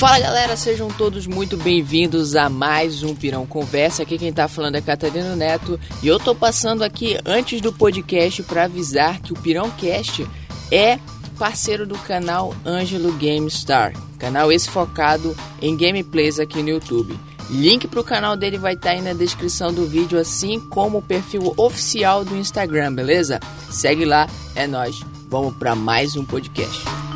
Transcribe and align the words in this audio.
Fala 0.00 0.18
galera, 0.18 0.56
sejam 0.56 0.88
todos 0.88 1.26
muito 1.26 1.58
bem-vindos 1.58 2.34
a 2.34 2.48
mais 2.48 3.02
um 3.02 3.14
Pirão 3.14 3.44
Conversa. 3.44 4.02
Aqui 4.02 4.16
quem 4.16 4.32
tá 4.32 4.48
falando 4.48 4.76
é 4.76 4.80
Catarina 4.80 5.36
Neto 5.36 5.78
e 6.02 6.08
eu 6.08 6.18
tô 6.18 6.34
passando 6.34 6.82
aqui 6.82 7.18
antes 7.22 7.60
do 7.60 7.70
podcast 7.70 8.42
para 8.44 8.64
avisar 8.64 9.20
que 9.20 9.34
o 9.34 9.36
Pirão 9.36 9.70
Cast 9.72 10.26
é 10.72 10.98
parceiro 11.38 11.86
do 11.86 11.98
canal 11.98 12.54
Angelo 12.64 13.12
GameStar, 13.12 13.92
canal 14.18 14.50
esse 14.50 14.70
focado 14.70 15.36
em 15.60 15.76
gameplays 15.76 16.40
aqui 16.40 16.62
no 16.62 16.70
YouTube. 16.70 17.14
Link 17.50 17.86
pro 17.86 18.02
canal 18.02 18.38
dele 18.38 18.56
vai 18.56 18.72
estar 18.72 18.88
tá 18.88 18.94
aí 18.94 19.02
na 19.02 19.12
descrição 19.12 19.70
do 19.70 19.86
vídeo, 19.86 20.18
assim 20.18 20.58
como 20.70 20.96
o 20.96 21.02
perfil 21.02 21.52
oficial 21.58 22.24
do 22.24 22.38
Instagram, 22.38 22.94
beleza? 22.94 23.38
Segue 23.70 24.06
lá, 24.06 24.26
é 24.54 24.66
nós. 24.66 24.98
Vamos 25.28 25.54
para 25.56 25.74
mais 25.74 26.16
um 26.16 26.24
podcast. 26.24 27.09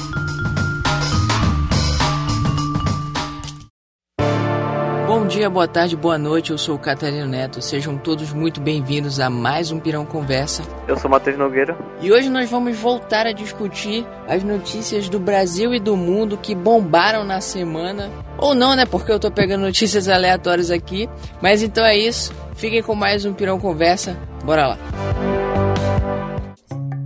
Dia, 5.35 5.51
boa 5.51 5.67
tarde, 5.67 5.97
boa 5.97 6.17
noite. 6.17 6.53
Eu 6.53 6.59
sou 6.59 6.77
o 6.77 6.79
Catarino 6.79 7.27
Neto. 7.27 7.61
Sejam 7.61 7.99
todos 7.99 8.33
muito 8.33 8.61
bem-vindos 8.61 9.19
a 9.19 9.29
mais 9.29 9.73
um 9.73 9.81
Pirão 9.81 10.07
Conversa. 10.07 10.63
Eu 10.87 10.97
sou 10.97 11.11
Matheus 11.11 11.37
Nogueira. 11.37 11.77
E 12.01 12.13
hoje 12.13 12.29
nós 12.29 12.49
vamos 12.49 12.79
voltar 12.79 13.27
a 13.27 13.33
discutir 13.33 14.07
as 14.29 14.45
notícias 14.45 15.09
do 15.09 15.19
Brasil 15.19 15.75
e 15.75 15.81
do 15.81 15.97
mundo 15.97 16.39
que 16.39 16.55
bombaram 16.55 17.25
na 17.25 17.41
semana. 17.41 18.11
Ou 18.39 18.55
não, 18.55 18.77
né? 18.77 18.87
Porque 18.87 19.11
eu 19.11 19.19
tô 19.19 19.29
pegando 19.29 19.63
notícias 19.63 20.09
aleatórias 20.09 20.71
aqui. 20.71 21.11
Mas 21.43 21.65
então 21.65 21.85
é 21.85 21.96
isso. 21.96 22.32
Fiquem 22.55 22.82
com 22.82 22.95
mais 22.95 23.25
um 23.25 23.32
Pirão 23.32 23.59
Conversa. 23.59 24.17
Bora 24.45 24.69
lá 24.69 25.34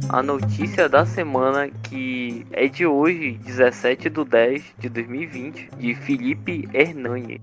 a 0.09 0.23
notícia 0.23 0.89
da 0.89 1.05
semana 1.05 1.69
que 1.69 2.47
é 2.51 2.67
de 2.67 2.87
hoje, 2.87 3.33
17 3.45 4.09
de 4.09 4.25
10 4.25 4.75
de 4.79 4.89
2020, 4.89 5.71
de 5.77 5.95
Felipe 5.95 6.69
Hernani. 6.73 7.41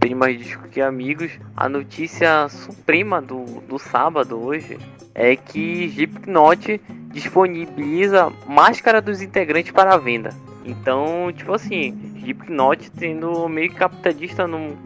Tem 0.00 0.14
Mais 0.14 0.38
Disco 0.38 0.68
Que 0.68 0.80
Amigos. 0.80 1.32
A 1.56 1.68
notícia 1.68 2.48
suprema 2.48 3.20
do, 3.20 3.44
do 3.68 3.78
sábado 3.78 4.40
hoje 4.40 4.78
é 5.14 5.34
que 5.34 5.84
Slipknot 5.86 6.80
disponibiliza 7.12 8.32
máscara 8.46 9.00
dos 9.00 9.20
integrantes 9.20 9.72
para 9.72 9.96
venda. 9.96 10.30
Então, 10.64 11.32
tipo 11.32 11.52
assim, 11.52 11.98
Slipknot 12.16 12.90
tendo 12.92 13.48
meio 13.48 13.72
capitalista 13.72 14.46
no 14.46 14.76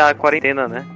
a 0.00 0.14
quarentena, 0.14 0.68
né? 0.68 0.86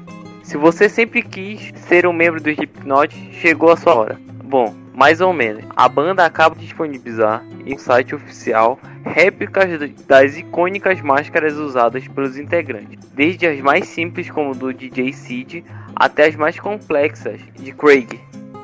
Se 0.42 0.57
você 0.57 0.89
sempre 0.89 1.23
quis 1.23 1.73
ser 1.89 2.07
um 2.07 2.12
membro 2.12 2.41
do 2.41 2.51
Slipknot, 2.51 3.33
chegou 3.33 3.70
a 3.70 3.77
sua 3.77 3.95
hora. 3.97 4.20
Bom, 4.45 4.73
mais 4.97 5.20
ou 5.20 5.30
menos. 5.33 5.62
A 5.77 5.89
banda 5.91 6.25
acaba 6.25 6.55
de 6.55 6.62
disponibilizar 6.62 7.44
em 7.66 7.77
site 7.77 8.14
oficial 8.14 8.80
réplicas 9.05 9.78
das 10.08 10.39
icônicas 10.39 11.02
máscaras 11.02 11.55
usadas 11.55 12.08
pelos 12.08 12.39
integrantes, 12.39 12.98
desde 13.14 13.47
as 13.47 13.61
mais 13.61 13.86
simples 13.86 14.30
como 14.30 14.55
do 14.55 14.72
DJ 14.72 15.12
Sid 15.12 15.64
até 15.94 16.27
as 16.27 16.34
mais 16.34 16.58
complexas 16.58 17.41
de 17.55 17.72
Craig, 17.72 18.19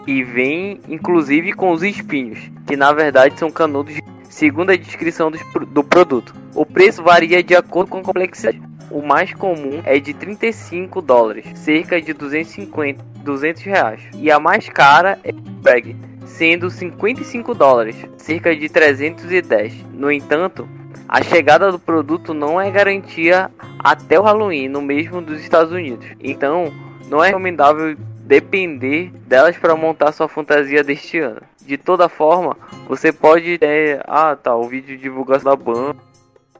e 0.06 0.25
vem 0.25 0.80
inclusive 0.88 1.53
com 1.53 1.70
os 1.70 1.83
espinhos, 1.83 2.50
que 2.66 2.77
na 2.77 2.92
verdade 2.92 3.38
são 3.38 3.50
canudos 3.50 3.94
segundo 4.30 4.70
a 4.70 4.77
descrição 4.77 5.30
do, 5.30 5.38
do 5.66 5.84
produto. 5.84 6.34
O 6.55 6.64
preço 6.64 7.03
varia 7.03 7.42
de 7.42 7.55
acordo 7.55 7.91
com 7.91 7.98
a 7.98 8.03
complexidade. 8.03 8.60
O 8.91 9.03
mais 9.03 9.33
comum 9.33 9.80
é 9.84 9.98
de 9.98 10.12
35 10.12 11.00
dólares, 11.00 11.47
cerca 11.58 12.00
de 12.00 12.12
250, 12.12 13.03
200 13.22 13.62
reais. 13.62 14.03
E 14.14 14.30
a 14.30 14.38
mais 14.38 14.69
cara 14.69 15.19
é 15.25 15.33
Bag, 15.33 15.97
sendo 16.43 16.69
55 16.69 17.55
dólares, 17.55 17.95
cerca 18.17 18.55
de 18.57 18.69
310. 18.69 19.87
No 19.93 20.11
entanto, 20.11 20.69
a 21.07 21.23
chegada 21.23 21.71
do 21.71 21.79
produto 21.79 22.34
não 22.34 22.61
é 22.61 22.69
garantia 22.69 23.49
até 23.79 24.19
o 24.19 24.25
Halloween 24.25 24.67
no 24.67 24.83
mesmo 24.83 25.23
dos 25.23 25.41
Estados 25.41 25.73
Unidos. 25.73 26.05
Então, 26.21 26.73
não 27.09 27.22
é 27.22 27.28
recomendável 27.28 27.97
depender 28.25 29.12
delas 29.25 29.56
para 29.56 29.77
montar 29.77 30.11
sua 30.11 30.27
fantasia 30.27 30.83
deste 30.83 31.21
ano. 31.21 31.43
De 31.65 31.78
toda 31.78 32.09
forma, 32.09 32.56
você 32.89 33.12
pode 33.12 33.59
ter, 33.59 34.03
ah, 34.09 34.34
tá, 34.34 34.56
o 34.56 34.65
vídeo 34.65 34.97
de 34.97 35.03
divulgação 35.05 35.49
da 35.49 35.55
banda 35.55 35.97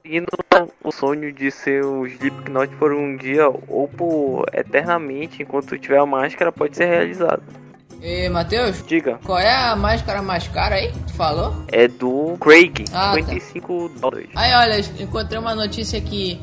e 0.05 0.23
o 0.85 0.93
sonho 0.93 1.33
de 1.33 1.51
ser 1.51 1.85
um 1.85 2.07
Slipknot 2.07 2.73
por 2.77 2.93
um 2.93 3.17
dia 3.17 3.49
ou 3.67 3.89
por 3.89 4.47
eternamente, 4.53 5.43
enquanto 5.43 5.77
tiver 5.77 5.99
a 5.99 6.07
máscara, 6.07 6.53
pode 6.53 6.77
ser 6.77 6.85
realizado. 6.85 7.43
E 8.03 8.29
Matheus? 8.29 8.85
Diga. 8.85 9.21
Qual 9.25 9.39
é 9.39 9.49
a 9.49 9.77
máscara 9.77 10.21
mais 10.21 10.49
cara 10.49 10.75
aí? 10.75 10.91
Tu 11.07 11.13
falou? 11.13 11.55
É 11.69 11.87
do 11.87 12.37
Craig, 12.41 12.85
ah, 12.93 13.15
55 13.15 13.89
tá. 13.89 14.01
dólares. 14.01 14.31
Aí 14.35 14.53
olha, 14.55 14.81
encontrei 15.01 15.39
uma 15.39 15.55
notícia 15.55 15.99
aqui 15.99 16.41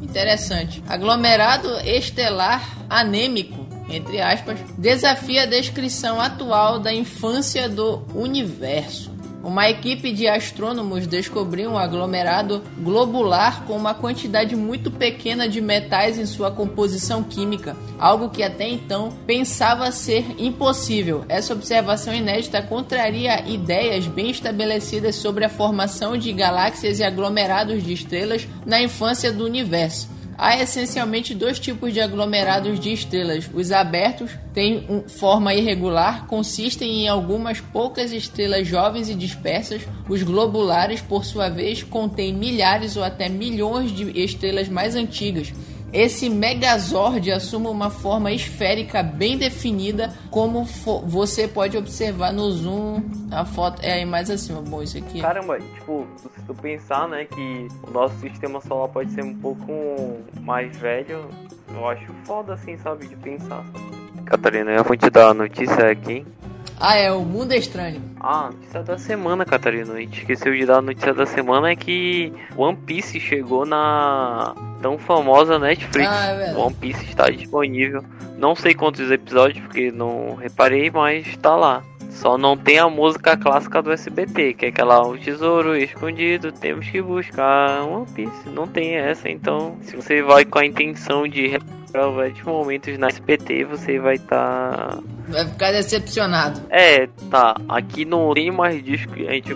interessante. 0.00 0.82
Aglomerado 0.88 1.68
estelar 1.84 2.66
anêmico, 2.88 3.66
entre 3.90 4.22
aspas, 4.22 4.58
desafia 4.78 5.42
a 5.42 5.46
descrição 5.46 6.18
atual 6.18 6.78
da 6.78 6.92
infância 6.92 7.68
do 7.68 8.02
universo. 8.14 9.12
Uma 9.42 9.68
equipe 9.68 10.12
de 10.12 10.28
astrônomos 10.28 11.06
descobriu 11.06 11.70
um 11.70 11.78
aglomerado 11.78 12.62
globular 12.78 13.64
com 13.66 13.76
uma 13.76 13.92
quantidade 13.92 14.54
muito 14.54 14.88
pequena 14.88 15.48
de 15.48 15.60
metais 15.60 16.16
em 16.16 16.26
sua 16.26 16.50
composição 16.50 17.24
química, 17.24 17.76
algo 17.98 18.30
que 18.30 18.42
até 18.42 18.68
então 18.68 19.12
pensava 19.26 19.90
ser 19.90 20.24
impossível. 20.38 21.24
Essa 21.28 21.54
observação 21.54 22.14
inédita 22.14 22.62
contraria 22.62 23.48
ideias 23.48 24.06
bem 24.06 24.30
estabelecidas 24.30 25.16
sobre 25.16 25.44
a 25.44 25.48
formação 25.48 26.16
de 26.16 26.32
galáxias 26.32 27.00
e 27.00 27.04
aglomerados 27.04 27.82
de 27.82 27.92
estrelas 27.92 28.46
na 28.64 28.80
infância 28.80 29.32
do 29.32 29.44
universo. 29.44 30.08
Há 30.36 30.58
essencialmente 30.60 31.34
dois 31.34 31.58
tipos 31.58 31.92
de 31.92 32.00
aglomerados 32.00 32.80
de 32.80 32.92
estrelas. 32.92 33.48
Os 33.52 33.70
abertos 33.70 34.30
têm 34.52 35.04
forma 35.08 35.54
irregular, 35.54 36.26
consistem 36.26 37.04
em 37.04 37.08
algumas 37.08 37.60
poucas 37.60 38.12
estrelas 38.12 38.66
jovens 38.66 39.08
e 39.08 39.14
dispersas. 39.14 39.82
Os 40.08 40.22
globulares, 40.22 41.00
por 41.00 41.24
sua 41.24 41.48
vez, 41.48 41.82
contêm 41.82 42.32
milhares 42.32 42.96
ou 42.96 43.04
até 43.04 43.28
milhões 43.28 43.92
de 43.92 44.18
estrelas 44.18 44.68
mais 44.68 44.94
antigas 44.96 45.52
esse 45.92 46.30
Megazord 46.30 47.30
assume 47.30 47.66
uma 47.66 47.90
forma 47.90 48.32
esférica 48.32 49.02
bem 49.02 49.36
definida, 49.36 50.12
como 50.30 50.64
você 51.04 51.46
pode 51.46 51.76
observar 51.76 52.32
no 52.32 52.50
zoom. 52.50 53.02
A 53.30 53.44
foto 53.44 53.82
é 53.82 53.92
aí 53.94 54.04
mais 54.04 54.30
acima. 54.30 54.62
Bom, 54.62 54.82
isso 54.82 54.96
aqui. 54.96 55.20
Caramba, 55.20 55.58
tipo, 55.60 56.06
se 56.34 56.42
tu 56.46 56.54
pensar, 56.54 57.08
né, 57.08 57.26
que 57.26 57.68
o 57.86 57.90
nosso 57.90 58.18
sistema 58.20 58.60
solar 58.62 58.88
pode 58.88 59.12
ser 59.12 59.22
um 59.22 59.34
pouco 59.34 59.72
mais 60.40 60.76
velho, 60.78 61.28
eu 61.74 61.88
acho 61.88 62.12
foda 62.24 62.54
assim, 62.54 62.76
sabe, 62.78 63.06
de 63.06 63.16
pensar. 63.16 63.64
Catarina, 64.24 64.70
eu 64.70 64.84
vou 64.84 64.96
te 64.96 65.10
dar 65.10 65.28
a 65.28 65.34
notícia 65.34 65.90
aqui. 65.90 66.24
Ah, 66.84 66.96
é 66.96 67.12
o 67.12 67.20
Mundo 67.20 67.52
Estranho. 67.54 68.02
Ah, 68.18 68.50
notícia 68.52 68.82
da 68.82 68.98
semana, 68.98 69.44
Catarina. 69.44 69.94
A 69.94 70.00
gente 70.00 70.18
esqueceu 70.18 70.52
de 70.52 70.66
dar 70.66 70.78
a 70.78 70.82
notícia 70.82 71.14
da 71.14 71.24
semana 71.24 71.70
é 71.70 71.76
que 71.76 72.32
One 72.56 72.76
Piece 72.76 73.20
chegou 73.20 73.64
na 73.64 74.52
tão 74.82 74.98
famosa 74.98 75.60
Netflix. 75.60 76.08
Ah, 76.10 76.32
é 76.32 76.56
One 76.56 76.74
Piece 76.74 77.04
está 77.04 77.30
disponível. 77.30 78.02
Não 78.36 78.56
sei 78.56 78.74
quantos 78.74 79.08
episódios, 79.12 79.64
porque 79.64 79.92
não 79.92 80.34
reparei, 80.34 80.90
mas 80.90 81.24
está 81.28 81.54
lá. 81.54 81.84
Só 82.12 82.38
não 82.38 82.56
tem 82.56 82.78
a 82.78 82.88
música 82.88 83.36
clássica 83.36 83.82
do 83.82 83.90
SBT, 83.90 84.54
que 84.54 84.66
é 84.66 84.68
aquela 84.68 85.02
O 85.02 85.18
Tesouro 85.18 85.76
Escondido, 85.76 86.52
temos 86.52 86.88
que 86.88 87.00
buscar 87.00 87.82
One 87.82 88.06
Piece. 88.14 88.48
Não 88.48 88.66
tem 88.66 88.94
essa, 88.94 89.28
então 89.28 89.76
se 89.82 89.96
você 89.96 90.22
vai 90.22 90.44
com 90.44 90.58
a 90.58 90.66
intenção 90.66 91.26
de 91.26 91.58
vários 91.92 92.42
momentos 92.42 92.96
na 92.98 93.08
SPT, 93.08 93.64
você 93.64 93.98
vai 93.98 94.14
estar. 94.14 94.76
Tá... 94.76 94.98
Vai 95.28 95.48
ficar 95.48 95.72
decepcionado. 95.72 96.60
É, 96.70 97.06
tá. 97.30 97.56
Aqui 97.68 98.04
não 98.04 98.32
tem 98.32 98.50
mais 98.50 98.82
disco. 98.82 99.12
A 99.14 99.32
gente 99.32 99.54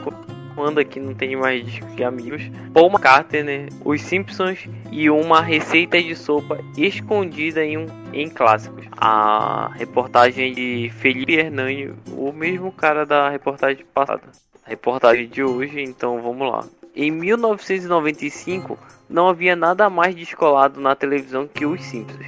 manda 0.56 0.81
aqui 0.81 0.99
não 0.99 1.15
tem 1.15 1.37
mais 1.37 1.78
que 1.94 2.03
amigos. 2.03 2.42
Paul 2.72 2.89
McCartney, 2.89 3.69
Os 3.84 4.01
Simpsons 4.01 4.66
e 4.91 5.10
uma 5.10 5.42
receita 5.42 6.03
de 6.03 6.16
sopa 6.16 6.59
escondida 6.77 7.65
em 7.65 7.77
um 7.77 7.86
em 8.13 8.30
clássicos. 8.30 8.86
A 8.97 9.71
reportagem 9.75 10.54
de 10.54 10.91
Felipe 10.98 11.34
Hernani, 11.34 11.92
o 12.13 12.33
mesmo 12.33 12.72
cara 12.72 13.04
da 13.04 13.28
reportagem 13.28 13.84
passada. 13.92 14.22
A 14.65 14.71
reportagem 14.71 15.28
de 15.28 15.45
hoje, 15.45 15.83
então 15.83 16.21
vamos 16.22 16.51
lá. 16.51 16.65
Em 16.95 17.10
1995, 17.10 18.78
não 19.09 19.28
havia 19.28 19.54
nada 19.54 19.91
mais 19.91 20.15
descolado 20.15 20.80
na 20.80 20.97
televisão 20.97 21.47
que 21.47 21.66
Os 21.66 21.83
Simpsons. 21.84 22.27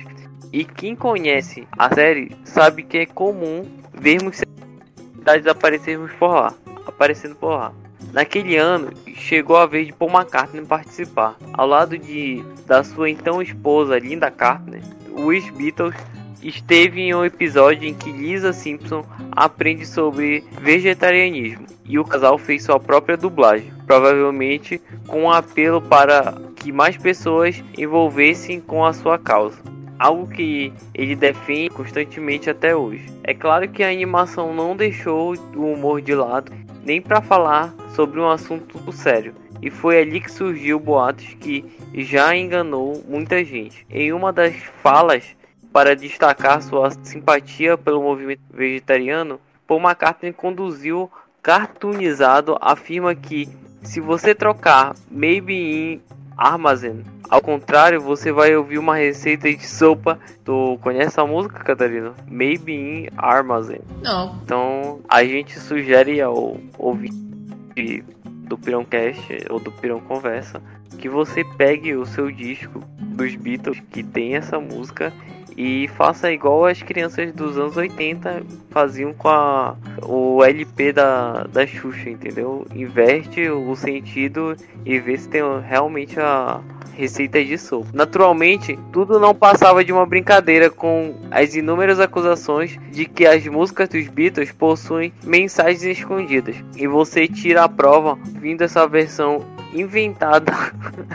E 0.52 0.64
quem 0.64 0.94
conhece 0.94 1.66
a 1.76 1.92
série 1.94 2.36
sabe 2.44 2.82
que 2.82 2.98
é 2.98 3.06
comum 3.06 3.66
vermos 3.92 4.36
celebridades 4.36 5.46
aparecermos 5.46 6.12
por 6.12 6.34
lá, 6.34 6.54
aparecendo 6.86 7.34
por 7.34 7.50
lá. 7.50 7.72
Naquele 8.12 8.56
ano, 8.56 8.90
chegou 9.14 9.56
a 9.56 9.66
vez 9.66 9.86
de 9.86 9.92
Paul 9.92 10.10
McCartney 10.10 10.64
participar. 10.64 11.36
Ao 11.52 11.66
lado 11.66 11.98
de 11.98 12.42
da 12.66 12.82
sua 12.82 13.10
então 13.10 13.40
esposa 13.40 13.98
Linda 13.98 14.30
Carter, 14.30 14.82
os 15.12 15.48
Beatles 15.50 15.94
esteve 16.42 17.00
em 17.00 17.14
um 17.14 17.24
episódio 17.24 17.88
em 17.88 17.94
que 17.94 18.12
Lisa 18.12 18.52
Simpson 18.52 19.04
aprende 19.32 19.86
sobre 19.86 20.44
vegetarianismo 20.60 21.66
e 21.84 21.98
o 21.98 22.04
casal 22.04 22.38
fez 22.38 22.64
sua 22.64 22.78
própria 22.78 23.16
dublagem, 23.16 23.72
provavelmente 23.86 24.80
com 25.06 25.24
um 25.24 25.30
apelo 25.30 25.80
para 25.80 26.34
que 26.56 26.70
mais 26.70 26.96
pessoas 26.96 27.62
envolvessem 27.76 28.60
com 28.60 28.84
a 28.84 28.92
sua 28.92 29.18
causa. 29.18 29.58
Algo 29.98 30.28
que 30.28 30.72
ele 30.94 31.16
defende 31.16 31.70
constantemente 31.70 32.48
até 32.48 32.74
hoje. 32.76 33.04
É 33.24 33.34
claro 33.34 33.68
que 33.68 33.82
a 33.82 33.90
animação 33.90 34.54
não 34.54 34.76
deixou 34.76 35.34
o 35.56 35.72
humor 35.72 36.00
de 36.00 36.14
lado, 36.14 36.52
nem 36.88 37.02
para 37.02 37.20
falar 37.20 37.74
sobre 37.94 38.18
um 38.18 38.30
assunto 38.30 38.90
sério, 38.92 39.34
e 39.60 39.70
foi 39.70 40.00
ali 40.00 40.22
que 40.22 40.32
surgiu 40.32 40.80
boatos 40.80 41.34
que 41.34 41.62
já 41.92 42.34
enganou 42.34 43.04
muita 43.06 43.44
gente. 43.44 43.86
Em 43.90 44.10
uma 44.10 44.32
das 44.32 44.54
falas, 44.82 45.36
para 45.70 45.94
destacar 45.94 46.62
sua 46.62 46.90
simpatia 47.02 47.76
pelo 47.76 48.02
movimento 48.02 48.40
vegetariano, 48.50 49.38
Paul 49.66 49.82
McCartney 49.82 50.32
conduziu 50.32 51.10
cartoonizado 51.42 52.56
afirma 52.58 53.14
que 53.14 53.46
se 53.82 54.00
você 54.00 54.34
trocar 54.34 54.94
maybe 55.10 55.54
in 55.54 56.00
armazém 56.38 57.04
ao 57.28 57.40
contrário, 57.40 58.00
você 58.00 58.32
vai 58.32 58.56
ouvir 58.56 58.78
uma 58.78 58.96
receita 58.96 59.52
de 59.52 59.66
sopa. 59.66 60.18
Tu 60.44 60.78
conhece 60.80 61.20
a 61.20 61.26
música, 61.26 61.62
Catarina? 61.62 62.14
Maybe 62.26 62.72
in 62.72 63.08
armazém. 63.16 63.80
Não. 64.02 64.38
Então 64.42 65.00
a 65.08 65.22
gente 65.24 65.58
sugere 65.58 66.20
ao 66.20 66.56
ouvinte 66.78 68.04
do 68.48 68.56
Pirãocast 68.56 69.46
ou 69.50 69.60
do 69.60 69.70
Pirão 69.70 70.00
Conversa 70.00 70.62
que 70.98 71.08
você 71.08 71.44
pegue 71.44 71.94
o 71.94 72.06
seu 72.06 72.30
disco 72.30 72.82
dos 73.00 73.34
Beatles 73.36 73.80
que 73.90 74.02
tem 74.02 74.34
essa 74.34 74.58
música 74.58 75.12
e 75.58 75.88
faça 75.88 76.30
igual 76.30 76.66
as 76.66 76.80
crianças 76.80 77.32
dos 77.32 77.58
anos 77.58 77.76
80 77.76 78.44
faziam 78.70 79.12
com 79.12 79.28
a, 79.28 79.74
o 80.04 80.44
LP 80.44 80.92
da, 80.92 81.48
da 81.52 81.66
Xuxa, 81.66 82.08
entendeu? 82.08 82.64
Inverte 82.72 83.50
o 83.50 83.74
sentido 83.74 84.56
e 84.86 85.00
vê 85.00 85.18
se 85.18 85.28
tem 85.28 85.42
realmente 85.60 86.20
a 86.20 86.60
receita 86.94 87.44
de 87.44 87.58
sopa. 87.58 87.88
Naturalmente, 87.92 88.78
tudo 88.92 89.18
não 89.18 89.34
passava 89.34 89.84
de 89.84 89.92
uma 89.92 90.06
brincadeira 90.06 90.70
com 90.70 91.16
as 91.28 91.56
inúmeras 91.56 91.98
acusações 91.98 92.78
de 92.92 93.04
que 93.04 93.26
as 93.26 93.44
músicas 93.48 93.88
dos 93.88 94.06
Beatles 94.06 94.52
possuem 94.52 95.12
mensagens 95.24 95.82
escondidas. 95.82 96.54
E 96.76 96.86
você 96.86 97.26
tira 97.26 97.64
a 97.64 97.68
prova 97.68 98.16
vindo 98.40 98.62
essa 98.62 98.86
versão 98.86 99.44
inventada 99.74 100.52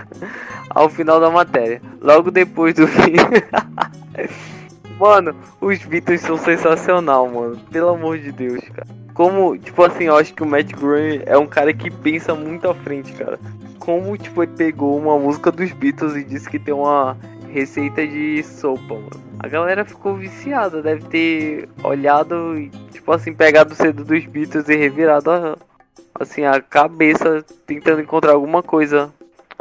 ao 0.69 0.89
final 0.89 1.21
da 1.21 1.29
matéria. 1.29 1.81
Logo 2.01 2.29
depois 2.29 2.73
do 2.73 2.85
fim. 2.85 3.13
mano, 4.99 5.35
os 5.59 5.79
Beatles 5.79 6.21
são 6.21 6.37
sensacional, 6.37 7.27
mano. 7.29 7.57
Pelo 7.71 7.89
amor 7.89 8.17
de 8.17 8.31
Deus, 8.31 8.61
cara. 8.69 8.87
Como, 9.13 9.57
tipo 9.57 9.83
assim, 9.83 10.05
eu 10.05 10.17
acho 10.17 10.33
que 10.33 10.41
o 10.41 10.45
Matt 10.45 10.71
Groening 10.71 11.21
é 11.25 11.37
um 11.37 11.45
cara 11.45 11.71
que 11.73 11.91
pensa 11.91 12.33
muito 12.33 12.67
à 12.67 12.73
frente, 12.73 13.13
cara. 13.13 13.39
Como, 13.79 14.17
tipo, 14.17 14.41
ele 14.41 14.53
pegou 14.55 14.97
uma 14.97 15.17
música 15.19 15.51
dos 15.51 15.71
Beatles 15.71 16.15
e 16.15 16.23
disse 16.23 16.49
que 16.49 16.57
tem 16.57 16.73
uma 16.73 17.15
receita 17.51 18.05
de 18.07 18.41
sopa, 18.43 18.95
mano. 18.95 19.23
A 19.39 19.47
galera 19.47 19.85
ficou 19.85 20.15
viciada, 20.15 20.81
deve 20.81 21.03
ter 21.03 21.69
olhado 21.83 22.57
e, 22.57 22.69
tipo 22.91 23.11
assim, 23.11 23.33
pegado 23.33 23.73
o 23.73 23.75
cedo 23.75 24.03
dos 24.03 24.25
Beatles 24.25 24.67
e 24.67 24.75
revirado 24.75 25.29
a, 25.29 25.57
assim, 26.15 26.45
a 26.45 26.59
cabeça 26.59 27.45
tentando 27.67 28.01
encontrar 28.01 28.31
alguma 28.31 28.63
coisa, 28.63 29.11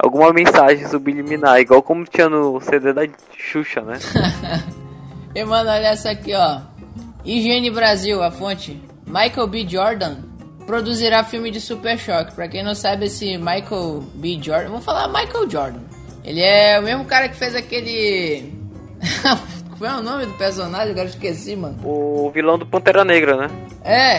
alguma 0.03 0.33
mensagem 0.33 0.87
subliminar, 0.89 1.61
igual 1.61 1.81
como 1.81 2.05
tinha 2.05 2.29
no 2.29 2.61
CD 2.61 2.93
da 2.93 3.03
Xuxa, 3.37 3.81
né? 3.81 3.99
e 5.35 5.45
mano, 5.45 5.71
olha 5.71 5.87
essa 5.87 6.11
aqui, 6.11 6.35
ó. 6.35 6.61
Higiene 7.25 7.71
Brasil, 7.71 8.21
a 8.21 8.31
fonte. 8.33 8.83
Michael 9.07 9.47
B. 9.47 9.67
Jordan 9.69 10.17
produzirá 10.67 11.23
filme 11.23 11.51
de 11.53 11.61
Super 11.61 11.97
Choque. 11.97 12.35
Pra 12.35 12.49
quem 12.49 12.65
não 12.65 12.75
sabe, 12.75 13.07
esse 13.07 13.39
Michael 13.39 14.03
B. 14.15 14.41
Jordan. 14.43 14.71
Vamos 14.71 14.85
falar 14.85 15.07
Michael 15.07 15.49
Jordan. 15.49 15.81
Ele 16.25 16.41
é 16.41 16.81
o 16.81 16.83
mesmo 16.83 17.05
cara 17.05 17.29
que 17.29 17.37
fez 17.37 17.55
aquele. 17.55 18.53
Qual 19.79 19.91
é 19.91 19.97
o 19.99 20.03
nome 20.03 20.27
do 20.27 20.33
personagem? 20.35 20.93
Agora 20.93 21.09
esqueci, 21.09 21.57
mano. 21.57 21.77
O 21.85 22.31
vilão 22.31 22.59
do 22.59 22.67
Pantera 22.67 23.05
Negra, 23.05 23.37
né? 23.37 23.51
É, 23.85 24.19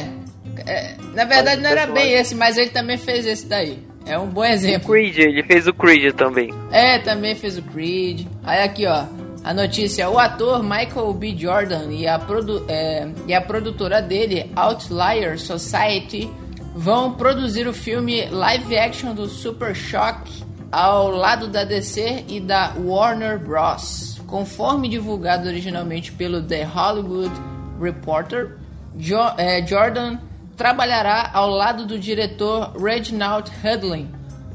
é, 0.65 0.95
na 1.13 1.25
verdade 1.25 1.61
não 1.61 1.69
era 1.69 1.87
bem 1.87 2.13
esse, 2.13 2.35
mas 2.35 2.57
ele 2.57 2.71
também 2.71 2.97
fez 2.97 3.25
esse 3.25 3.45
daí. 3.45 3.92
É 4.05 4.17
um 4.17 4.27
bom 4.27 4.43
exemplo. 4.43 4.89
O 4.89 4.91
Creed, 4.91 5.17
ele 5.17 5.43
fez 5.43 5.67
o 5.67 5.73
Creed 5.73 6.13
também. 6.15 6.53
É, 6.71 6.99
também 6.99 7.35
fez 7.35 7.57
o 7.57 7.61
Creed. 7.61 8.27
Aí 8.43 8.63
aqui, 8.63 8.85
ó. 8.85 9.05
A 9.43 9.53
notícia: 9.53 10.09
o 10.09 10.17
ator 10.17 10.63
Michael 10.63 11.13
B. 11.13 11.35
Jordan 11.37 11.91
e 11.91 12.07
a, 12.07 12.17
produ 12.17 12.65
é, 12.67 13.07
e 13.27 13.33
a 13.33 13.41
produtora 13.41 14.01
dele, 14.01 14.49
Outlier 14.55 15.37
Society, 15.39 16.29
vão 16.75 17.13
produzir 17.13 17.67
o 17.67 17.73
filme 17.73 18.25
live 18.29 18.77
action 18.77 19.13
do 19.13 19.27
Super 19.27 19.75
Shock 19.75 20.43
ao 20.71 21.11
lado 21.11 21.47
da 21.47 21.63
DC 21.63 22.25
e 22.27 22.39
da 22.39 22.73
Warner 22.77 23.37
Bros. 23.37 24.19
Conforme 24.25 24.89
divulgado 24.89 25.47
originalmente 25.47 26.11
pelo 26.11 26.41
The 26.41 26.63
Hollywood 26.63 27.33
Reporter, 27.79 28.57
jo 28.97 29.19
é, 29.37 29.65
Jordan 29.65 30.17
trabalhará 30.55 31.29
ao 31.33 31.49
lado 31.49 31.85
do 31.85 31.99
diretor 31.99 32.73
Reginald 32.77 33.51
Hudlin. 33.63 34.09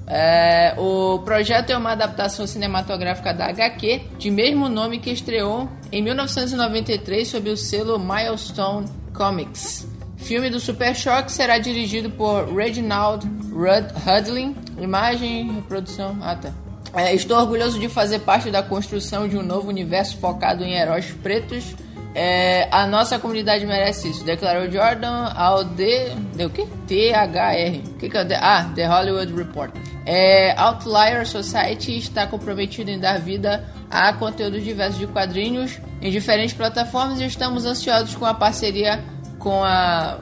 É, 0.06 0.74
o 0.78 1.18
projeto 1.18 1.70
é 1.70 1.76
uma 1.76 1.92
adaptação 1.92 2.46
cinematográfica 2.46 3.34
da 3.34 3.46
HQ, 3.46 4.00
de 4.18 4.30
mesmo 4.30 4.68
nome 4.68 4.98
que 4.98 5.10
estreou 5.10 5.68
em 5.92 6.02
1993 6.02 7.28
sob 7.28 7.50
o 7.50 7.56
selo 7.56 7.98
Milestone 7.98 8.88
Comics. 9.12 9.86
Filme 10.16 10.48
do 10.50 10.58
Super 10.58 10.96
Shock 10.96 11.30
será 11.30 11.58
dirigido 11.58 12.10
por 12.10 12.52
Reginald 12.54 13.26
Hudlin. 13.52 14.56
Imagem, 14.80 15.52
reprodução. 15.52 16.16
Ah, 16.22 16.34
tá. 16.34 16.52
É, 16.94 17.14
estou 17.14 17.38
orgulhoso 17.38 17.78
de 17.78 17.88
fazer 17.88 18.20
parte 18.20 18.50
da 18.50 18.62
construção 18.62 19.28
de 19.28 19.36
um 19.36 19.42
novo 19.42 19.68
universo 19.68 20.16
focado 20.16 20.64
em 20.64 20.74
heróis 20.74 21.12
pretos 21.22 21.74
é, 22.14 22.68
a 22.70 22.86
nossa 22.86 23.18
comunidade 23.18 23.64
merece 23.66 24.08
isso, 24.08 24.24
declarou 24.24 24.70
Jordan 24.70 25.32
ao 25.34 25.64
D. 25.64 26.14
De 26.34 26.44
o 26.44 26.50
quê? 26.50 26.66
THR. 26.86 27.96
Que, 27.98 28.08
que 28.08 28.16
é 28.16 28.22
o 28.22 28.24
D? 28.24 28.34
Ah, 28.34 28.70
The 28.74 28.86
Hollywood 28.86 29.32
Reporter. 29.34 29.80
É, 30.06 30.58
Outlier 30.58 31.26
Society 31.26 31.98
está 31.98 32.26
comprometido 32.26 32.90
em 32.90 32.98
dar 32.98 33.20
vida 33.20 33.64
a 33.90 34.12
conteúdos 34.12 34.64
diversos 34.64 34.98
de 34.98 35.06
quadrinhos 35.06 35.78
em 36.00 36.10
diferentes 36.10 36.54
plataformas 36.54 37.20
e 37.20 37.26
estamos 37.26 37.64
ansiosos 37.64 38.14
com 38.14 38.24
a 38.24 38.34
parceria 38.34 39.02
com 39.38 39.62
a 39.62 40.18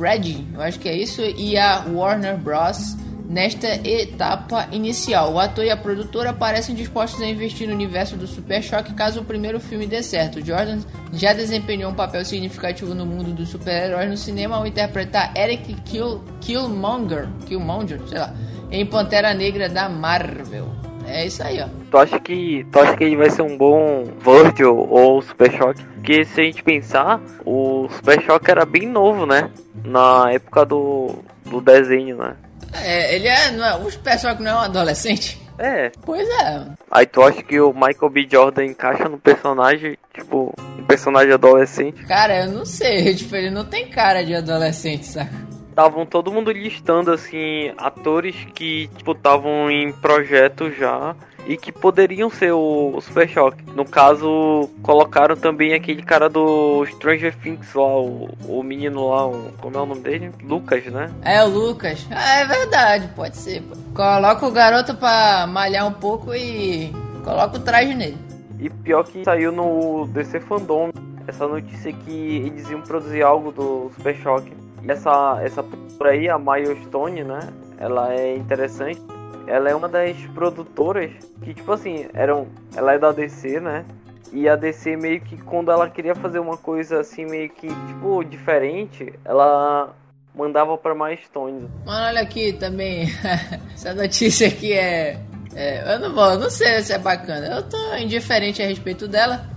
Red, 0.00 0.46
eu 0.54 0.62
acho 0.62 0.78
que 0.80 0.88
é 0.88 0.96
isso, 0.96 1.20
e 1.20 1.58
a 1.58 1.84
Warner 1.88 2.38
Bros 2.38 2.96
nesta 3.28 3.68
etapa 3.86 4.68
inicial. 4.72 5.32
O 5.32 5.38
ator 5.38 5.64
e 5.64 5.70
a 5.70 5.76
produtora 5.76 6.32
parecem 6.32 6.74
dispostos 6.74 7.20
a 7.20 7.26
investir 7.26 7.66
no 7.66 7.74
universo 7.74 8.16
do 8.16 8.26
Super 8.26 8.62
Choque 8.62 8.94
caso 8.94 9.20
o 9.20 9.24
primeiro 9.24 9.60
filme 9.60 9.86
dê 9.86 10.02
certo. 10.02 10.44
Jordan 10.44 10.80
já 11.12 11.32
desempenhou 11.32 11.90
um 11.90 11.94
papel 11.94 12.24
significativo 12.24 12.94
no 12.94 13.04
mundo 13.04 13.32
dos 13.32 13.48
super-heróis 13.48 14.08
no 14.08 14.16
cinema 14.16 14.56
ao 14.56 14.66
interpretar 14.66 15.32
Eric 15.36 15.74
Kill, 15.84 16.22
Killmonger, 16.40 17.28
Killmonger, 17.46 18.00
sei 18.08 18.18
lá, 18.18 18.34
em 18.70 18.84
Pantera 18.86 19.34
Negra 19.34 19.68
da 19.68 19.88
Marvel. 19.88 20.68
É 21.08 21.24
isso 21.24 21.42
aí, 21.42 21.60
ó. 21.60 21.68
Tu 21.88 21.98
acha 21.98 22.18
que, 22.18 22.66
tu 22.70 22.80
acha 22.80 22.96
que 22.96 23.04
ele 23.04 23.16
vai 23.16 23.30
ser 23.30 23.42
um 23.42 23.56
bom 23.56 24.04
Virgil 24.18 24.76
ou 24.90 25.22
Super 25.22 25.52
Choque? 25.52 25.82
Porque 25.94 26.24
se 26.24 26.40
a 26.40 26.44
gente 26.44 26.62
pensar, 26.64 27.20
o 27.44 27.88
Super 27.90 28.20
Choque 28.22 28.50
era 28.50 28.64
bem 28.64 28.88
novo, 28.88 29.24
né? 29.24 29.50
Na 29.84 30.32
época 30.32 30.64
do, 30.64 31.20
do 31.44 31.60
desenho, 31.60 32.16
né? 32.16 32.36
É, 32.82 33.14
ele 33.14 33.28
é, 33.28 33.50
não 33.52 33.64
é. 33.64 33.74
O 33.76 33.98
pessoal 33.98 34.36
que 34.36 34.42
não 34.42 34.52
é 34.52 34.54
um 34.54 34.58
adolescente. 34.60 35.40
É. 35.58 35.90
Pois 36.04 36.28
é. 36.28 36.66
Aí 36.90 37.06
tu 37.06 37.22
acha 37.22 37.42
que 37.42 37.58
o 37.60 37.72
Michael 37.72 38.10
B. 38.10 38.26
Jordan 38.30 38.64
encaixa 38.64 39.08
no 39.08 39.18
personagem, 39.18 39.96
tipo, 40.12 40.54
um 40.78 40.84
personagem 40.84 41.32
adolescente? 41.32 42.04
Cara, 42.04 42.44
eu 42.44 42.52
não 42.52 42.64
sei, 42.64 43.14
tipo, 43.16 43.34
ele 43.34 43.50
não 43.50 43.64
tem 43.64 43.88
cara 43.88 44.24
de 44.24 44.34
adolescente, 44.34 45.06
saca? 45.06 45.46
Estavam 45.70 46.06
todo 46.06 46.32
mundo 46.32 46.50
listando, 46.50 47.12
assim, 47.12 47.72
atores 47.76 48.34
que, 48.54 48.88
tipo, 48.96 49.12
estavam 49.12 49.70
em 49.70 49.92
projeto 49.92 50.70
já 50.70 51.14
e 51.46 51.56
que 51.56 51.70
poderiam 51.70 52.28
ser 52.28 52.52
o, 52.52 53.00
Super 53.00 53.28
Shock. 53.28 53.62
No 53.74 53.84
caso, 53.84 54.68
colocaram 54.82 55.36
também 55.36 55.74
aquele 55.74 56.02
cara 56.02 56.28
do 56.28 56.84
Stranger 56.86 57.36
Things 57.36 57.72
lá, 57.72 58.00
o, 58.00 58.28
o 58.48 58.62
menino 58.62 59.08
lá, 59.08 59.26
o, 59.26 59.52
como 59.60 59.76
é 59.76 59.80
o 59.80 59.86
nome 59.86 60.00
dele? 60.00 60.32
Lucas, 60.42 60.84
né? 60.86 61.10
É, 61.22 61.42
o 61.44 61.48
Lucas. 61.48 62.06
Ah, 62.10 62.40
é 62.40 62.46
verdade, 62.46 63.08
pode 63.14 63.36
ser. 63.36 63.62
Coloca 63.94 64.46
o 64.46 64.50
garoto 64.50 64.94
pra 64.96 65.46
malhar 65.46 65.86
um 65.86 65.92
pouco 65.92 66.34
e 66.34 66.92
coloca 67.24 67.56
o 67.56 67.60
traje 67.60 67.94
nele. 67.94 68.18
E 68.58 68.68
pior 68.68 69.04
que 69.04 69.22
saiu 69.24 69.52
no 69.52 70.06
DC 70.08 70.40
Fandom 70.40 70.90
essa 71.26 71.46
notícia 71.46 71.92
que 71.92 72.36
eles 72.46 72.68
iam 72.70 72.80
produzir 72.80 73.22
algo 73.22 73.52
do 73.52 73.90
Super 73.96 74.16
Shock. 74.16 74.52
E 74.82 74.90
essa, 74.90 75.40
essa 75.42 75.62
por 75.62 76.06
aí, 76.06 76.28
a 76.28 76.38
Milestone, 76.38 77.24
né? 77.24 77.40
Ela 77.78 78.14
é 78.14 78.36
interessante 78.36 79.00
ela 79.46 79.70
é 79.70 79.74
uma 79.74 79.88
das 79.88 80.16
produtoras 80.34 81.12
que, 81.42 81.54
tipo 81.54 81.70
assim, 81.72 82.06
eram, 82.12 82.48
ela 82.74 82.92
é 82.92 82.98
da 82.98 83.12
DC, 83.12 83.60
né? 83.60 83.84
E 84.32 84.48
a 84.48 84.56
DC 84.56 84.96
meio 84.96 85.20
que 85.20 85.36
quando 85.36 85.70
ela 85.70 85.88
queria 85.88 86.14
fazer 86.14 86.40
uma 86.40 86.56
coisa 86.56 87.00
assim 87.00 87.24
meio 87.24 87.48
que 87.48 87.68
tipo 87.68 88.24
diferente, 88.24 89.12
ela 89.24 89.94
mandava 90.34 90.76
para 90.76 90.94
mais 90.94 91.20
Stones. 91.24 91.62
Mano, 91.84 92.06
olha 92.06 92.20
aqui 92.20 92.52
também. 92.52 93.08
Essa 93.72 93.94
notícia 93.94 94.48
aqui 94.48 94.72
é, 94.72 95.18
é, 95.54 95.94
eu 95.94 96.00
não 96.00 96.14
vou, 96.14 96.38
não 96.38 96.50
sei 96.50 96.82
se 96.82 96.92
é 96.92 96.98
bacana. 96.98 97.46
Eu 97.46 97.62
tô 97.62 97.94
indiferente 97.94 98.62
a 98.62 98.66
respeito 98.66 99.06
dela, 99.06 99.48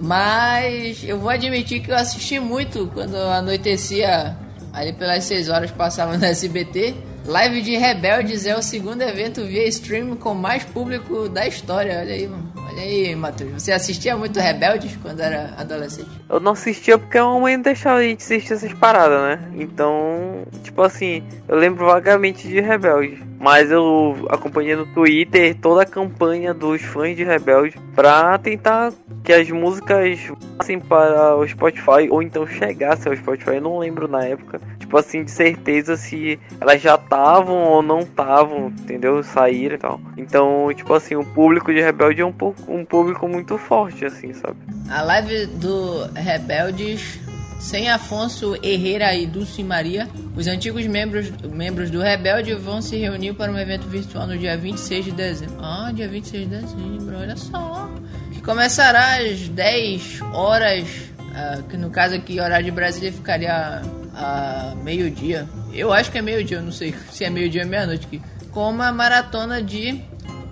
mas 0.00 1.04
eu 1.04 1.18
vou 1.18 1.30
admitir 1.30 1.80
que 1.80 1.90
eu 1.90 1.96
assisti 1.96 2.40
muito 2.40 2.88
quando 2.88 3.16
anoitecia 3.16 4.36
ali 4.72 4.92
pelas 4.92 5.22
6 5.24 5.48
horas 5.50 5.70
passava 5.70 6.16
no 6.16 6.24
SBT. 6.24 6.94
Live 7.26 7.62
de 7.62 7.76
Rebeldes 7.78 8.44
é 8.44 8.54
o 8.54 8.60
segundo 8.60 9.00
evento 9.00 9.46
via 9.46 9.66
stream 9.68 10.14
com 10.14 10.34
mais 10.34 10.62
público 10.62 11.26
da 11.26 11.46
história. 11.46 12.00
Olha 12.00 12.12
aí. 12.12 12.30
Olha 12.54 12.82
aí, 12.82 13.16
Matheus. 13.16 13.62
Você 13.62 13.72
assistia 13.72 14.14
muito 14.14 14.38
Rebeldes 14.38 14.94
quando 15.00 15.20
era 15.20 15.54
adolescente? 15.56 16.10
Eu 16.28 16.38
não 16.38 16.52
assistia 16.52 16.98
porque 16.98 17.16
a 17.16 17.24
mamãe 17.24 17.56
não 17.56 17.62
deixava 17.62 18.00
a 18.00 18.02
gente 18.02 18.22
assistir 18.22 18.52
essas 18.52 18.74
paradas, 18.74 19.20
né? 19.22 19.52
Então, 19.56 20.44
tipo 20.62 20.82
assim, 20.82 21.22
eu 21.48 21.56
lembro 21.56 21.86
vagamente 21.86 22.46
de 22.46 22.60
Rebeldes. 22.60 23.18
Mas 23.38 23.70
eu 23.70 24.26
acompanhei 24.30 24.74
no 24.74 24.86
Twitter 24.86 25.54
toda 25.60 25.82
a 25.82 25.86
campanha 25.86 26.54
dos 26.54 26.80
fãs 26.80 27.16
de 27.16 27.24
Rebelde 27.24 27.78
pra 27.94 28.38
tentar 28.38 28.92
que 29.22 29.32
as 29.32 29.50
músicas 29.50 30.18
passem 30.56 30.80
para 30.80 31.36
o 31.36 31.46
Spotify 31.46 32.08
ou 32.10 32.22
então 32.22 32.46
chegassem 32.46 33.12
ao 33.12 33.18
Spotify. 33.18 33.56
Eu 33.56 33.60
não 33.60 33.78
lembro 33.78 34.08
na 34.08 34.24
época, 34.24 34.60
tipo 34.84 34.98
assim, 34.98 35.24
de 35.24 35.30
certeza 35.30 35.96
se 35.96 36.38
elas 36.60 36.80
já 36.80 36.94
estavam 36.94 37.56
ou 37.56 37.82
não 37.82 38.00
estavam, 38.00 38.68
entendeu? 38.68 39.22
Saíram 39.22 39.74
e 39.74 39.78
tal. 39.78 40.00
Então, 40.16 40.72
tipo 40.74 40.92
assim, 40.92 41.16
o 41.16 41.24
público 41.24 41.72
de 41.72 41.80
Rebelde 41.80 42.20
é 42.20 42.26
um, 42.26 42.32
pouco, 42.32 42.72
um 42.72 42.84
público 42.84 43.26
muito 43.26 43.56
forte, 43.58 44.04
assim, 44.04 44.32
sabe? 44.34 44.56
A 44.88 45.02
live 45.02 45.46
do 45.46 46.04
Rebeldes 46.14 47.18
sem 47.58 47.88
Afonso 47.88 48.54
Herrera 48.62 49.14
e 49.14 49.26
Dulce 49.26 49.64
Maria, 49.64 50.06
os 50.36 50.46
antigos 50.46 50.86
membros, 50.86 51.30
membros 51.50 51.88
do 51.90 52.00
Rebelde 52.00 52.54
vão 52.54 52.82
se 52.82 52.96
reunir 52.96 53.32
para 53.32 53.50
um 53.50 53.58
evento 53.58 53.88
virtual 53.88 54.26
no 54.26 54.36
dia 54.36 54.54
26 54.54 55.06
de 55.06 55.12
dezembro. 55.12 55.56
Ah, 55.60 55.90
dia 55.94 56.06
26 56.06 56.42
de 56.42 56.56
dezembro, 56.56 57.18
olha 57.18 57.36
só. 57.36 57.90
Que 58.32 58.42
começará 58.42 59.16
às 59.16 59.48
10 59.48 60.20
horas, 60.34 60.86
uh, 61.20 61.62
que 61.62 61.76
no 61.78 61.88
caso 61.88 62.14
aqui, 62.14 62.38
horário 62.38 62.66
de 62.66 62.70
Brasília, 62.70 63.10
ficaria 63.10 63.80
a 64.16 64.74
meio-dia. 64.82 65.48
Eu 65.72 65.92
acho 65.92 66.10
que 66.10 66.18
é 66.18 66.22
meio-dia, 66.22 66.58
eu 66.58 66.62
não 66.62 66.72
sei 66.72 66.94
se 67.10 67.24
é 67.24 67.30
meio-dia 67.30 67.62
ou 67.62 67.68
meia-noite. 67.68 68.20
Com 68.50 68.70
uma 68.70 68.92
maratona 68.92 69.62
de. 69.62 70.00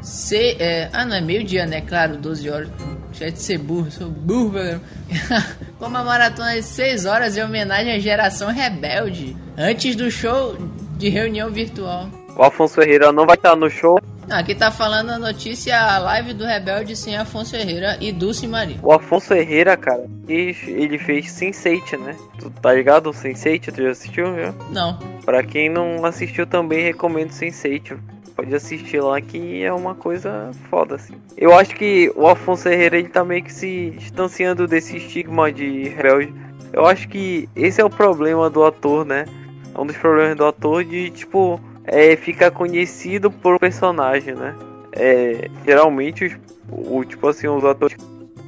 Se, 0.03 0.57
é, 0.59 0.91
ah, 0.93 1.05
não, 1.05 1.17
é 1.17 1.21
meio-dia, 1.21 1.65
né? 1.65 1.81
Claro, 1.81 2.17
12 2.17 2.51
horas. 2.51 2.69
Já 3.13 3.29
de 3.29 3.39
ser 3.39 3.59
burro, 3.59 3.91
sou 3.91 4.09
burro, 4.09 4.51
velho. 4.51 4.81
Com 5.79 5.87
uma 5.87 6.03
maratona 6.03 6.55
de 6.55 6.63
6 6.63 7.07
horas 7.07 7.37
em 7.37 7.43
homenagem 7.43 7.93
à 7.93 7.99
geração 7.99 8.51
rebelde. 8.51 9.37
Antes 9.57 9.95
do 9.95 10.11
show 10.11 10.57
de 10.97 11.09
reunião 11.09 11.51
virtual. 11.51 12.09
O 12.37 12.43
Afonso 12.43 12.75
Ferreira 12.75 13.13
não 13.13 13.27
vai 13.27 13.37
estar 13.37 13.55
no 13.55 13.69
show. 13.69 14.01
Aqui 14.33 14.55
tá 14.55 14.71
falando 14.71 15.11
a 15.11 15.19
notícia, 15.19 15.79
a 15.79 15.99
live 15.99 16.33
do 16.33 16.45
Rebelde 16.45 16.97
sem 16.97 17.17
Afonso 17.17 17.51
Ferreira 17.51 17.99
e 18.01 18.11
Dulce 18.11 18.47
Maria. 18.47 18.79
O 18.83 18.91
Afonso 18.91 19.27
Ferreira, 19.27 19.77
cara, 19.77 20.07
ele 20.27 20.99
fez 20.99 21.27
Sense8, 21.27 21.99
né? 21.99 22.17
Tu 22.39 22.49
tá 22.51 22.73
ligado 22.73 23.11
o 23.11 23.13
Sense8? 23.13 23.73
Tu 23.73 23.83
já 23.83 23.91
assistiu, 23.91 24.35
já? 24.35 24.55
Não. 24.71 24.99
Pra 25.25 25.43
quem 25.43 25.69
não 25.69 26.05
assistiu 26.05 26.47
também, 26.47 26.83
recomendo 26.83 27.31
Sense8 27.31 27.99
pode 28.35 28.55
assistir 28.55 29.01
lá 29.01 29.21
que 29.21 29.63
é 29.63 29.71
uma 29.71 29.95
coisa 29.95 30.51
foda, 30.71 30.95
assim. 30.95 31.15
Eu 31.37 31.53
acho 31.55 31.75
que 31.75 32.11
o 32.17 32.27
Afonso 32.27 32.67
Herrera 32.69 32.99
ele 32.99 33.09
tá 33.09 33.23
meio 33.23 33.45
que 33.45 33.53
se 33.53 33.91
distanciando 33.99 34.67
desse 34.67 34.97
estigma 34.97 35.53
de 35.53 35.91
rebelde. 35.91 36.33
Eu 36.73 36.87
acho 36.87 37.07
que 37.09 37.47
esse 37.55 37.81
é 37.81 37.85
o 37.85 37.91
problema 37.91 38.49
do 38.49 38.65
ator, 38.65 39.05
né? 39.05 39.27
É 39.75 39.79
um 39.79 39.85
dos 39.85 39.97
problemas 39.99 40.37
do 40.37 40.47
ator 40.47 40.83
de, 40.83 41.11
tipo, 41.11 41.61
é 41.85 42.17
ficar 42.17 42.51
conhecido 42.51 43.31
por 43.31 43.55
um 43.55 43.59
personagem, 43.59 44.35
né? 44.35 44.55
É, 44.93 45.49
geralmente, 45.65 46.25
os, 46.25 46.39
o, 46.71 47.05
tipo 47.05 47.27
assim, 47.29 47.49
os 47.49 47.65
atores 47.65 47.97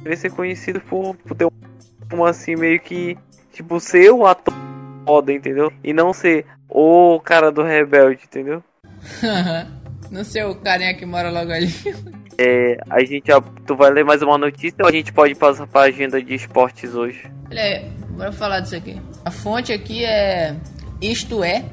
querem 0.03 0.17
ser 0.17 0.31
conhecidos 0.31 0.81
por, 0.83 1.15
por 1.15 1.35
ter 1.35 1.45
um, 2.13 2.23
assim, 2.23 2.55
meio 2.55 2.79
que, 2.79 3.17
tipo, 3.51 3.79
ser 3.79 4.11
o 4.11 4.25
ator 4.25 4.53
foda, 5.05 5.31
entendeu? 5.31 5.71
E 5.83 5.93
não 5.93 6.13
ser 6.13 6.45
o 6.69 7.19
cara 7.19 7.51
do 7.51 7.63
rebelde, 7.63 8.21
entendeu? 8.25 8.63
Não 10.11 10.23
sei 10.23 10.43
o 10.43 10.55
carinha 10.55 10.93
que 10.93 11.05
mora 11.05 11.29
logo 11.31 11.51
ali. 11.51 11.67
É, 12.37 12.77
a 12.89 12.99
gente, 12.99 13.31
tu 13.65 13.77
vai 13.77 13.89
ler 13.91 14.03
mais 14.03 14.21
uma 14.21 14.37
notícia 14.37 14.75
ou 14.81 14.89
a 14.89 14.91
gente 14.91 15.13
pode 15.13 15.33
passar 15.35 15.65
para 15.67 15.83
a 15.83 15.85
agenda 15.85 16.21
de 16.21 16.35
esportes 16.35 16.93
hoje? 16.93 17.31
Olha 17.49 17.61
aí, 17.61 17.89
bora 18.09 18.29
falar 18.33 18.59
disso 18.59 18.75
aqui. 18.75 19.01
A 19.23 19.31
fonte 19.31 19.71
aqui 19.71 20.03
é 20.03 20.53
Isto 21.01 21.45
É. 21.45 21.63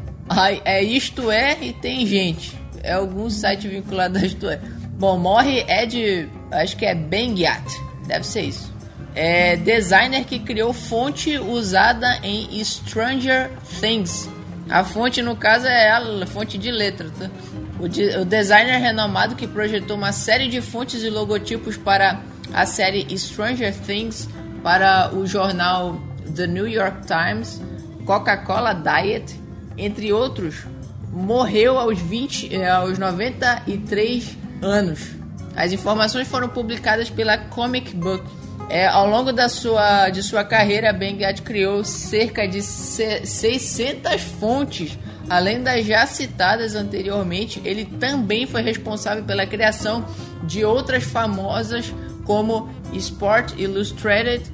É 0.65 0.83
Isto 0.83 1.31
É 1.31 1.57
e 1.61 1.73
tem 1.73 2.07
gente. 2.07 2.59
É 2.83 2.95
algum 2.95 3.31
site 3.31 3.69
vinculado 3.69 4.19
a 4.19 4.23
Isto 4.23 4.49
É. 4.49 4.61
Bom, 4.99 5.19
morre 5.19 5.65
Ed, 5.69 6.29
acho 6.51 6.77
que 6.77 6.85
é 6.85 6.95
Bengiat. 6.95 7.65
Deve 8.07 8.27
ser 8.27 8.43
isso. 8.43 8.73
É 9.15 9.57
designer 9.57 10.25
que 10.25 10.39
criou 10.39 10.73
fonte 10.73 11.39
usada 11.39 12.19
em 12.23 12.63
Stranger 12.65 13.51
Things. 13.81 14.29
A 14.71 14.85
fonte, 14.85 15.21
no 15.21 15.37
caso, 15.37 15.67
é 15.67 15.91
a 15.91 16.27
fonte 16.27 16.57
de 16.57 16.71
letra, 16.71 17.11
tá? 17.19 17.31
O, 17.79 17.89
de, 17.89 18.17
o 18.17 18.25
designer 18.25 18.79
renomado 18.79 19.35
que 19.35 19.47
projetou 19.47 19.97
uma 19.97 20.13
série 20.13 20.49
de 20.49 20.61
fontes 20.61 21.03
e 21.03 21.11
logotipos 21.11 21.77
para 21.77 22.21
a 22.55 22.65
série 22.65 23.07
Stranger 23.19 23.75
Things 23.75 24.29
para 24.63 25.13
o 25.15 25.27
jornal 25.27 26.01
The 26.35 26.47
New 26.47 26.69
York 26.69 27.07
Times, 27.07 27.61
Coca-Cola 28.07 28.73
Diet, 28.73 29.42
entre 29.77 30.13
outros, 30.13 30.65
morreu 31.13 31.79
aos, 31.79 31.99
20, 31.99 32.55
eh, 32.55 32.69
aos 32.69 32.99
93 32.99 34.37
anos. 34.61 35.11
As 35.55 35.73
informações 35.73 36.29
foram 36.29 36.49
publicadas 36.49 37.11
pela 37.11 37.37
Comic 37.37 37.95
Book. 37.95 38.25
É, 38.69 38.87
ao 38.87 39.09
longo 39.09 39.33
da 39.33 39.49
sua, 39.49 40.09
de 40.09 40.23
sua 40.23 40.45
carreira, 40.45 40.93
Bengat 40.93 41.43
criou 41.43 41.85
cerca 41.85 42.47
de 42.49 42.63
600 42.63 44.21
fontes 44.39 44.99
Além 45.29 45.63
das 45.63 45.87
já 45.87 46.07
citadas 46.07 46.75
anteriormente, 46.75 47.61
ele 47.65 47.85
também 47.85 48.47
foi 48.47 48.63
responsável 48.63 49.25
pela 49.25 49.47
criação 49.47 50.05
de 50.45 50.65
outras 50.65 51.05
famosas 51.05 51.93
como 52.25 52.69
Sport 52.93 53.55
Illustrated, 53.57 54.45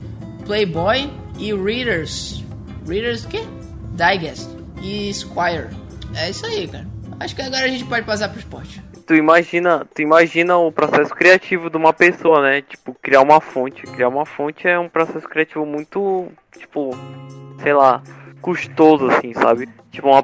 Playboy 0.45 1.11
e 1.39 1.53
Readers. 1.53 2.45
Readers 2.87 3.25
que? 3.25 3.43
Digest 3.95 4.58
e 4.83 5.13
Squire. 5.13 5.69
É 6.15 6.31
isso 6.31 6.47
aí, 6.47 6.67
cara. 6.67 6.87
Acho 7.21 7.35
que 7.35 7.43
agora 7.43 7.65
a 7.65 7.69
gente 7.69 7.85
pode 7.85 8.07
passar 8.07 8.29
pro 8.29 8.39
esporte. 8.39 8.83
Tu 9.07 9.15
imagina, 9.15 9.87
tu 9.95 10.03
imagina 10.03 10.57
o 10.59 10.71
processo 10.71 11.15
criativo 11.15 11.71
de 11.71 11.77
uma 11.77 11.93
pessoa, 11.93 12.43
né? 12.43 12.63
Tipo, 12.63 12.95
criar 13.03 13.23
uma 13.23 13.41
fonte. 13.41 13.83
Criar 13.83 14.09
uma 14.09 14.27
fonte 14.27 14.69
é 14.69 14.79
um 14.79 14.89
processo 14.89 15.27
criativo 15.29 15.65
muito, 15.65 16.29
tipo, 16.59 16.91
sei 17.63 17.73
lá, 17.73 18.03
custoso 18.41 19.07
assim, 19.07 19.33
sabe? 19.35 19.69
Tipo, 19.91 20.09
uma 20.09 20.23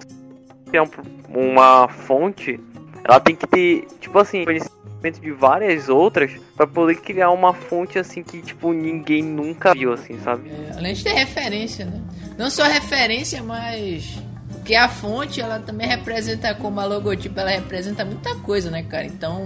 uma 1.34 1.88
fonte, 1.88 2.61
ela 3.02 3.20
tem 3.20 3.34
que 3.34 3.46
ter, 3.46 3.87
tipo 4.00 4.18
assim, 4.18 4.44
conhecimento 4.44 5.20
de 5.20 5.32
várias 5.32 5.88
outras 5.88 6.32
para 6.56 6.66
poder 6.66 6.96
criar 6.96 7.30
uma 7.30 7.52
fonte 7.52 7.99
assim 7.99 8.23
que, 8.23 8.40
tipo, 8.40 8.73
ninguém 8.73 9.23
nunca 9.23 9.75
viu, 9.75 9.92
assim, 9.92 10.18
sabe? 10.20 10.50
É, 10.50 10.78
além 10.78 10.94
de 10.94 11.04
ter 11.04 11.12
referência, 11.12 11.84
né? 11.84 12.00
Não 12.38 12.50
só 12.50 12.64
referência, 12.64 13.42
mas 13.42 14.18
que 14.64 14.75
a 14.75 14.88
fonte, 14.88 15.40
ela 15.40 15.61
também 15.61 15.87
representa, 15.87 16.54
como 16.54 16.80
a 16.80 16.85
logotipo, 16.85 17.38
ela 17.38 17.50
representa 17.50 18.04
muita 18.04 18.35
coisa, 18.37 18.71
né, 18.71 18.83
cara? 18.83 19.04
Então, 19.04 19.44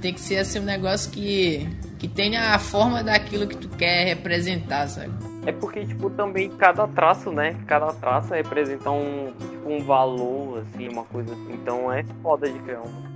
tem 0.00 0.12
que 0.12 0.20
ser 0.20 0.38
assim 0.38 0.58
um 0.58 0.64
negócio 0.64 1.10
que, 1.10 1.68
que 1.98 2.08
tenha 2.08 2.54
a 2.54 2.58
forma 2.58 3.02
daquilo 3.02 3.46
que 3.46 3.56
tu 3.56 3.68
quer 3.68 4.04
representar, 4.04 4.88
sabe? 4.88 5.12
É 5.46 5.52
porque, 5.52 5.84
tipo, 5.86 6.10
também 6.10 6.50
cada 6.50 6.86
traço, 6.88 7.30
né? 7.30 7.54
Cada 7.66 7.86
traço 7.92 8.32
representa 8.34 8.90
um, 8.90 9.32
tipo, 9.38 9.70
um 9.70 9.82
valor, 9.84 10.58
assim, 10.62 10.88
uma 10.88 11.04
coisa 11.04 11.32
assim. 11.32 11.52
Então 11.52 11.92
é 11.92 12.02
foda 12.22 12.50
de 12.50 12.58
criar 12.60 12.80
um. 12.80 13.14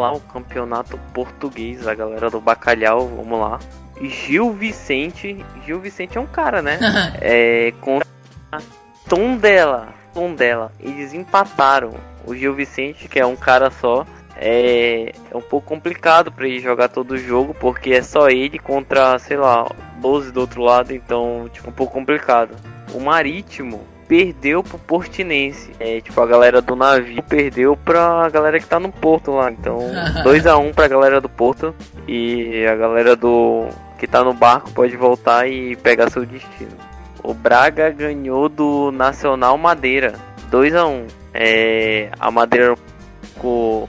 Lá, 0.00 0.12
o 0.12 0.20
campeonato 0.20 0.98
português, 1.12 1.86
a 1.86 1.94
galera 1.94 2.30
do 2.30 2.40
bacalhau, 2.40 3.06
vamos 3.08 3.40
lá. 3.40 3.58
Gil 4.00 4.52
Vicente, 4.52 5.44
Gil 5.64 5.80
Vicente 5.80 6.16
é 6.16 6.20
um 6.20 6.26
cara, 6.26 6.62
né? 6.62 6.78
é 7.20 7.72
contra 7.80 8.08
Tondela 9.08 10.00
tom 10.12 10.34
dela. 10.34 10.72
Eles 10.78 11.12
empataram. 11.12 11.94
O 12.26 12.34
Gil 12.34 12.54
Vicente, 12.54 13.08
que 13.08 13.18
é 13.18 13.24
um 13.24 13.36
cara 13.36 13.70
só, 13.70 14.06
é, 14.36 15.12
é 15.30 15.36
um 15.36 15.40
pouco 15.40 15.66
complicado 15.66 16.30
para 16.30 16.46
ele 16.46 16.60
jogar 16.60 16.88
todo 16.88 17.12
o 17.12 17.18
jogo, 17.18 17.54
porque 17.54 17.92
é 17.92 18.02
só 18.02 18.28
ele 18.28 18.58
contra, 18.58 19.18
sei 19.18 19.36
lá, 19.36 19.66
12 20.00 20.30
do 20.30 20.40
outro 20.40 20.62
lado, 20.62 20.92
então, 20.92 21.48
tipo, 21.52 21.70
um 21.70 21.72
pouco 21.72 21.94
complicado. 21.94 22.54
o 22.94 23.00
Marítimo 23.00 23.84
perdeu 24.10 24.60
pro 24.64 24.76
Portinense. 24.76 25.70
É, 25.78 26.00
tipo, 26.00 26.20
a 26.20 26.26
galera 26.26 26.60
do 26.60 26.74
navio 26.74 27.22
perdeu 27.22 27.76
pra 27.76 28.28
galera 28.28 28.58
que 28.58 28.66
tá 28.66 28.80
no 28.80 28.90
porto 28.90 29.30
lá. 29.30 29.52
Então, 29.52 29.78
2 30.24 30.48
a 30.48 30.58
1 30.58 30.66
um 30.66 30.72
pra 30.72 30.88
galera 30.88 31.20
do 31.20 31.28
porto. 31.28 31.72
E 32.08 32.66
a 32.66 32.74
galera 32.74 33.14
do 33.14 33.68
que 34.00 34.08
tá 34.08 34.24
no 34.24 34.34
barco 34.34 34.72
pode 34.72 34.96
voltar 34.96 35.48
e 35.48 35.76
pegar 35.76 36.10
seu 36.10 36.26
destino. 36.26 36.72
O 37.22 37.32
Braga 37.32 37.88
ganhou 37.90 38.48
do 38.48 38.90
Nacional 38.90 39.56
Madeira. 39.56 40.14
2 40.50 40.74
a 40.74 40.86
1 40.86 40.90
um. 40.90 41.06
É, 41.32 42.10
a 42.18 42.32
Madeira 42.32 42.76
ficou 43.22 43.88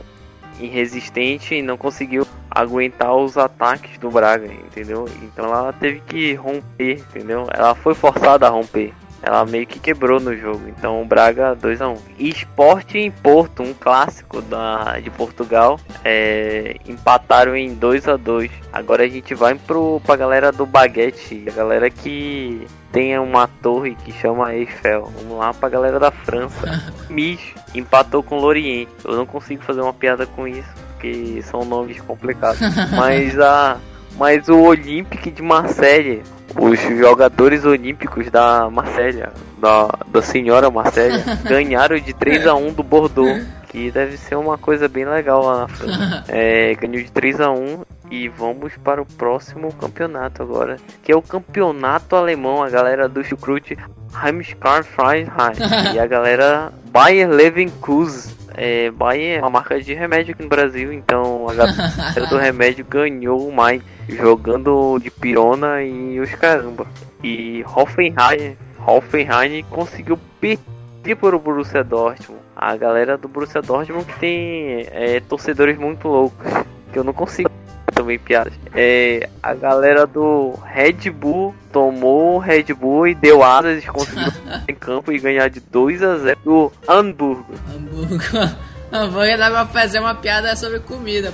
irresistente 0.59 1.55
e 1.55 1.63
não 1.63 1.77
conseguiu 1.77 2.27
aguentar 2.51 3.15
os 3.15 3.39
ataques 3.39 3.97
do 3.97 4.11
Braga, 4.11 4.45
entendeu? 4.45 5.07
Então 5.23 5.45
ela 5.45 5.73
teve 5.73 5.99
que 6.01 6.35
romper, 6.35 6.99
entendeu? 7.09 7.47
Ela 7.51 7.73
foi 7.73 7.95
forçada 7.95 8.45
a 8.45 8.49
romper. 8.49 8.93
Ela 9.21 9.45
meio 9.45 9.67
que 9.67 9.79
quebrou 9.79 10.19
no 10.19 10.35
jogo. 10.35 10.67
Então 10.67 11.01
o 11.01 11.05
Braga 11.05 11.55
2 11.55 11.81
a 11.81 11.89
1 11.89 11.97
Esporte 12.17 12.97
em 12.97 13.11
Porto, 13.11 13.61
um 13.61 13.73
clássico 13.73 14.41
da, 14.41 14.99
de 14.99 15.09
Portugal. 15.11 15.79
É, 16.03 16.77
empataram 16.87 17.55
em 17.55 17.73
2 17.73 18.07
a 18.07 18.17
2 18.17 18.51
Agora 18.73 19.03
a 19.03 19.07
gente 19.07 19.35
vai 19.35 19.55
pro, 19.55 20.01
pra 20.05 20.15
galera 20.15 20.51
do 20.51 20.65
Baguete. 20.65 21.45
A 21.47 21.51
galera 21.51 21.89
que 21.89 22.65
tem 22.91 23.17
uma 23.19 23.47
torre 23.47 23.95
que 23.95 24.11
chama 24.11 24.55
Eiffel. 24.55 25.11
Vamos 25.17 25.37
lá 25.37 25.53
pra 25.53 25.69
galera 25.69 25.99
da 25.99 26.11
França. 26.11 26.81
Mis 27.09 27.39
empatou 27.75 28.23
com 28.23 28.37
Lorient. 28.37 28.87
Eu 29.03 29.15
não 29.15 29.25
consigo 29.25 29.61
fazer 29.63 29.81
uma 29.81 29.93
piada 29.93 30.25
com 30.25 30.47
isso. 30.47 30.69
Porque 30.93 31.41
são 31.43 31.65
nomes 31.65 31.99
complicados. 32.01 32.59
Mas 32.95 33.39
a. 33.39 33.77
Mas 34.17 34.49
o 34.49 34.59
Olympique 34.59 35.31
de 35.31 35.41
Marseille 35.41 36.21
os 36.60 36.79
jogadores 36.79 37.65
olímpicos 37.65 38.29
da 38.29 38.70
Marselha, 38.70 39.31
da, 39.60 39.89
da 40.08 40.22
senhora 40.22 40.70
Marselha, 40.70 41.24
ganharam 41.48 42.00
de 42.00 42.13
3 42.13 42.48
a 42.48 42.55
1 42.55 42.74
do 42.74 42.84
Bordeaux, 42.84 43.41
que 43.71 43.89
deve 43.89 44.17
ser 44.17 44.35
uma 44.35 44.57
coisa 44.57 44.89
bem 44.89 45.05
legal 45.05 45.43
lá 45.43 45.61
na 45.61 45.67
França. 45.69 46.25
É, 46.27 46.75
ganhou 46.75 47.01
de 47.01 47.11
3 47.11 47.39
a 47.39 47.51
1 47.51 47.83
e 48.11 48.27
vamos 48.27 48.75
para 48.77 49.01
o 49.01 49.05
próximo 49.05 49.73
campeonato 49.73 50.43
agora, 50.43 50.77
que 51.01 51.11
é 51.11 51.15
o 51.15 51.21
campeonato 51.21 52.15
alemão, 52.15 52.61
a 52.61 52.69
galera 52.69 53.07
do 53.07 53.23
Chucrute 53.23 53.77
Heimskarfreiheit 54.23 55.59
e 55.95 55.99
a 55.99 56.05
galera 56.05 56.73
Bayer 56.91 57.29
Leverkusen 57.29 58.41
é, 58.53 58.91
Bayer 58.91 59.39
é 59.39 59.41
uma 59.41 59.49
marca 59.49 59.81
de 59.81 59.93
remédio 59.93 60.33
aqui 60.33 60.43
no 60.43 60.49
Brasil, 60.49 60.91
então 60.91 61.47
a 61.49 61.53
galera 61.53 62.27
do 62.29 62.37
remédio 62.37 62.85
ganhou 62.85 63.49
mais 63.51 63.81
jogando 64.09 64.99
de 64.99 65.09
pirona 65.09 65.81
e 65.81 66.19
os 66.19 66.33
caramba. 66.35 66.85
E 67.23 67.63
Hoffenheim, 67.73 68.57
Hoffenheim 68.85 69.63
conseguiu 69.69 70.19
perder 70.39 71.15
para 71.15 71.35
o 71.35 71.39
Borussia 71.39 71.83
Dortmund. 71.83 72.40
A 72.62 72.75
galera 72.75 73.18
do 73.18 73.27
Borussia 73.27 73.60
Dortmund 73.60 74.06
que 74.06 74.20
tem 74.20 74.88
é, 74.91 75.20
torcedores 75.22 75.80
muito 75.80 76.08
loucos, 76.08 76.46
que 76.94 77.00
eu 77.00 77.03
não 77.03 77.12
consigo 77.12 77.50
também 77.91 78.20
piadas. 78.20 78.53
É, 78.75 79.27
a 79.41 79.56
galera 79.56 80.06
do 80.06 80.53
Red 80.63 81.10
Bull 81.10 81.56
tomou 81.72 82.36
o 82.36 82.38
Red 82.38 82.65
Bull 82.75 83.08
e 83.08 83.15
deu 83.15 83.41
asas, 83.44 83.84
conseguiu 83.88 84.32
em 84.70 84.75
campo 84.75 85.12
e 85.12 85.18
ganhar 85.18 85.50
de 85.50 85.60
2 85.60 86.03
a 86.03 86.18
0 86.20 86.39
do 86.46 86.72
Hamburgo. 86.88 87.56
Hamburgo. 87.75 88.15
Hamburgo 88.94 89.38
dá 89.38 89.50
pra 89.50 89.65
fazer 89.65 90.00
uma 90.00 90.13
piada 90.13 90.56
sobre 90.56 90.82
comida. 90.82 91.32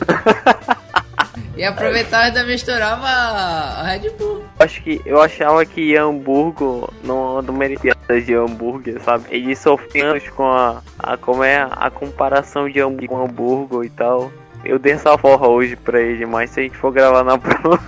E 1.57 1.63
aproveitar 1.63 2.25
e 2.25 2.27
ainda 2.27 2.43
misturava 2.45 3.05
a 3.05 3.83
Red 3.83 4.11
Bull. 4.11 4.43
Acho 4.59 4.81
que 4.81 5.01
eu 5.05 5.19
achava 5.19 5.65
que 5.65 5.97
Hamburgo 5.97 6.93
não, 7.03 7.41
não 7.41 7.53
merecia 7.53 7.96
de 8.07 8.33
hambúrguer, 8.33 9.01
sabe? 9.01 9.25
Eles 9.29 9.59
sofrendo 9.59 10.19
com 10.31 10.45
a, 10.45 10.81
a 10.99 11.17
como 11.17 11.43
é 11.43 11.67
a 11.69 11.89
comparação 11.89 12.69
de 12.69 12.79
hambúrguer 12.79 13.09
com 13.09 13.23
Hamburgo 13.23 13.83
e 13.83 13.89
tal. 13.89 14.31
Eu 14.63 14.79
dei 14.79 14.93
essa 14.93 15.17
forra 15.17 15.47
hoje 15.47 15.75
pra 15.75 15.99
ele, 15.99 16.25
mas 16.25 16.49
se 16.49 16.59
a 16.59 16.63
gente 16.63 16.77
for 16.77 16.91
gravar 16.91 17.23
na 17.23 17.37
prova. 17.39 17.81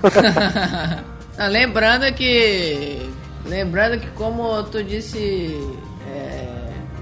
lembrando 1.49 2.13
que. 2.13 3.09
Lembrando 3.45 3.99
que 3.99 4.07
como 4.11 4.61
tu 4.63 4.83
disse 4.83 5.57
é, 6.07 6.49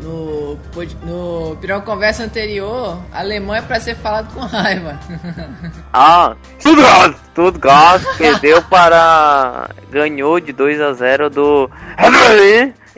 no, 0.01 0.57
no 1.03 1.57
Pirão 1.57 1.81
Conversa 1.81 2.23
anterior, 2.23 3.01
alemão 3.11 3.53
é 3.55 3.61
pra 3.61 3.79
ser 3.79 3.95
falado 3.95 4.33
com 4.33 4.39
raiva. 4.41 4.97
ah, 5.91 6.35
Stuttgart! 6.59 7.15
Stuttgart 7.31 8.03
perdeu 8.17 8.61
para. 8.63 9.69
ganhou 9.91 10.39
de 10.39 10.53
2 10.53 10.79
a 10.81 10.93
0 10.93 11.29
do. 11.29 11.69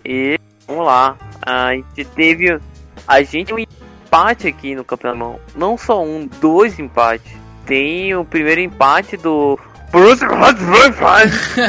E 0.10 0.40
vamos 0.68 0.88
lá. 0.88 1.16
A 1.46 1.76
gente 1.76 2.04
teve. 2.04 2.60
A 3.08 3.22
gente 3.22 3.54
empate 3.54 4.48
aqui 4.48 4.74
no 4.74 4.84
campeonato. 4.84 5.40
Não 5.56 5.78
só 5.78 6.04
um, 6.04 6.28
dois 6.42 6.80
empates. 6.80 7.32
Tem 7.68 8.16
o 8.16 8.26
primeiro 8.26 8.60
empate 8.60 9.16
do 9.16 9.60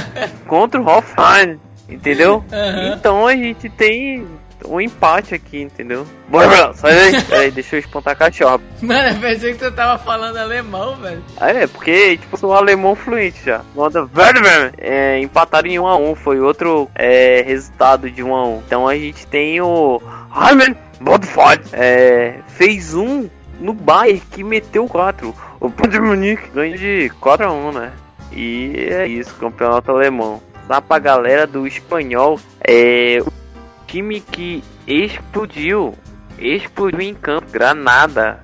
contra 0.48 0.81
o 0.81 0.88
Hoffenheim, 0.88 1.61
entendeu? 1.87 2.37
Uhum. 2.50 2.94
Então 2.94 3.26
a 3.26 3.37
gente 3.37 3.68
tem 3.68 4.26
um 4.66 4.80
empate 4.80 5.34
aqui, 5.34 5.60
entendeu? 5.60 6.06
Bora, 6.28 6.72
sai 6.74 6.94
daí. 6.94 7.22
Peraí, 7.28 7.50
deixa 7.50 7.76
eu 7.76 7.80
espantar 7.80 8.12
a 8.12 8.16
cachorro. 8.16 8.60
Mano, 8.80 9.08
eu 9.08 9.20
pensei 9.20 9.52
que 9.52 9.58
tu 9.58 9.72
tava 9.72 10.02
falando 10.02 10.36
alemão, 10.36 10.96
velho. 10.96 11.22
Ah, 11.36 11.50
é, 11.50 11.66
porque, 11.66 12.16
tipo, 12.16 12.36
sou 12.36 12.54
alemão 12.54 12.94
fluente 12.94 13.44
já. 13.44 13.62
Manda, 13.74 14.08
é, 14.78 15.18
empataram 15.20 15.68
em 15.68 15.78
1 15.78 15.86
a 15.86 15.96
1 15.96 16.14
foi 16.14 16.40
outro 16.40 16.90
é, 16.94 17.42
resultado 17.46 18.10
de 18.10 18.22
1 18.22 18.34
a 18.34 18.46
1 18.46 18.62
Então 18.66 18.88
a 18.88 18.94
gente 18.94 19.26
tem 19.26 19.60
o 19.60 20.00
Heimen 20.34 20.76
Bodford 21.00 21.62
é, 21.72 22.40
fez 22.46 22.94
um 22.94 23.28
no 23.58 23.72
Bayern 23.72 24.20
que 24.30 24.44
meteu 24.44 24.86
4. 24.86 25.34
O 25.60 25.68
Bayern 25.68 26.08
Munique 26.08 26.50
ganha 26.50 26.76
de 26.76 27.10
4 27.20 27.46
a 27.46 27.52
1, 27.52 27.72
né? 27.72 27.92
E 28.32 28.88
é 28.90 29.06
isso, 29.06 29.34
campeonato 29.34 29.90
alemão. 29.90 30.40
Lá 30.68 30.80
pra 30.80 30.98
galera 30.98 31.46
do 31.46 31.66
espanhol, 31.66 32.38
é 32.60 33.20
time 33.90 34.20
que 34.20 34.62
explodiu, 34.87 35.94
explodiu 36.38 37.00
em 37.00 37.14
campo, 37.14 37.50
Granada. 37.50 38.40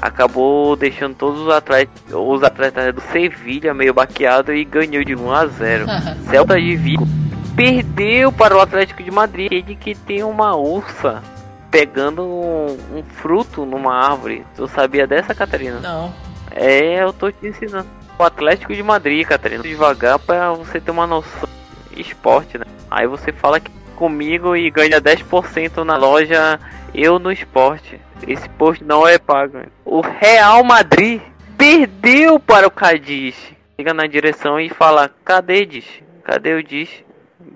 Acabou 0.00 0.74
deixando 0.74 1.14
todos 1.14 1.40
os 1.40 1.48
atletas, 1.48 2.02
os 2.12 2.42
atletas 2.42 2.94
do 2.94 3.00
Sevilha 3.00 3.72
meio 3.72 3.94
baqueado 3.94 4.52
e 4.52 4.64
ganhou 4.64 5.04
de 5.04 5.14
1 5.14 5.32
a 5.32 5.46
0. 5.46 5.86
Celta 6.28 6.60
de 6.60 6.76
Vigo 6.76 7.06
perdeu 7.54 8.32
para 8.32 8.56
o 8.56 8.60
Atlético 8.60 9.02
de 9.02 9.10
Madrid, 9.10 9.52
ele 9.52 9.76
que 9.76 9.94
tem 9.94 10.22
uma 10.24 10.56
ursa 10.56 11.22
pegando 11.70 12.22
um, 12.24 12.98
um, 12.98 13.02
fruto 13.02 13.64
numa 13.64 13.94
árvore. 13.94 14.44
Tu 14.56 14.66
sabia 14.68 15.06
dessa, 15.06 15.34
Catarina? 15.34 15.78
Não. 15.80 16.12
É, 16.50 17.02
eu 17.02 17.12
tô 17.12 17.30
te 17.30 17.46
ensinando. 17.46 17.86
O 18.18 18.22
Atlético 18.22 18.74
de 18.74 18.82
Madrid, 18.82 19.26
Catarina. 19.26 19.62
Devagar 19.62 20.18
pra 20.18 20.52
você 20.52 20.80
ter 20.80 20.90
uma 20.90 21.06
noção 21.06 21.48
esporte, 21.96 22.58
né? 22.58 22.64
Aí 22.90 23.06
você 23.06 23.32
fala 23.32 23.60
que 23.60 23.70
comigo 23.92 24.56
e 24.56 24.70
ganha 24.70 25.00
10% 25.00 25.84
na 25.84 25.96
loja 25.96 26.58
Eu 26.94 27.18
no 27.18 27.30
Esporte. 27.30 28.00
Esse 28.26 28.48
post 28.50 28.82
não 28.84 29.06
é 29.06 29.18
pago. 29.18 29.58
O 29.84 30.00
Real 30.00 30.62
Madrid 30.64 31.20
perdeu 31.56 32.40
para 32.40 32.66
o 32.66 32.70
Cadiz. 32.70 33.36
Liga 33.78 33.94
na 33.94 34.06
direção 34.06 34.60
e 34.60 34.68
fala: 34.68 35.10
Cadê 35.24 35.64
Diz? 35.64 35.84
Cadê 36.24 36.54
o 36.54 36.62
Diz? 36.62 36.88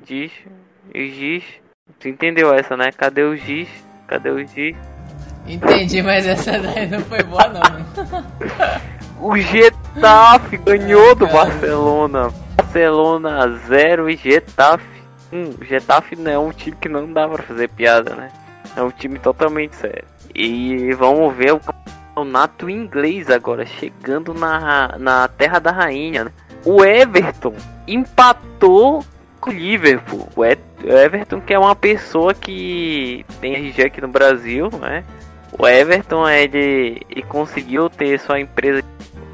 Diz? 0.05 0.33
O 0.95 0.99
Giz? 0.99 1.45
Tu 2.01 2.09
entendeu 2.09 2.53
essa, 2.53 2.77
né? 2.77 2.91
Cadê 2.91 3.23
o 3.23 3.37
Giz? 3.37 3.69
Cadê 4.07 4.31
o 4.31 4.47
G? 4.47 4.75
Entendi, 5.47 6.03
mas 6.03 6.27
essa 6.27 6.59
daí 6.59 6.87
não 6.87 7.01
foi 7.01 7.23
boa 7.23 7.49
não. 7.49 7.61
o 9.29 9.37
Getafe 9.37 10.57
ganhou 10.59 11.15
do 11.15 11.27
Barcelona. 11.27 12.33
Barcelona 12.57 13.49
0 13.67 14.11
e 14.11 14.17
Getafe 14.17 14.96
1. 15.33 15.37
Um, 15.37 15.65
Getafe 15.65 16.17
não 16.17 16.31
é 16.31 16.39
um 16.39 16.51
time 16.51 16.77
que 16.81 16.89
não 16.89 17.13
dá 17.13 17.29
pra 17.29 17.43
fazer 17.43 17.69
piada, 17.69 18.15
né? 18.15 18.31
É 18.77 18.83
um 18.83 18.91
time 18.91 19.19
totalmente 19.19 19.77
sério. 19.77 20.05
E 20.35 20.93
vamos 20.95 21.35
ver 21.35 21.53
o 21.55 21.61
campeonato 21.61 22.69
inglês 22.69 23.31
agora, 23.31 23.65
chegando 23.65 24.35
na, 24.35 24.97
na 24.99 25.29
terra 25.29 25.59
da 25.59 25.71
rainha. 25.71 26.25
Né? 26.25 26.33
O 26.65 26.85
Everton 26.85 27.55
empatou 27.87 29.05
com 29.41 29.51
o 29.51 29.53
Liverpool. 29.53 30.29
O 30.37 30.45
Everton 30.45 31.41
que 31.41 31.55
é 31.55 31.59
uma 31.59 31.75
pessoa 31.75 32.35
que 32.35 33.25
tem 33.41 33.55
RG 33.55 33.83
aqui 33.83 34.01
no 34.01 34.09
Brasil, 34.09 34.69
né? 34.81 35.05
O 35.59 35.67
Everton 35.67 36.29
ele, 36.29 37.01
ele 37.09 37.23
conseguiu 37.23 37.89
ter 37.89 38.19
sua 38.21 38.41
empresa 38.41 38.83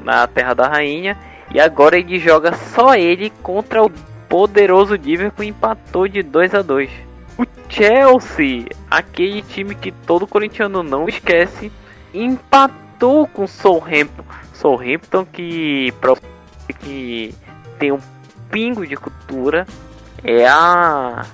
na 0.03 0.25
Terra 0.27 0.53
da 0.53 0.67
Rainha 0.67 1.17
e 1.53 1.59
agora 1.59 1.97
ele 1.97 2.19
joga 2.19 2.53
só 2.53 2.95
ele 2.95 3.29
contra 3.41 3.83
o 3.83 3.91
poderoso 4.33 4.95
Liverpool 4.95 5.45
empatou 5.45 6.07
de 6.07 6.23
2 6.23 6.55
a 6.55 6.63
2. 6.63 6.89
O 7.37 7.45
Chelsea, 7.69 8.65
aquele 8.89 9.43
time 9.43 9.75
que 9.75 9.91
todo 9.91 10.25
corintiano 10.25 10.81
não 10.81 11.07
esquece, 11.07 11.71
empatou 12.11 13.27
com 13.27 13.43
o 13.43 13.47
Southampton. 13.47 14.23
Southampton 14.51 15.23
que 15.23 15.93
que 16.79 17.35
tem 17.77 17.91
um 17.91 17.99
pingo 18.49 18.87
de 18.87 18.95
cultura 18.95 19.67
é 20.23 20.47
a 20.47 21.27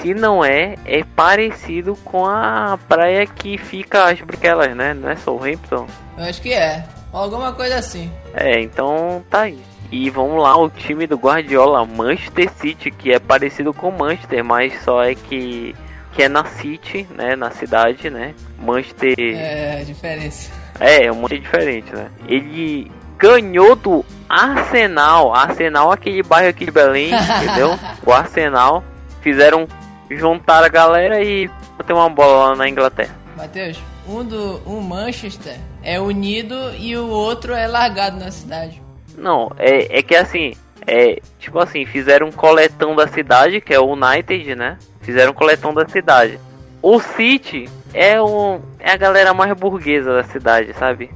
se 0.00 0.14
não 0.14 0.42
é, 0.42 0.76
é 0.86 1.04
parecido 1.04 1.94
com 2.04 2.24
a 2.24 2.78
praia 2.88 3.26
que 3.26 3.58
fica 3.58 4.04
as 4.04 4.18
Briquelas, 4.22 4.74
né? 4.74 4.94
Não 4.94 5.10
é 5.10 5.16
Southampton? 5.16 5.86
Eu 6.16 6.24
acho 6.24 6.40
que 6.40 6.54
é. 6.54 6.86
Alguma 7.12 7.52
coisa 7.52 7.76
assim. 7.76 8.10
É, 8.32 8.62
então 8.62 9.22
tá 9.28 9.42
aí. 9.42 9.75
E 9.90 10.10
vamos 10.10 10.42
lá, 10.42 10.56
o 10.56 10.68
time 10.68 11.06
do 11.06 11.16
Guardiola, 11.16 11.84
Manchester 11.84 12.50
City, 12.52 12.90
que 12.90 13.12
é 13.12 13.18
parecido 13.18 13.72
com 13.72 13.90
Manchester, 13.90 14.44
mas 14.44 14.82
só 14.82 15.02
é 15.02 15.14
que 15.14 15.74
que 16.16 16.22
é 16.22 16.28
na 16.30 16.46
City, 16.46 17.06
né, 17.14 17.36
na 17.36 17.50
cidade, 17.50 18.08
né? 18.08 18.34
Manchester. 18.58 19.14
É, 19.18 19.84
diferença. 19.84 20.50
É, 20.80 21.04
é 21.04 21.12
um 21.12 21.16
monte 21.16 21.38
diferente, 21.38 21.94
né? 21.94 22.10
Ele 22.26 22.90
ganhou 23.18 23.76
do 23.76 24.02
Arsenal, 24.26 25.34
Arsenal 25.34 25.92
aquele 25.92 26.22
bairro 26.22 26.48
aqui 26.48 26.64
de 26.64 26.70
Belém, 26.70 27.10
entendeu? 27.42 27.78
O 28.04 28.12
Arsenal 28.12 28.82
fizeram 29.20 29.68
juntar 30.10 30.64
a 30.64 30.68
galera 30.68 31.22
e 31.22 31.50
bater 31.76 31.92
uma 31.92 32.08
bola 32.08 32.50
lá 32.50 32.56
na 32.56 32.68
Inglaterra. 32.68 33.14
Matheus, 33.36 33.78
um 34.08 34.24
do 34.24 34.62
um 34.66 34.80
Manchester 34.80 35.58
é 35.82 36.00
unido 36.00 36.74
e 36.78 36.96
o 36.96 37.08
outro 37.08 37.52
é 37.52 37.66
largado 37.66 38.18
na 38.18 38.30
cidade. 38.30 38.85
Não, 39.16 39.50
é, 39.58 39.98
é 39.98 40.02
que 40.02 40.14
assim, 40.14 40.54
é 40.86 41.20
tipo 41.38 41.58
assim, 41.58 41.84
fizeram 41.84 42.28
um 42.28 42.32
coletão 42.32 42.94
da 42.94 43.06
cidade, 43.06 43.60
que 43.60 43.74
é 43.74 43.80
o 43.80 43.92
United, 43.92 44.54
né? 44.54 44.78
Fizeram 45.00 45.32
um 45.32 45.34
coletão 45.34 45.72
da 45.72 45.86
cidade. 45.88 46.38
O 46.82 47.00
City 47.00 47.68
é, 47.92 48.20
o, 48.20 48.60
é 48.78 48.92
a 48.92 48.96
galera 48.96 49.32
mais 49.32 49.52
burguesa 49.54 50.14
da 50.14 50.24
cidade, 50.24 50.72
sabe? 50.74 51.10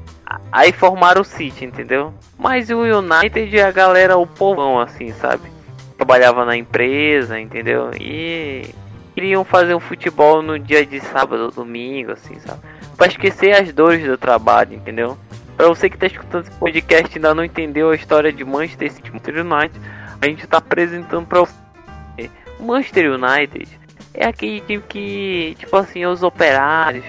Aí 0.51 0.73
formaram 0.73 1.23
o 1.23 1.25
City, 1.25 1.65
entendeu? 1.65 2.13
Mas 2.39 2.71
o 2.71 2.79
United 2.79 3.57
é 3.57 3.63
a 3.63 3.71
galera, 3.71 4.17
o 4.17 4.27
povão, 4.27 4.81
assim, 4.81 5.13
sabe? 5.13 5.51
Trabalhava 5.97 6.45
na 6.45 6.57
empresa, 6.57 7.39
entendeu? 7.39 7.91
E 8.01 8.75
queriam 9.15 9.45
fazer 9.45 9.75
um 9.75 9.81
futebol 9.81 10.41
no 10.41 10.59
dia 10.59 10.87
de 10.87 11.01
sábado, 11.01 11.51
domingo, 11.51 12.13
assim, 12.13 12.39
sabe? 12.41 12.61
Pra 13.01 13.09
esquecer 13.09 13.53
as 13.53 13.73
dores 13.73 14.05
do 14.05 14.19
trabalho, 14.19 14.75
entendeu? 14.75 15.17
Pra 15.57 15.69
você 15.69 15.89
que 15.89 15.97
tá 15.97 16.07
escutando 16.07 16.43
esse 16.43 16.51
podcast 16.59 17.11
e 17.11 17.17
ainda 17.17 17.35
não 17.35 17.43
entendeu 17.43 17.89
a 17.89 17.95
história 17.95 18.31
de 18.31 18.45
Manchester 18.45 18.93
City 18.93 19.11
Manchester 19.11 19.37
United, 19.39 19.81
a 20.21 20.27
gente 20.27 20.47
tá 20.47 20.59
apresentando 20.59 21.27
pra 21.27 21.41
você. 21.41 22.31
Manchester 22.61 23.11
United 23.11 23.67
é 24.13 24.27
aquele 24.27 24.61
time 24.61 24.83
que, 24.87 25.57
tipo 25.59 25.75
assim, 25.79 26.05
os 26.05 26.23
operários 26.23 27.07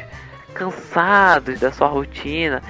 cansados 0.54 1.60
da 1.60 1.74
sua 1.74 1.88
rotina, 1.88 2.64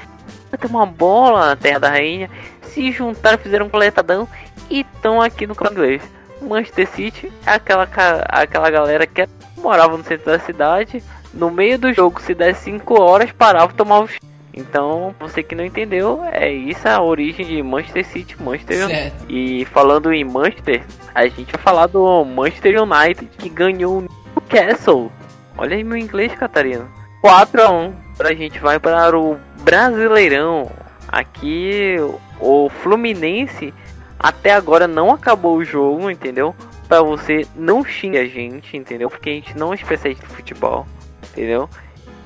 ter 0.59 0.65
uma 0.65 0.87
bola 0.87 1.49
na 1.49 1.55
Terra 1.55 1.77
da 1.77 1.89
Rainha, 1.89 2.27
se 2.63 2.91
juntaram, 2.91 3.37
fizeram 3.37 3.67
um 3.67 3.69
coletadão 3.69 4.27
e 4.67 4.79
estão 4.79 5.21
aqui 5.21 5.45
no 5.45 5.53
campo 5.53 5.73
inglês. 5.73 6.01
Manchester 6.41 6.87
City 6.87 7.31
é 7.45 7.51
aquela, 7.51 7.87
aquela 8.29 8.71
galera 8.71 9.05
que 9.05 9.29
morava 9.57 9.95
no 9.95 10.03
centro 10.03 10.25
da 10.25 10.39
cidade, 10.39 11.03
no 11.33 11.49
meio 11.51 11.77
do 11.77 11.93
jogo, 11.93 12.21
se 12.21 12.33
der 12.33 12.55
5 12.55 13.01
horas, 13.01 13.31
parava 13.31 13.71
e 13.71 13.75
tomava 13.75 14.07
então, 14.53 15.15
você 15.19 15.41
que 15.41 15.55
não 15.55 15.63
entendeu, 15.63 16.21
é 16.25 16.51
isso 16.51 16.85
a 16.87 17.01
origem 17.01 17.45
de 17.45 17.63
Manchester 17.63 18.05
City, 18.05 18.41
Manchester 18.41 18.85
United. 18.85 19.13
E 19.29 19.65
falando 19.65 20.11
em 20.11 20.25
Manchester, 20.25 20.83
a 21.15 21.25
gente 21.27 21.53
vai 21.53 21.61
falar 21.61 21.87
do 21.87 22.25
Manchester 22.25 22.81
United 22.81 23.29
que 23.37 23.47
ganhou 23.47 23.99
o 23.99 24.05
Newcastle. 24.35 25.11
Olha 25.57 25.75
aí 25.75 25.83
meu 25.83 25.97
inglês, 25.97 26.35
Catarina. 26.35 26.85
4 27.21 27.61
a 27.61 27.71
1. 27.71 27.93
A 28.19 28.33
gente 28.33 28.59
vai 28.59 28.79
para 28.79 29.17
o 29.17 29.37
Brasileirão. 29.61 30.69
Aqui 31.07 31.95
o 32.39 32.69
Fluminense 32.69 33.73
até 34.19 34.53
agora 34.53 34.87
não 34.87 35.11
acabou 35.11 35.57
o 35.57 35.63
jogo, 35.65 36.09
entendeu? 36.09 36.55
Para 36.87 37.01
você 37.01 37.47
não 37.55 37.83
xingar 37.83 38.21
a 38.21 38.25
gente, 38.25 38.77
entendeu? 38.77 39.09
Porque 39.09 39.29
a 39.29 39.33
gente 39.33 39.57
não 39.57 39.71
é 39.71 39.75
especialista 39.75 40.27
de 40.27 40.33
futebol, 40.33 40.85
entendeu? 41.31 41.69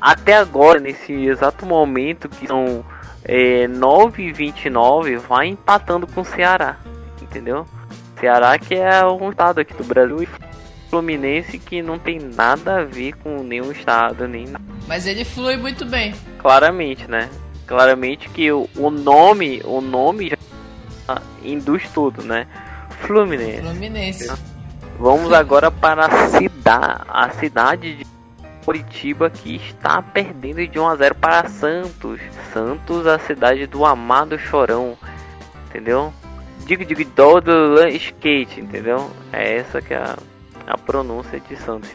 até 0.05 0.35
agora, 0.37 0.79
nesse 0.79 1.11
exato 1.13 1.65
momento, 1.65 2.29
que 2.29 2.45
são 2.45 2.85
é, 3.23 3.67
9 3.67 4.21
e 4.21 4.31
29, 4.31 5.17
vai 5.17 5.47
empatando 5.47 6.05
com 6.05 6.21
o 6.21 6.25
Ceará, 6.25 6.77
entendeu? 7.19 7.65
Ceará 8.19 8.57
que 8.59 8.75
é 8.75 9.03
um 9.03 9.31
estado 9.31 9.59
aqui 9.59 9.73
do 9.73 9.83
Brasil 9.83 10.21
e 10.21 10.29
Fluminense 10.91 11.57
que 11.57 11.81
não 11.81 11.97
tem 11.97 12.19
nada 12.19 12.81
a 12.81 12.83
ver 12.83 13.13
com 13.13 13.41
nenhum 13.41 13.71
estado, 13.71 14.27
nem 14.27 14.45
nada. 14.45 14.63
Mas 14.87 15.07
ele 15.07 15.25
flui 15.25 15.57
muito 15.57 15.85
bem. 15.85 16.13
Claramente, 16.37 17.09
né? 17.09 17.27
Claramente 17.65 18.29
que 18.29 18.51
o, 18.51 18.69
o 18.77 18.91
nome, 18.91 19.59
o 19.65 19.81
nome 19.81 20.29
já 20.29 21.21
induz 21.43 21.89
tudo, 21.89 22.23
né? 22.23 22.45
Fluminense. 23.01 23.61
Fluminense. 23.61 24.31
Vamos 24.99 25.33
agora 25.33 25.71
para 25.71 26.05
a 26.05 26.27
cidade, 26.29 27.01
a 27.09 27.29
cidade 27.31 27.95
de 27.97 28.14
Curitiba 28.65 29.29
que 29.29 29.55
está 29.55 30.01
perdendo 30.01 30.67
de 30.67 30.79
1 30.79 30.87
a 30.87 30.95
0 30.95 31.15
para 31.15 31.47
Santos. 31.47 32.19
Santos, 32.51 33.05
a 33.05 33.19
cidade 33.19 33.67
do 33.67 33.85
amado 33.85 34.39
Chorão, 34.39 34.97
entendeu? 35.67 36.11
Digo, 36.65 36.83
digo, 36.83 37.03
do 37.05 37.87
skate, 37.89 38.59
entendeu? 38.59 39.11
É 39.31 39.57
essa 39.57 39.81
que 39.83 39.93
é 39.93 39.97
a, 39.97 40.17
a 40.65 40.77
pronúncia 40.77 41.39
de 41.39 41.55
Santos. 41.55 41.91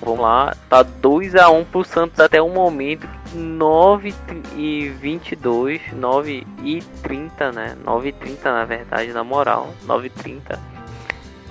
Vamos 0.00 0.20
lá, 0.20 0.54
tá 0.68 0.82
2 0.84 1.34
a 1.34 1.50
1 1.50 1.64
pro 1.64 1.82
Santos 1.82 2.20
até 2.20 2.40
o 2.40 2.48
momento. 2.48 3.08
9 3.34 4.14
e 4.56 4.88
22, 4.88 5.80
9 5.92 6.46
e 6.62 6.80
30, 7.02 7.50
né? 7.50 7.76
9 7.84 8.08
e 8.08 8.12
30 8.12 8.52
na 8.52 8.64
verdade, 8.64 9.12
na 9.12 9.24
moral, 9.24 9.74
9 9.84 10.06
e 10.06 10.10
30 10.10 10.73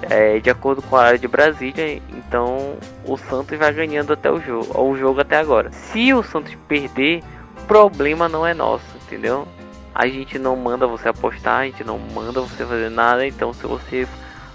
é, 0.10 0.40
de 0.40 0.50
acordo 0.50 0.82
com 0.82 0.96
a 0.96 1.04
área 1.04 1.20
de 1.20 1.28
Brasília, 1.28 2.02
então 2.10 2.78
o 3.06 3.18
Santos 3.18 3.58
vai 3.58 3.74
ganhando 3.74 4.14
até 4.14 4.32
o 4.32 4.40
jogo, 4.40 4.82
o 4.82 4.96
jogo 4.98 5.22
até 5.22 5.38
agora. 5.38 5.72
Se 5.72 6.14
o 6.14 6.24
Santos 6.24 6.56
perder, 6.68 7.24
o 7.62 7.66
problema 7.66 8.28
não 8.28 8.46
é 8.46 8.54
nosso, 8.54 8.86
entendeu? 9.06 9.48
A 9.94 10.08
gente 10.08 10.40
não 10.40 10.56
manda 10.56 10.88
você 10.88 11.10
apostar, 11.10 11.62
a 11.62 11.66
gente 11.66 11.84
não 11.84 11.98
manda 11.98 12.42
você 12.42 12.66
fazer 12.66 12.90
nada, 12.90 13.26
então 13.26 13.54
se 13.54 13.66
você 13.66 14.08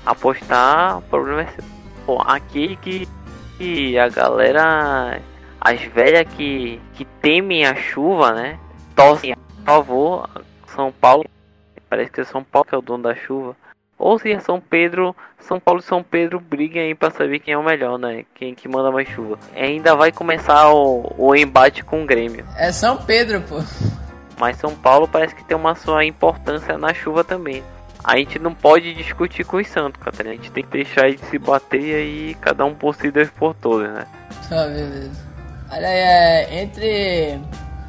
apostar, 0.04 0.98
o 0.98 1.02
problema 1.02 1.42
é 1.42 1.46
seu. 1.46 1.64
Bom, 2.06 2.22
aquele 2.24 2.76
que, 2.76 3.08
que 3.58 3.98
a 3.98 4.08
galera, 4.08 5.20
as 5.60 5.80
velhas 5.82 6.26
que, 6.34 6.80
que 6.94 7.04
temem 7.04 7.66
a 7.66 7.74
chuva, 7.74 8.32
né? 8.32 8.58
Torcem 8.96 9.32
a 9.32 9.36
favor, 9.64 10.28
São 10.74 10.90
Paulo, 10.90 11.24
parece 11.88 12.10
que 12.10 12.20
é 12.20 12.24
São 12.24 12.42
Paulo 12.42 12.66
que 12.66 12.74
é 12.74 12.78
o 12.78 12.82
dono 12.82 13.04
da 13.04 13.14
chuva 13.14 13.54
ou 13.98 14.18
se 14.18 14.32
é 14.32 14.38
São 14.38 14.60
Pedro, 14.60 15.14
São 15.40 15.58
Paulo 15.58 15.80
e 15.80 15.84
São 15.84 16.02
Pedro 16.02 16.38
briguem 16.38 16.82
aí 16.82 16.94
para 16.94 17.10
saber 17.10 17.40
quem 17.40 17.54
é 17.54 17.58
o 17.58 17.64
melhor, 17.64 17.98
né? 17.98 18.24
Quem 18.34 18.54
que 18.54 18.68
manda 18.68 18.92
mais 18.92 19.08
chuva. 19.08 19.38
E 19.56 19.60
ainda 19.60 19.96
vai 19.96 20.12
começar 20.12 20.70
o, 20.72 21.12
o 21.18 21.34
embate 21.34 21.82
com 21.82 22.02
o 22.02 22.06
Grêmio. 22.06 22.44
É 22.56 22.70
São 22.70 22.96
Pedro, 22.96 23.42
pô. 23.42 23.56
Mas 24.38 24.56
São 24.56 24.74
Paulo 24.74 25.08
parece 25.08 25.34
que 25.34 25.44
tem 25.44 25.56
uma 25.56 25.74
sua 25.74 26.04
importância 26.04 26.78
na 26.78 26.94
chuva 26.94 27.24
também. 27.24 27.62
A 28.04 28.16
gente 28.16 28.38
não 28.38 28.54
pode 28.54 28.94
discutir 28.94 29.44
com 29.44 29.56
os 29.56 29.66
Santos, 29.66 30.00
Catarina. 30.00 30.34
A 30.34 30.36
gente 30.36 30.52
tem 30.52 30.62
que 30.62 30.70
deixar 30.70 31.08
eles 31.08 31.20
se 31.22 31.38
bater 31.38 31.80
e 31.80 31.94
aí 31.94 32.36
cada 32.40 32.64
um 32.64 32.74
por 32.74 32.94
si, 32.94 33.10
Deus 33.10 33.28
por 33.30 33.54
todos, 33.54 33.88
né? 33.88 34.06
Ah, 34.50 34.64
beleza. 34.66 35.10
Olha 35.70 35.88
aí, 35.88 35.98
é, 35.98 36.62
entre 36.62 37.38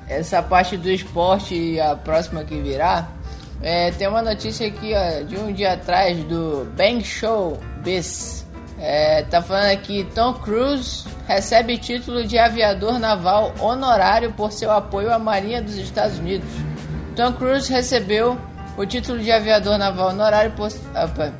essa 0.09 0.41
parte 0.41 0.75
do 0.75 0.89
esporte 0.89 1.55
e 1.55 1.79
a 1.79 1.95
próxima 1.95 2.43
que 2.43 2.59
virá, 2.59 3.07
é, 3.61 3.91
tem 3.91 4.07
uma 4.07 4.21
notícia 4.21 4.67
aqui 4.67 4.93
ó, 4.95 5.23
de 5.23 5.37
um 5.37 5.51
dia 5.51 5.73
atrás 5.73 6.17
do 6.23 6.65
Bang 6.77 7.03
Show 7.03 7.59
Biz. 7.83 8.47
É, 8.79 9.23
tá 9.23 9.41
falando 9.41 9.71
aqui: 9.71 10.07
Tom 10.15 10.33
Cruise 10.35 11.05
recebe 11.27 11.77
título 11.77 12.25
de 12.25 12.37
aviador 12.37 12.97
naval 12.97 13.53
honorário 13.59 14.31
por 14.31 14.51
seu 14.51 14.71
apoio 14.71 15.13
à 15.13 15.19
Marinha 15.19 15.61
dos 15.61 15.75
Estados 15.75 16.17
Unidos. 16.19 16.47
Tom 17.15 17.33
Cruise 17.33 17.69
recebeu 17.71 18.37
o 18.77 18.85
título 18.85 19.19
de 19.19 19.31
aviador 19.31 19.77
naval 19.77 20.09
honorário 20.09 20.51
por. 20.51 20.67
Opa, 20.67 21.33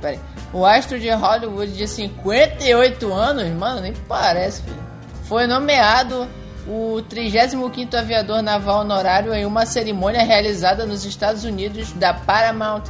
peraí. 0.00 0.20
O 0.52 0.66
astro 0.66 0.98
de 0.98 1.10
Hollywood 1.10 1.72
de 1.72 1.86
58 1.86 3.12
anos, 3.12 3.48
mano, 3.54 3.80
nem 3.80 3.94
parece, 4.06 4.62
filho. 4.62 4.76
Foi 5.24 5.46
nomeado 5.46 6.28
o 6.68 7.02
35º 7.08 7.94
Aviador 7.94 8.42
Naval 8.42 8.80
Honorário 8.80 9.32
em 9.32 9.46
uma 9.46 9.64
cerimônia 9.64 10.22
realizada 10.22 10.84
nos 10.84 11.06
Estados 11.06 11.42
Unidos 11.42 11.92
da 11.94 12.12
Paramount 12.12 12.84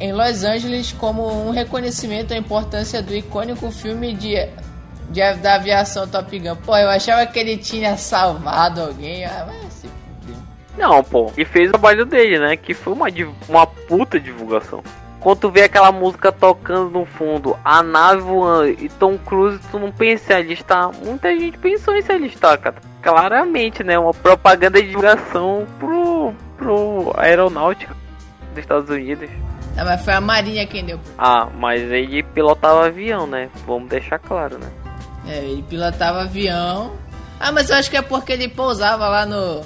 em 0.00 0.12
Los 0.12 0.42
Angeles 0.42 0.92
como 0.92 1.46
um 1.46 1.50
reconhecimento 1.50 2.34
à 2.34 2.36
importância 2.36 3.00
do 3.00 3.14
icônico 3.14 3.70
filme 3.70 4.12
de, 4.14 4.34
de 5.10 5.34
da 5.34 5.54
aviação 5.54 6.08
Top 6.08 6.36
Gun. 6.36 6.56
Pô, 6.56 6.76
eu 6.76 6.90
achava 6.90 7.24
que 7.24 7.38
ele 7.38 7.56
tinha 7.56 7.96
salvado 7.96 8.80
alguém. 8.80 9.24
Ah, 9.24 9.46
mas 9.46 9.72
se 9.74 9.88
Não, 10.76 11.04
pô, 11.04 11.30
e 11.36 11.44
fez 11.44 11.68
o 11.68 11.72
trabalho 11.72 12.04
dele, 12.04 12.38
né? 12.40 12.56
Que 12.56 12.74
foi 12.74 12.92
uma, 12.92 13.06
uma 13.48 13.66
puta 13.66 14.18
divulgação. 14.18 14.82
Quando 15.20 15.38
tu 15.38 15.50
vê 15.50 15.64
aquela 15.64 15.92
música 15.92 16.32
tocando 16.32 16.90
no 16.90 17.04
fundo, 17.04 17.56
a 17.62 17.82
nave 17.82 18.22
voando 18.22 18.70
e 18.70 18.88
Tom 18.88 19.18
Cruise, 19.18 19.60
tu 19.70 19.78
não 19.78 19.92
pensa 19.92 20.32
em 20.32 20.36
alistar. 20.36 20.90
Muita 21.04 21.30
gente 21.36 21.58
pensou 21.58 21.94
em 21.94 22.00
se 22.00 22.10
alistar, 22.10 22.58
cara. 22.58 22.89
Claramente, 23.02 23.82
né? 23.82 23.98
Uma 23.98 24.12
propaganda 24.12 24.80
de 24.80 24.88
divulgação 24.88 25.66
pro, 25.78 26.34
pro 26.56 27.12
aeronáutica 27.16 27.94
dos 28.50 28.58
Estados 28.58 28.90
Unidos. 28.90 29.28
Ah, 29.76 29.84
mas 29.84 30.04
foi 30.04 30.12
a 30.14 30.20
Marinha 30.20 30.66
quem 30.66 30.84
deu. 30.84 31.00
Ah, 31.16 31.48
mas 31.54 31.80
ele 31.80 32.22
pilotava 32.22 32.86
avião, 32.86 33.26
né? 33.26 33.48
Vamos 33.66 33.88
deixar 33.88 34.18
claro, 34.18 34.58
né? 34.58 34.68
É, 35.26 35.38
ele 35.38 35.62
pilotava 35.62 36.22
avião. 36.22 36.92
Ah, 37.38 37.52
mas 37.52 37.70
eu 37.70 37.76
acho 37.76 37.90
que 37.90 37.96
é 37.96 38.02
porque 38.02 38.32
ele 38.32 38.48
pousava 38.48 39.08
lá 39.08 39.24
no 39.24 39.62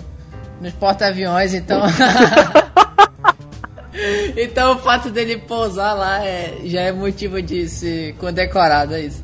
nos 0.60 0.72
porta-aviões, 0.74 1.52
então. 1.52 1.82
então 4.36 4.74
o 4.74 4.78
fato 4.78 5.10
dele 5.10 5.38
pousar 5.38 5.94
lá 5.94 6.24
é, 6.24 6.58
já 6.64 6.82
é 6.82 6.92
motivo 6.92 7.42
de 7.42 7.68
ser 7.68 8.14
condecorado, 8.14 8.94
é 8.94 9.00
isso. 9.00 9.22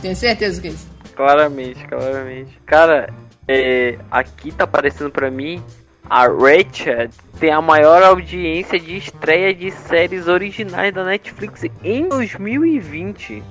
Tenho 0.00 0.16
certeza 0.16 0.60
que 0.60 0.68
é 0.68 0.70
isso. 0.70 0.86
Claramente, 1.14 1.86
claramente. 1.86 2.58
Cara, 2.66 3.12
é, 3.48 3.98
aqui 4.10 4.52
tá 4.52 4.64
aparecendo 4.64 5.10
pra 5.10 5.30
mim 5.30 5.62
a 6.08 6.28
Ratchet 6.28 7.10
tem 7.38 7.50
a 7.50 7.60
maior 7.60 8.02
audiência 8.02 8.78
de 8.78 8.96
estreia 8.96 9.52
de 9.52 9.70
séries 9.70 10.28
originais 10.28 10.94
da 10.94 11.04
Netflix 11.04 11.64
em 11.82 12.08
2020. 12.08 13.42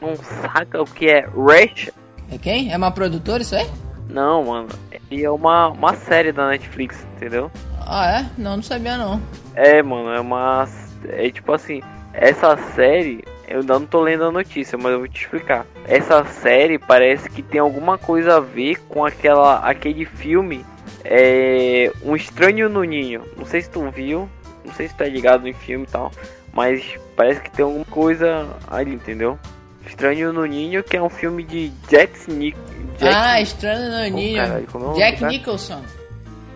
Não 0.00 0.14
saca 0.16 0.82
o 0.82 0.84
que 0.84 1.08
é 1.08 1.26
Ratchet? 1.26 1.92
É 2.30 2.38
quem? 2.38 2.72
É 2.72 2.76
uma 2.76 2.90
produtora 2.90 3.42
isso 3.42 3.54
aí? 3.56 3.66
Não, 4.08 4.44
mano. 4.44 4.68
Ele 5.10 5.24
é 5.24 5.30
uma, 5.30 5.68
uma 5.68 5.94
série 5.94 6.32
da 6.32 6.48
Netflix, 6.48 7.06
entendeu? 7.16 7.50
Ah, 7.80 8.20
é? 8.20 8.26
Não, 8.36 8.56
não 8.56 8.62
sabia 8.62 8.96
não. 8.96 9.20
É, 9.54 9.82
mano, 9.82 10.10
é 10.10 10.20
uma. 10.20 10.68
É 11.08 11.30
tipo 11.30 11.52
assim, 11.52 11.80
essa 12.12 12.56
série. 12.74 13.24
Eu 13.46 13.60
ainda 13.60 13.78
não 13.78 13.86
tô 13.86 14.00
lendo 14.00 14.24
a 14.24 14.30
notícia, 14.30 14.76
mas 14.76 14.92
eu 14.92 14.98
vou 14.98 15.08
te 15.08 15.22
explicar. 15.22 15.66
Essa 15.86 16.24
série 16.24 16.78
parece 16.78 17.30
que 17.30 17.42
tem 17.42 17.60
alguma 17.60 17.96
coisa 17.96 18.36
a 18.36 18.40
ver 18.40 18.76
com 18.88 19.04
aquela, 19.04 19.58
aquele 19.58 20.04
filme 20.04 20.64
é, 21.04 21.92
Um 22.02 22.16
Estranho 22.16 22.68
no 22.68 22.82
Ninho. 22.82 23.22
Não 23.36 23.46
sei 23.46 23.62
se 23.62 23.70
tu 23.70 23.88
viu, 23.90 24.28
não 24.64 24.74
sei 24.74 24.88
se 24.88 24.94
é 24.98 25.08
ligado 25.08 25.46
em 25.46 25.52
filme 25.52 25.84
e 25.84 25.88
tal, 25.88 26.10
mas 26.52 26.98
parece 27.14 27.40
que 27.40 27.50
tem 27.50 27.64
alguma 27.64 27.84
coisa 27.84 28.48
ali, 28.66 28.94
entendeu? 28.94 29.38
Estranho 29.86 30.32
no 30.32 30.44
Ninho, 30.44 30.82
que 30.82 30.96
é 30.96 31.02
um 31.02 31.08
filme 31.08 31.44
de 31.44 31.68
Jack 31.88 32.30
Nick. 32.30 32.58
Ah, 33.00 33.40
Estranho 33.40 34.10
no 34.10 34.16
Ninho. 34.16 34.42
Oh, 34.74 34.94
Jack 34.94 35.24
Nicholson. 35.24 35.82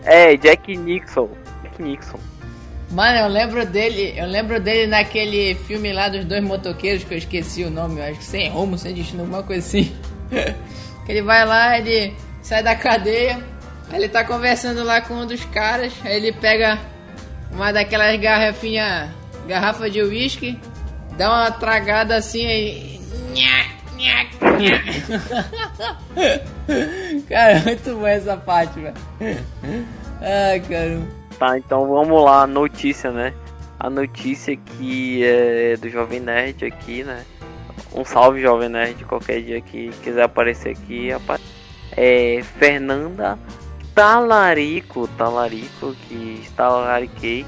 É, 0.05 0.37
Jack 0.37 0.76
Nixon. 0.76 1.29
Jack 1.62 1.81
Nixon. 1.81 2.18
Mano, 2.90 3.18
eu 3.18 3.29
lembro 3.29 3.64
dele, 3.64 4.14
eu 4.16 4.26
lembro 4.26 4.59
dele 4.59 4.88
naquele 4.88 5.55
filme 5.55 5.92
lá 5.92 6.09
dos 6.09 6.24
dois 6.24 6.42
motoqueiros 6.42 7.05
que 7.05 7.14
eu 7.14 7.18
esqueci 7.18 7.62
o 7.62 7.70
nome, 7.70 8.00
eu 8.00 8.05
acho 8.05 8.18
que 8.18 8.24
sem 8.24 8.48
rumo, 8.48 8.76
sem 8.76 8.92
destino, 8.92 9.20
alguma 9.20 9.44
coisa 9.44 9.64
assim. 9.64 9.94
que 11.07 11.07
ele 11.12 11.22
vai 11.22 11.46
lá, 11.46 11.79
ele 11.79 12.16
sai 12.42 12.64
da 12.64 12.74
cadeia, 12.74 13.38
ele 13.92 14.09
tá 14.09 14.24
conversando 14.24 14.83
lá 14.83 15.00
com 15.00 15.14
um 15.14 15.26
dos 15.26 15.44
caras, 15.44 15.92
aí 16.05 16.16
ele 16.16 16.33
pega 16.33 16.81
uma 17.53 17.72
daquelas 17.72 18.18
garrafinhas, 18.18 19.09
garrafa 19.46 19.88
de 19.88 20.03
uísque, 20.03 20.59
dá 21.16 21.29
uma 21.29 21.50
tragada 21.53 22.16
assim 22.16 22.44
aí. 22.44 23.00
cara, 27.29 27.61
muito 27.61 27.94
bom 27.94 28.07
essa 28.07 28.37
parte, 28.37 28.81
velho. 28.81 28.94
Ai, 30.20 30.61
caramba. 30.61 31.19
Tá, 31.40 31.57
então 31.57 31.88
vamos 31.88 32.22
lá, 32.22 32.46
notícia, 32.46 33.11
né? 33.11 33.33
A 33.79 33.88
notícia 33.88 34.55
que 34.55 35.24
é 35.24 35.74
do 35.79 35.88
Jovem 35.88 36.20
Nerd 36.20 36.66
aqui, 36.66 37.03
né? 37.03 37.24
Um 37.94 38.05
salve, 38.05 38.42
Jovem 38.42 38.68
Nerd, 38.68 39.03
qualquer 39.07 39.40
dia 39.40 39.59
que 39.62 39.88
quiser 40.03 40.24
aparecer 40.24 40.76
aqui. 40.76 41.09
É 41.96 42.42
Fernanda 42.59 43.38
talarico, 43.94 45.09
talarico, 45.16 45.94
que 46.07 46.42
estalariquei. 46.42 47.46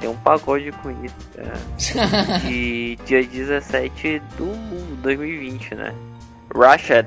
Tem 0.00 0.08
um 0.08 0.16
pagode 0.16 0.72
com 0.72 0.90
isso. 1.04 1.14
É. 1.36 2.38
de 2.48 2.96
dia 3.04 3.22
17 3.22 4.22
do 4.38 4.46
2020, 5.02 5.74
né? 5.74 5.94
Rushed 6.54 7.06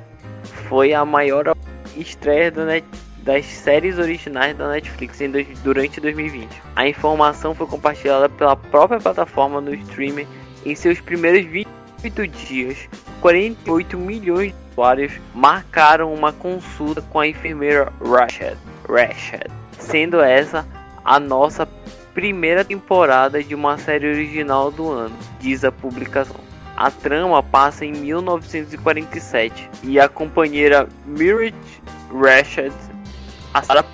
foi 0.69 0.93
a 0.93 1.03
maior 1.03 1.55
estreia 1.97 2.51
do 2.51 2.63
net, 2.63 2.85
das 3.23 3.45
séries 3.45 3.97
originais 3.97 4.57
da 4.57 4.69
Netflix 4.69 5.19
durante 5.63 6.01
2020. 6.01 6.61
A 6.75 6.87
informação 6.87 7.53
foi 7.53 7.67
compartilhada 7.67 8.27
pela 8.27 8.55
própria 8.55 8.99
plataforma 8.99 9.61
no 9.61 9.73
streaming 9.73 10.27
em 10.65 10.75
seus 10.75 10.99
primeiros 10.99 11.45
28 11.45 12.27
dias. 12.27 12.89
48 13.21 13.97
milhões 13.97 14.51
de 14.51 14.71
usuários 14.71 15.13
marcaram 15.33 16.13
uma 16.13 16.33
consulta 16.33 17.01
com 17.01 17.19
a 17.19 17.27
enfermeira 17.27 17.93
Rashad, 18.03 18.57
Rashad, 18.89 19.47
sendo 19.77 20.19
essa 20.19 20.65
a 21.03 21.19
nossa 21.19 21.67
primeira 22.13 22.65
temporada 22.65 23.43
de 23.43 23.55
uma 23.55 23.77
série 23.77 24.07
original 24.07 24.71
do 24.71 24.89
ano, 24.89 25.15
diz 25.39 25.63
a 25.63 25.71
publicação. 25.71 26.41
A 26.75 26.89
trama 26.89 27.43
passa 27.43 27.85
em 27.85 27.91
1947 27.91 29.69
e 29.83 29.99
a 29.99 30.09
companheira 30.09 30.87
Mirage 31.05 31.53
Rashad, 32.11 32.73
a 33.53 33.61
Sarah 33.61 33.85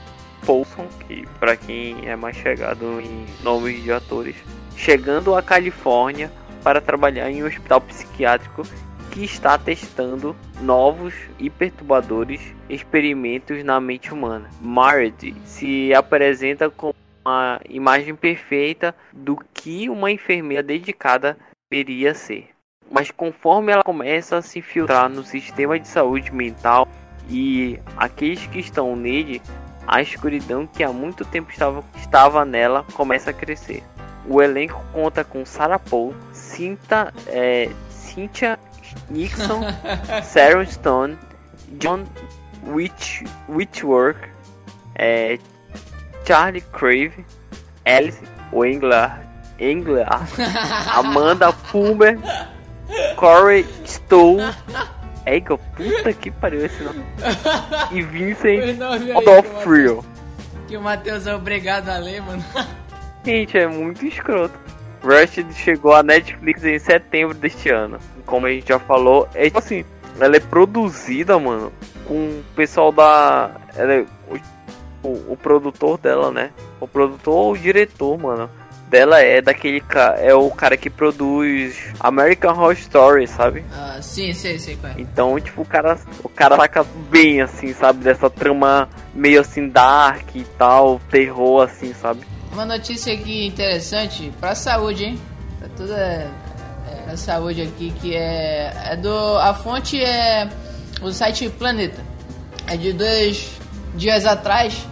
Paulson, 0.45 0.87
que 1.07 1.25
para 1.39 1.57
quem 1.57 2.07
é 2.07 2.15
mais 2.15 2.35
chegado 2.37 3.01
em 3.01 3.25
nomes 3.43 3.81
de 3.83 3.91
atores, 3.91 4.35
chegando 4.75 5.35
à 5.35 5.41
Califórnia 5.41 6.31
para 6.63 6.79
trabalhar 6.79 7.29
em 7.29 7.43
um 7.43 7.47
hospital 7.47 7.81
psiquiátrico 7.81 8.63
que 9.11 9.23
está 9.23 9.57
testando 9.57 10.35
novos 10.61 11.13
e 11.39 11.49
perturbadores 11.49 12.41
experimentos 12.69 13.63
na 13.63 13.79
mente 13.79 14.13
humana. 14.13 14.49
Marty 14.61 15.35
se 15.43 15.93
apresenta 15.93 16.69
como 16.69 16.93
uma 17.25 17.59
imagem 17.67 18.15
perfeita 18.15 18.95
do 19.11 19.37
que 19.53 19.89
uma 19.89 20.11
enfermeira 20.11 20.61
dedicada 20.61 21.37
deveria 21.69 22.13
ser. 22.13 22.49
Mas 22.89 23.11
conforme 23.11 23.71
ela 23.71 23.83
começa 23.83 24.37
a 24.37 24.41
se 24.41 24.61
filtrar 24.61 25.09
no 25.09 25.23
sistema 25.23 25.79
de 25.79 25.87
saúde 25.87 26.31
mental 26.31 26.87
e 27.29 27.79
aqueles 27.95 28.45
que 28.47 28.59
estão 28.59 28.95
nele, 28.95 29.41
a 29.85 30.01
escuridão 30.01 30.67
que 30.67 30.83
há 30.83 30.91
muito 30.91 31.25
tempo 31.25 31.51
estava, 31.51 31.83
estava 31.95 32.45
nela 32.45 32.85
começa 32.93 33.31
a 33.31 33.33
crescer. 33.33 33.83
O 34.27 34.41
elenco 34.41 34.83
conta 34.91 35.23
com 35.23 35.45
Sarah 35.45 35.79
Paul, 35.79 36.13
Cinta, 36.33 37.13
é, 37.27 37.69
Cynthia 37.89 38.59
Nixon, 39.09 39.61
Sarah 40.23 40.65
Stone, 40.65 41.17
John 41.79 42.05
Witch, 42.65 43.23
Witchwork, 43.47 44.29
é, 44.95 45.39
Charlie 46.25 46.61
Crave, 46.73 47.25
Alice 47.85 48.21
Wengler, 48.51 49.11
Engler, 49.59 50.07
Amanda 50.93 51.51
Fulmer, 51.51 52.19
Corey 53.15 53.65
Stowe, 53.85 54.39
é 55.27 55.41
que 55.41 55.57
puta 55.57 56.13
que 56.13 56.31
pariu 56.31 56.65
esse 56.65 56.81
nome. 56.81 57.03
E 57.91 58.01
Vincent 58.01 58.77
D'Onofrio. 58.77 60.03
Que 60.67 60.77
o 60.77 60.81
Matheus 60.81 61.27
é 61.27 61.35
obrigado 61.35 61.89
a 61.89 61.97
ler, 61.97 62.21
mano. 62.21 62.43
Gente, 63.25 63.57
é 63.57 63.67
muito 63.67 64.05
escroto. 64.05 64.57
Rush 65.03 65.45
chegou 65.53 65.93
à 65.93 66.01
Netflix 66.01 66.63
em 66.63 66.79
setembro 66.79 67.33
deste 67.33 67.69
ano. 67.69 67.99
Como 68.25 68.45
a 68.45 68.49
gente 68.49 68.67
já 68.67 68.79
falou, 68.79 69.27
é 69.33 69.45
tipo 69.45 69.59
assim, 69.59 69.85
ela 70.19 70.35
é 70.35 70.39
produzida, 70.39 71.37
mano, 71.37 71.71
com 72.05 72.15
o 72.15 72.43
pessoal 72.55 72.91
da. 72.91 73.51
É, 73.75 74.05
o, 75.03 75.33
o, 75.33 75.37
produtor 75.37 75.97
dela, 75.97 76.31
né? 76.31 76.51
O 76.79 76.87
produtor 76.87 77.33
ou 77.33 77.51
o 77.53 77.57
diretor, 77.57 78.17
mano. 78.17 78.49
Dela 78.89 79.19
é 79.19 79.41
daquele 79.41 79.81
cara. 79.81 80.17
É 80.19 80.33
o 80.33 80.49
cara 80.49 80.77
que 80.77 80.89
produz 80.89 81.77
American 81.99 82.51
Horror 82.51 82.71
Story, 82.73 83.27
sabe? 83.27 83.65
Ah, 83.73 83.99
sim, 84.01 84.33
sei, 84.33 84.57
sei 84.57 84.77
qual 84.77 84.93
é. 84.93 84.95
Então, 84.97 85.37
tipo, 85.39 85.61
o 85.61 85.65
cara. 85.65 85.97
O 86.23 86.29
cara 86.29 86.55
saca 86.55 86.85
bem, 87.09 87.41
assim, 87.41 87.73
sabe? 87.73 88.03
Dessa 88.03 88.29
trama 88.29 88.87
meio 89.13 89.41
assim, 89.41 89.67
dark 89.67 90.35
e 90.35 90.43
tal, 90.57 91.01
terror, 91.09 91.63
assim, 91.63 91.93
sabe? 91.93 92.21
Uma 92.53 92.65
notícia 92.65 93.13
aqui 93.13 93.45
interessante 93.45 94.31
pra 94.39 94.55
saúde, 94.55 95.03
hein? 95.03 95.19
Pra 95.59 95.67
toda 95.69 95.97
é, 95.97 96.29
a 97.11 97.17
saúde 97.17 97.61
aqui, 97.61 97.93
que 97.99 98.15
é, 98.15 98.73
é 98.91 98.95
do. 98.95 99.37
A 99.39 99.53
fonte 99.53 100.01
é 100.01 100.47
o 101.01 101.11
site 101.11 101.49
Planeta. 101.49 102.01
É 102.65 102.77
de 102.77 102.93
dois 102.93 103.51
dias 103.95 104.25
atrás. 104.25 104.87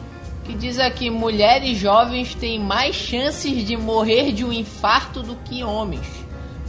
Que 0.45 0.53
diz 0.53 0.79
aqui: 0.79 1.09
mulheres 1.09 1.77
jovens 1.77 2.35
têm 2.35 2.59
mais 2.59 2.95
chances 2.95 3.65
de 3.65 3.75
morrer 3.75 4.31
de 4.31 4.45
um 4.45 4.53
infarto 4.53 5.23
do 5.23 5.35
que 5.37 5.63
homens. 5.63 6.05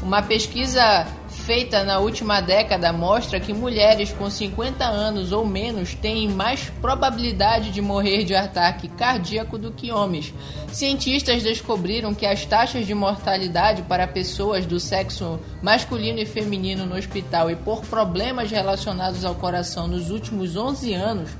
Uma 0.02 0.22
pesquisa 0.22 1.06
feita 1.28 1.84
na 1.84 1.98
última 1.98 2.40
década 2.40 2.92
mostra 2.92 3.38
que 3.38 3.52
mulheres 3.52 4.12
com 4.12 4.28
50 4.28 4.84
anos 4.84 5.30
ou 5.30 5.44
menos 5.44 5.94
têm 5.94 6.28
mais 6.28 6.70
probabilidade 6.80 7.70
de 7.70 7.80
morrer 7.80 8.24
de 8.24 8.34
ataque 8.34 8.88
cardíaco 8.88 9.56
do 9.56 9.70
que 9.70 9.92
homens. 9.92 10.34
Cientistas 10.72 11.42
descobriram 11.42 12.14
que 12.14 12.26
as 12.26 12.44
taxas 12.44 12.86
de 12.86 12.94
mortalidade 12.94 13.82
para 13.82 14.06
pessoas 14.06 14.66
do 14.66 14.80
sexo 14.80 15.38
masculino 15.62 16.18
e 16.18 16.26
feminino 16.26 16.84
no 16.84 16.96
hospital 16.96 17.50
e 17.50 17.56
por 17.56 17.82
problemas 17.82 18.50
relacionados 18.50 19.24
ao 19.24 19.34
coração 19.34 19.86
nos 19.86 20.10
últimos 20.10 20.56
11 20.56 20.94
anos 20.94 21.30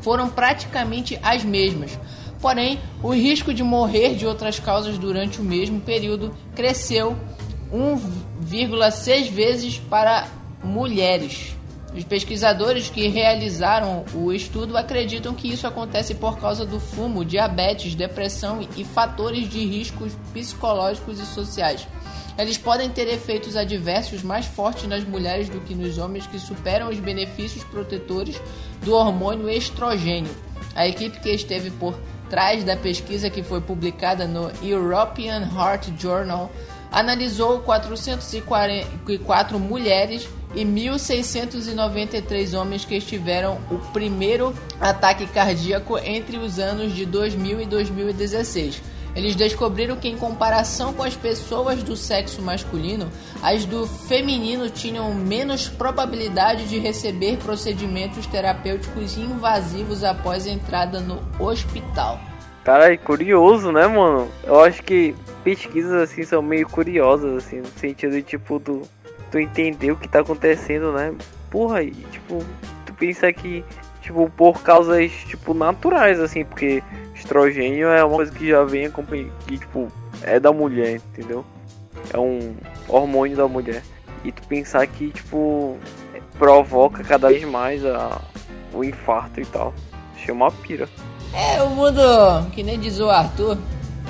foram 0.00 0.28
praticamente 0.28 1.18
as 1.22 1.44
mesmas. 1.44 1.98
Porém, 2.40 2.80
o 3.02 3.10
risco 3.10 3.52
de 3.52 3.62
morrer 3.62 4.14
de 4.14 4.26
outras 4.26 4.58
causas 4.58 4.96
durante 4.96 5.40
o 5.40 5.44
mesmo 5.44 5.80
período 5.80 6.34
cresceu 6.54 7.16
1,6 7.72 9.30
vezes 9.30 9.78
para 9.78 10.26
mulheres. 10.64 11.54
Os 11.94 12.04
pesquisadores 12.04 12.88
que 12.88 13.08
realizaram 13.08 14.04
o 14.14 14.32
estudo 14.32 14.76
acreditam 14.76 15.34
que 15.34 15.52
isso 15.52 15.66
acontece 15.66 16.14
por 16.14 16.38
causa 16.38 16.64
do 16.64 16.78
fumo, 16.78 17.24
diabetes, 17.24 17.96
depressão 17.96 18.60
e 18.76 18.84
fatores 18.84 19.48
de 19.48 19.66
riscos 19.66 20.12
psicológicos 20.32 21.18
e 21.18 21.26
sociais. 21.26 21.86
Eles 22.40 22.56
podem 22.56 22.88
ter 22.88 23.06
efeitos 23.06 23.54
adversos 23.54 24.22
mais 24.22 24.46
fortes 24.46 24.88
nas 24.88 25.04
mulheres 25.04 25.50
do 25.50 25.60
que 25.60 25.74
nos 25.74 25.98
homens 25.98 26.26
que 26.26 26.38
superam 26.38 26.88
os 26.88 26.98
benefícios 26.98 27.62
protetores 27.64 28.40
do 28.82 28.94
hormônio 28.94 29.46
estrogênio. 29.50 30.34
A 30.74 30.88
equipe 30.88 31.20
que 31.20 31.28
esteve 31.28 31.70
por 31.70 31.98
trás 32.30 32.64
da 32.64 32.76
pesquisa 32.76 33.28
que 33.28 33.42
foi 33.42 33.60
publicada 33.60 34.26
no 34.26 34.50
European 34.62 35.50
Heart 35.54 35.90
Journal 35.98 36.50
analisou 36.90 37.60
444 37.60 39.58
mulheres 39.58 40.26
e 40.54 40.64
1.693 40.64 42.58
homens 42.58 42.86
que 42.86 42.96
estiveram 42.96 43.60
o 43.70 43.76
primeiro 43.92 44.54
ataque 44.80 45.26
cardíaco 45.26 45.98
entre 45.98 46.38
os 46.38 46.58
anos 46.58 46.94
de 46.94 47.04
2000 47.04 47.60
e 47.60 47.66
2016. 47.66 48.80
Eles 49.14 49.34
descobriram 49.34 49.96
que, 49.96 50.08
em 50.08 50.16
comparação 50.16 50.92
com 50.92 51.02
as 51.02 51.16
pessoas 51.16 51.82
do 51.82 51.96
sexo 51.96 52.40
masculino, 52.42 53.08
as 53.42 53.64
do 53.64 53.86
feminino 53.86 54.70
tinham 54.70 55.14
menos 55.14 55.68
probabilidade 55.68 56.68
de 56.68 56.78
receber 56.78 57.36
procedimentos 57.38 58.26
terapêuticos 58.26 59.16
invasivos 59.16 60.04
após 60.04 60.46
a 60.46 60.50
entrada 60.50 61.00
no 61.00 61.20
hospital. 61.38 62.20
Cara, 62.64 62.92
é 62.92 62.96
curioso, 62.96 63.72
né, 63.72 63.86
mano? 63.86 64.28
Eu 64.44 64.60
acho 64.60 64.82
que 64.82 65.14
pesquisas 65.42 65.92
assim 65.92 66.22
são 66.22 66.42
meio 66.42 66.68
curiosas, 66.68 67.44
assim, 67.44 67.60
no 67.60 67.66
sentido 67.66 68.12
de 68.12 68.22
tipo 68.22 68.58
do 68.58 68.82
tu 69.30 69.38
entender 69.38 69.92
o 69.92 69.96
que 69.96 70.08
tá 70.08 70.20
acontecendo, 70.20 70.92
né? 70.92 71.14
Porra, 71.50 71.82
e 71.82 71.90
tipo, 71.90 72.44
tu 72.84 72.92
pensa 72.94 73.32
que, 73.32 73.64
tipo, 74.10 74.28
por 74.36 74.60
causas, 74.62 75.10
tipo, 75.26 75.54
naturais, 75.54 76.18
assim, 76.20 76.44
porque 76.44 76.82
estrogênio 77.14 77.88
é 77.88 78.04
uma 78.04 78.16
coisa 78.16 78.32
que 78.32 78.48
já 78.48 78.64
vem 78.64 78.86
acompanhando, 78.86 79.32
que, 79.46 79.56
tipo, 79.56 79.88
é 80.22 80.40
da 80.40 80.52
mulher, 80.52 80.96
entendeu? 80.96 81.44
É 82.12 82.18
um 82.18 82.54
hormônio 82.88 83.36
da 83.36 83.46
mulher. 83.46 83.82
E 84.24 84.32
tu 84.32 84.42
pensar 84.48 84.86
que, 84.86 85.10
tipo, 85.10 85.78
provoca 86.38 87.04
cada 87.04 87.28
vez 87.28 87.44
mais 87.44 87.84
a, 87.86 88.20
o 88.72 88.82
infarto 88.82 89.40
e 89.40 89.46
tal. 89.46 89.72
Chama 90.16 90.46
uma 90.46 90.50
pira. 90.50 90.88
É, 91.32 91.62
o 91.62 91.70
mundo, 91.70 92.00
que 92.52 92.62
nem 92.62 92.78
diz 92.78 92.98
o 92.98 93.08
Arthur, 93.08 93.56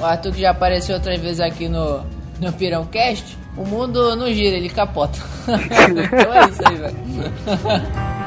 o 0.01 0.05
Arthur 0.05 0.33
que 0.33 0.41
já 0.41 0.51
apareceu 0.51 0.95
outras 0.95 1.21
vezes 1.21 1.41
aqui 1.41 1.69
no, 1.69 2.03
no 2.41 2.53
Pirão 2.55 2.87
Cast, 2.87 3.39
o 3.57 3.65
mundo 3.65 4.17
não 4.17 4.33
gira, 4.33 4.57
ele 4.57 4.71
capota. 4.71 5.19
então 5.47 6.35
é 6.35 6.49
isso 6.49 6.63
aí, 6.67 6.77
velho. 6.77 6.97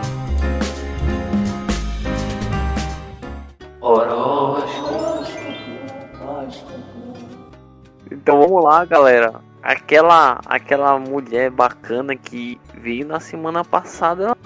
Então 8.09 8.39
vamos 8.39 8.63
lá, 8.63 8.85
galera. 8.85 9.41
Aquela, 9.61 10.39
aquela 10.45 10.97
mulher 10.97 11.51
bacana 11.51 12.15
que 12.15 12.57
veio 12.75 13.05
na 13.05 13.19
semana 13.19 13.65
passada, 13.65 14.23
ela 14.23 14.37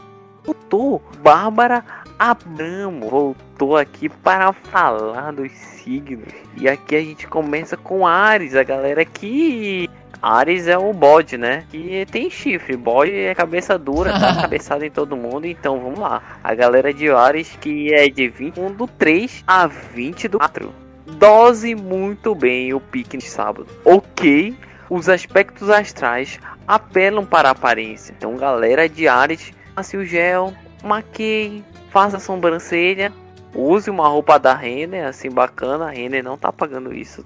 voltou. 0.43 1.04
Bárbara 1.21 1.86
Abramo 2.19 3.10
voltou 3.10 3.77
aqui 3.77 4.10
para 4.10 4.51
falar 4.51 5.32
dos 5.32 5.51
signos. 5.51 6.34
E 6.56 6.67
aqui 6.67 6.95
a 6.95 7.01
gente 7.01 7.27
começa 7.27 7.77
com 7.77 8.08
Ares, 8.08 8.56
a 8.56 8.63
galera 8.63 9.06
que 9.06 9.89
Ares 10.21 10.67
é 10.67 10.77
o 10.77 10.91
bode, 10.93 11.38
né? 11.38 11.63
Que 11.69 12.06
tem 12.10 12.30
chifre. 12.30 12.75
Bode 12.75 13.13
é 13.13 13.36
cabeça 13.36 13.77
dura, 13.77 14.19
tá 14.19 14.36
cabeçada 14.41 14.86
em 14.86 14.91
todo 14.91 15.15
mundo. 15.15 15.45
Então 15.45 15.80
vamos 15.80 15.99
lá. 15.99 16.39
A 16.43 16.56
galera 16.56 16.93
de 16.93 17.10
Ares 17.10 17.56
que 17.62 17.93
é 17.93 18.10
de 18.10 18.27
21 18.27 18.73
do 18.73 18.88
3 18.88 19.43
a 19.45 19.67
20 19.67 20.27
do 20.27 20.39
4. 20.39 20.73
Dose 21.06 21.75
muito 21.75 22.34
bem 22.36 22.73
o 22.73 22.80
pique 22.80 23.17
de 23.17 23.25
sábado. 23.25 23.67
Ok. 23.86 24.56
Os 24.89 25.10
aspectos 25.10 25.69
astrais 25.69 26.39
apelam 26.67 27.25
para 27.25 27.49
a 27.49 27.51
aparência. 27.51 28.13
Então, 28.17 28.36
galera 28.38 28.88
de 28.88 29.08
Ares, 29.08 29.51
passe 29.75 29.97
o 29.97 30.06
gel, 30.06 30.53
maqueie, 30.84 31.63
faça 31.89 32.17
a 32.17 32.19
sobrancelha, 32.19 33.12
use 33.54 33.89
uma 33.89 34.08
roupa 34.08 34.38
da 34.38 34.54
Renner, 34.54 35.08
assim 35.08 35.30
bacana. 35.30 35.88
A 35.88 35.91
Renner 35.91 36.23
não 36.23 36.38
tá 36.38 36.52
pagando 36.52 36.93
isso. 36.93 37.23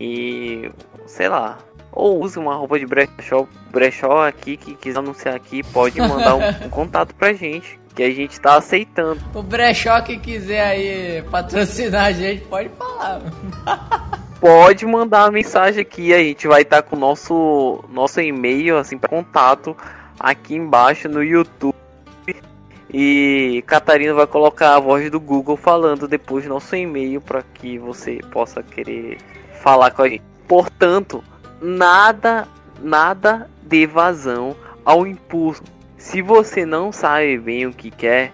E 0.00 0.70
sei 1.06 1.28
lá, 1.28 1.58
ou 1.92 2.20
use 2.20 2.38
uma 2.38 2.54
roupa 2.54 2.78
de 2.78 2.86
brechó, 2.86 3.46
brechó 3.70 4.26
aqui 4.26 4.56
que 4.56 4.74
quiser 4.74 4.98
anunciar 4.98 5.34
aqui, 5.34 5.62
pode 5.62 6.00
mandar 6.00 6.34
um, 6.34 6.66
um 6.66 6.68
contato 6.68 7.14
pra 7.14 7.32
gente, 7.32 7.78
que 7.94 8.02
a 8.02 8.10
gente 8.10 8.40
tá 8.40 8.56
aceitando. 8.56 9.20
O 9.32 9.42
brechó 9.42 10.00
que 10.00 10.18
quiser 10.18 10.66
aí 10.66 11.22
patrocinar 11.30 12.06
a 12.06 12.12
gente, 12.12 12.44
pode 12.46 12.68
falar. 12.70 13.22
pode 14.40 14.84
mandar 14.84 15.24
uma 15.24 15.30
mensagem 15.30 15.80
aqui, 15.80 16.12
a 16.12 16.18
gente 16.18 16.48
vai 16.48 16.62
estar 16.62 16.82
tá 16.82 16.88
com 16.88 16.96
o 16.96 16.98
nosso, 16.98 17.84
nosso 17.90 18.20
e-mail, 18.20 18.76
assim, 18.76 18.98
para 18.98 19.08
contato 19.08 19.76
aqui 20.18 20.54
embaixo 20.56 21.08
no 21.08 21.22
YouTube. 21.22 21.74
E 22.96 23.64
Catarina 23.66 24.14
vai 24.14 24.24
colocar 24.24 24.76
a 24.76 24.78
voz 24.78 25.10
do 25.10 25.18
Google 25.18 25.56
falando 25.56 26.06
depois 26.06 26.46
nosso 26.46 26.76
e-mail 26.76 27.20
para 27.20 27.42
que 27.42 27.76
você 27.76 28.20
possa 28.30 28.62
querer 28.62 29.18
falar 29.60 29.90
com 29.90 30.02
a 30.02 30.08
gente. 30.08 30.22
Portanto, 30.46 31.24
nada, 31.60 32.46
nada 32.80 33.50
de 33.60 33.84
vazão 33.84 34.54
ao 34.84 35.08
impulso. 35.08 35.60
Se 35.98 36.22
você 36.22 36.64
não 36.64 36.92
sabe 36.92 37.36
bem 37.36 37.66
o 37.66 37.72
que 37.72 37.90
quer, 37.90 38.32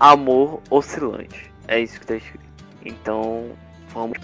amor 0.00 0.62
oscilante. 0.70 1.52
É 1.66 1.78
isso 1.78 2.00
que 2.00 2.06
tá 2.06 2.16
escrito. 2.16 2.46
Então, 2.86 3.50
vamos 3.92 4.16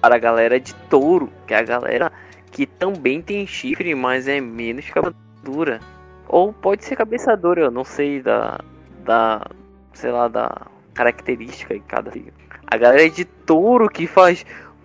para 0.00 0.16
a 0.16 0.18
galera 0.18 0.58
de 0.58 0.74
touro, 0.88 1.30
que 1.46 1.52
é 1.52 1.58
a 1.58 1.62
galera 1.62 2.10
que 2.50 2.64
também 2.64 3.20
tem 3.20 3.46
chifre, 3.46 3.94
mas 3.94 4.26
é 4.26 4.40
menos 4.40 4.88
cabeça 4.88 5.14
dura. 5.44 5.80
Ou 6.26 6.50
pode 6.50 6.82
ser 6.82 6.96
cabeça 6.96 7.36
dura, 7.36 7.60
eu 7.60 7.70
não 7.70 7.84
sei 7.84 8.22
da, 8.22 8.58
da, 9.08 9.40
sei 9.94 10.12
lá, 10.12 10.28
da 10.28 10.66
característica 10.92 11.72
de 11.72 11.80
cada 11.80 12.12
signo. 12.12 12.30
A 12.66 12.76
galera 12.76 13.08
de 13.08 13.24
touro 13.24 13.88
que 13.88 14.06
faz 14.06 14.44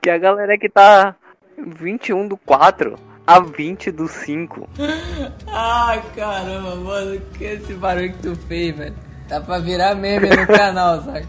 que 0.00 0.08
a 0.08 0.18
galera 0.18 0.56
que 0.56 0.68
tá 0.68 1.16
21 1.58 2.28
do 2.28 2.36
4 2.36 2.96
a 3.26 3.40
20 3.40 3.90
do 3.90 4.06
5. 4.06 4.68
Ai, 5.48 6.00
caramba, 6.14 6.76
mano, 6.76 7.20
que 7.36 7.44
esse 7.44 7.74
barulho 7.74 8.12
que 8.12 8.22
tu 8.22 8.36
fez, 8.36 8.76
velho. 8.76 8.94
Dá 9.28 9.40
pra 9.40 9.58
virar 9.58 9.96
meme 9.96 10.28
no 10.28 10.46
canal, 10.46 11.00
sabe? 11.02 11.26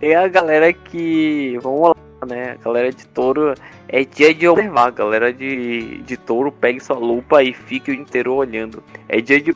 E 0.00 0.14
a 0.14 0.28
galera 0.28 0.72
que. 0.72 1.58
Vamos 1.62 1.88
lá, 1.88 1.94
né? 2.26 2.52
A 2.60 2.64
galera 2.64 2.92
de 2.92 3.06
touro 3.08 3.54
é 3.88 4.04
dia 4.04 4.34
de 4.34 4.46
observar. 4.46 4.90
Galera 4.92 5.32
de, 5.32 5.98
de 6.02 6.16
touro 6.16 6.52
pegue 6.52 6.80
sua 6.80 6.96
lupa 6.96 7.42
e 7.42 7.52
fique 7.52 7.90
o 7.90 7.94
inteiro 7.94 8.34
olhando. 8.34 8.82
É 9.08 9.20
dia 9.20 9.40
de 9.40 9.54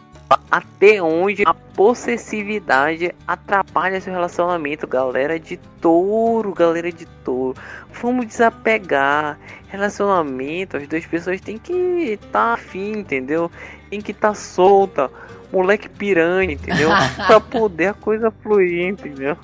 até 0.50 1.02
onde 1.02 1.42
a 1.46 1.52
possessividade 1.52 3.14
atrapalha 3.26 4.00
seu 4.00 4.12
relacionamento, 4.12 4.86
galera 4.86 5.38
de 5.38 5.58
touro, 5.80 6.52
galera 6.54 6.90
de 6.90 7.06
touro. 7.24 7.56
Vamos 8.00 8.26
desapegar. 8.26 9.38
Relacionamento, 9.68 10.76
as 10.76 10.86
duas 10.86 11.04
pessoas 11.06 11.40
têm 11.40 11.58
que 11.58 11.72
estar 11.72 12.28
tá 12.30 12.52
afim, 12.54 12.92
entendeu? 12.92 13.50
Tem 13.90 14.00
que 14.00 14.12
estar 14.12 14.28
tá 14.28 14.34
solta, 14.34 15.10
moleque 15.52 15.88
piranha, 15.88 16.52
entendeu? 16.52 16.90
pra 17.26 17.40
poder 17.40 17.88
a 17.88 17.94
coisa 17.94 18.30
fluir, 18.30 18.88
entendeu? 18.88 19.36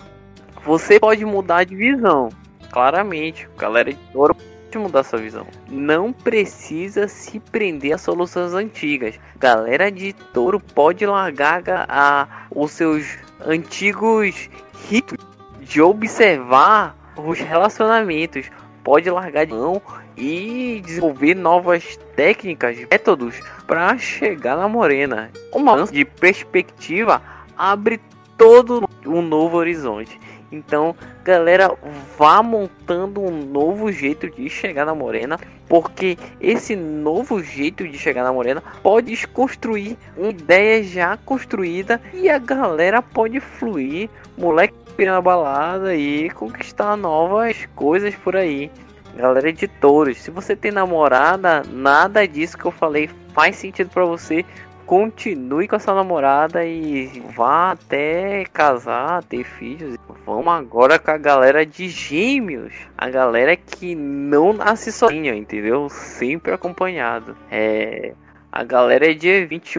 Você 0.64 1.00
pode 1.00 1.24
mudar 1.24 1.64
de 1.64 1.74
visão, 1.74 2.28
claramente. 2.70 3.48
Galera 3.56 3.90
de 3.90 3.98
touro 4.12 4.36
mudar 4.76 5.04
sua 5.04 5.20
visão. 5.20 5.46
Não 5.70 6.12
precisa 6.12 7.08
se 7.08 7.38
prender 7.38 7.94
a 7.94 7.98
soluções 7.98 8.52
antigas. 8.52 9.18
Galera 9.38 9.90
de 9.90 10.12
touro 10.12 10.58
pode 10.60 11.06
largar 11.06 11.62
a, 11.88 12.28
os 12.50 12.72
seus 12.72 13.16
antigos 13.46 14.50
ritos 14.88 15.16
de 15.60 15.80
observar 15.80 16.96
os 17.16 17.38
relacionamentos. 17.38 18.50
Pode 18.82 19.08
largar 19.10 19.46
de 19.46 19.52
mão 19.52 19.80
e 20.16 20.82
desenvolver 20.84 21.34
novas 21.34 21.96
técnicas, 22.16 22.78
métodos 22.90 23.40
para 23.66 23.96
chegar 23.98 24.56
na 24.56 24.68
morena. 24.68 25.30
Uma 25.52 25.84
de 25.84 26.04
perspectiva 26.04 27.22
abre 27.56 28.00
todo 28.36 28.88
um 29.06 29.20
novo 29.22 29.56
horizonte. 29.56 30.18
Então, 30.50 30.94
galera, 31.22 31.76
vá 32.16 32.42
montando 32.42 33.20
um 33.20 33.30
novo 33.30 33.92
jeito 33.92 34.30
de 34.30 34.48
chegar 34.48 34.86
na 34.86 34.94
morena, 34.94 35.38
porque 35.68 36.16
esse 36.40 36.74
novo 36.74 37.42
jeito 37.42 37.86
de 37.86 37.98
chegar 37.98 38.24
na 38.24 38.32
morena 38.32 38.62
pode 38.82 39.08
desconstruir 39.08 39.96
uma 40.16 40.30
ideia 40.30 40.82
já 40.82 41.16
construída 41.18 42.00
e 42.14 42.30
a 42.30 42.38
galera 42.38 43.02
pode 43.02 43.40
fluir, 43.40 44.08
moleque 44.36 44.74
na 45.04 45.20
balada 45.20 45.94
e 45.94 46.30
conquistar 46.30 46.96
novas 46.96 47.68
coisas 47.76 48.14
por 48.16 48.34
aí. 48.34 48.70
Galera 49.16 49.52
de 49.52 49.66
touros, 49.66 50.18
se 50.18 50.30
você 50.30 50.56
tem 50.56 50.70
namorada, 50.70 51.62
nada 51.70 52.26
disso 52.26 52.56
que 52.56 52.64
eu 52.64 52.70
falei 52.70 53.10
faz 53.32 53.56
sentido 53.56 53.90
para 53.90 54.04
você. 54.04 54.44
Continue 54.88 55.68
com 55.68 55.76
essa 55.76 55.92
namorada 55.92 56.64
e 56.64 57.20
vá 57.36 57.72
até 57.72 58.46
casar, 58.46 59.22
ter 59.22 59.44
filhos. 59.44 59.98
Vamos 60.24 60.48
agora 60.48 60.98
com 60.98 61.10
a 61.10 61.18
galera 61.18 61.66
de 61.66 61.90
gêmeos. 61.90 62.72
A 62.96 63.10
galera 63.10 63.54
que 63.54 63.94
não 63.94 64.54
nasce 64.54 64.90
sozinha, 64.90 65.34
entendeu? 65.34 65.90
Sempre 65.90 66.54
acompanhado. 66.54 67.36
É. 67.50 68.14
A 68.50 68.64
galera 68.64 69.10
é 69.10 69.12
dia 69.12 69.46
21 69.46 69.78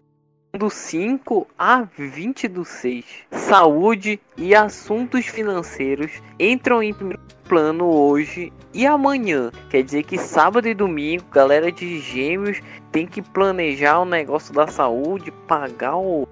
do 0.55 0.69
5 0.69 1.47
a 1.57 1.81
20 1.97 2.47
do 2.47 2.63
6. 2.63 3.03
Saúde 3.31 4.19
e 4.37 4.53
assuntos 4.53 5.25
financeiros 5.25 6.21
entram 6.39 6.83
em 6.83 6.93
primeiro 6.93 7.19
plano 7.49 7.85
hoje 7.85 8.53
e 8.73 8.85
amanhã. 8.85 9.51
Quer 9.69 9.83
dizer 9.83 10.03
que 10.03 10.17
sábado 10.17 10.67
e 10.67 10.73
domingo, 10.75 11.25
galera 11.31 11.71
de 11.71 11.99
gêmeos 11.99 12.61
tem 12.91 13.07
que 13.07 13.21
planejar 13.21 13.99
o 13.99 14.05
negócio 14.05 14.53
da 14.53 14.67
saúde, 14.67 15.31
pagar 15.47 15.97
o 15.97 16.27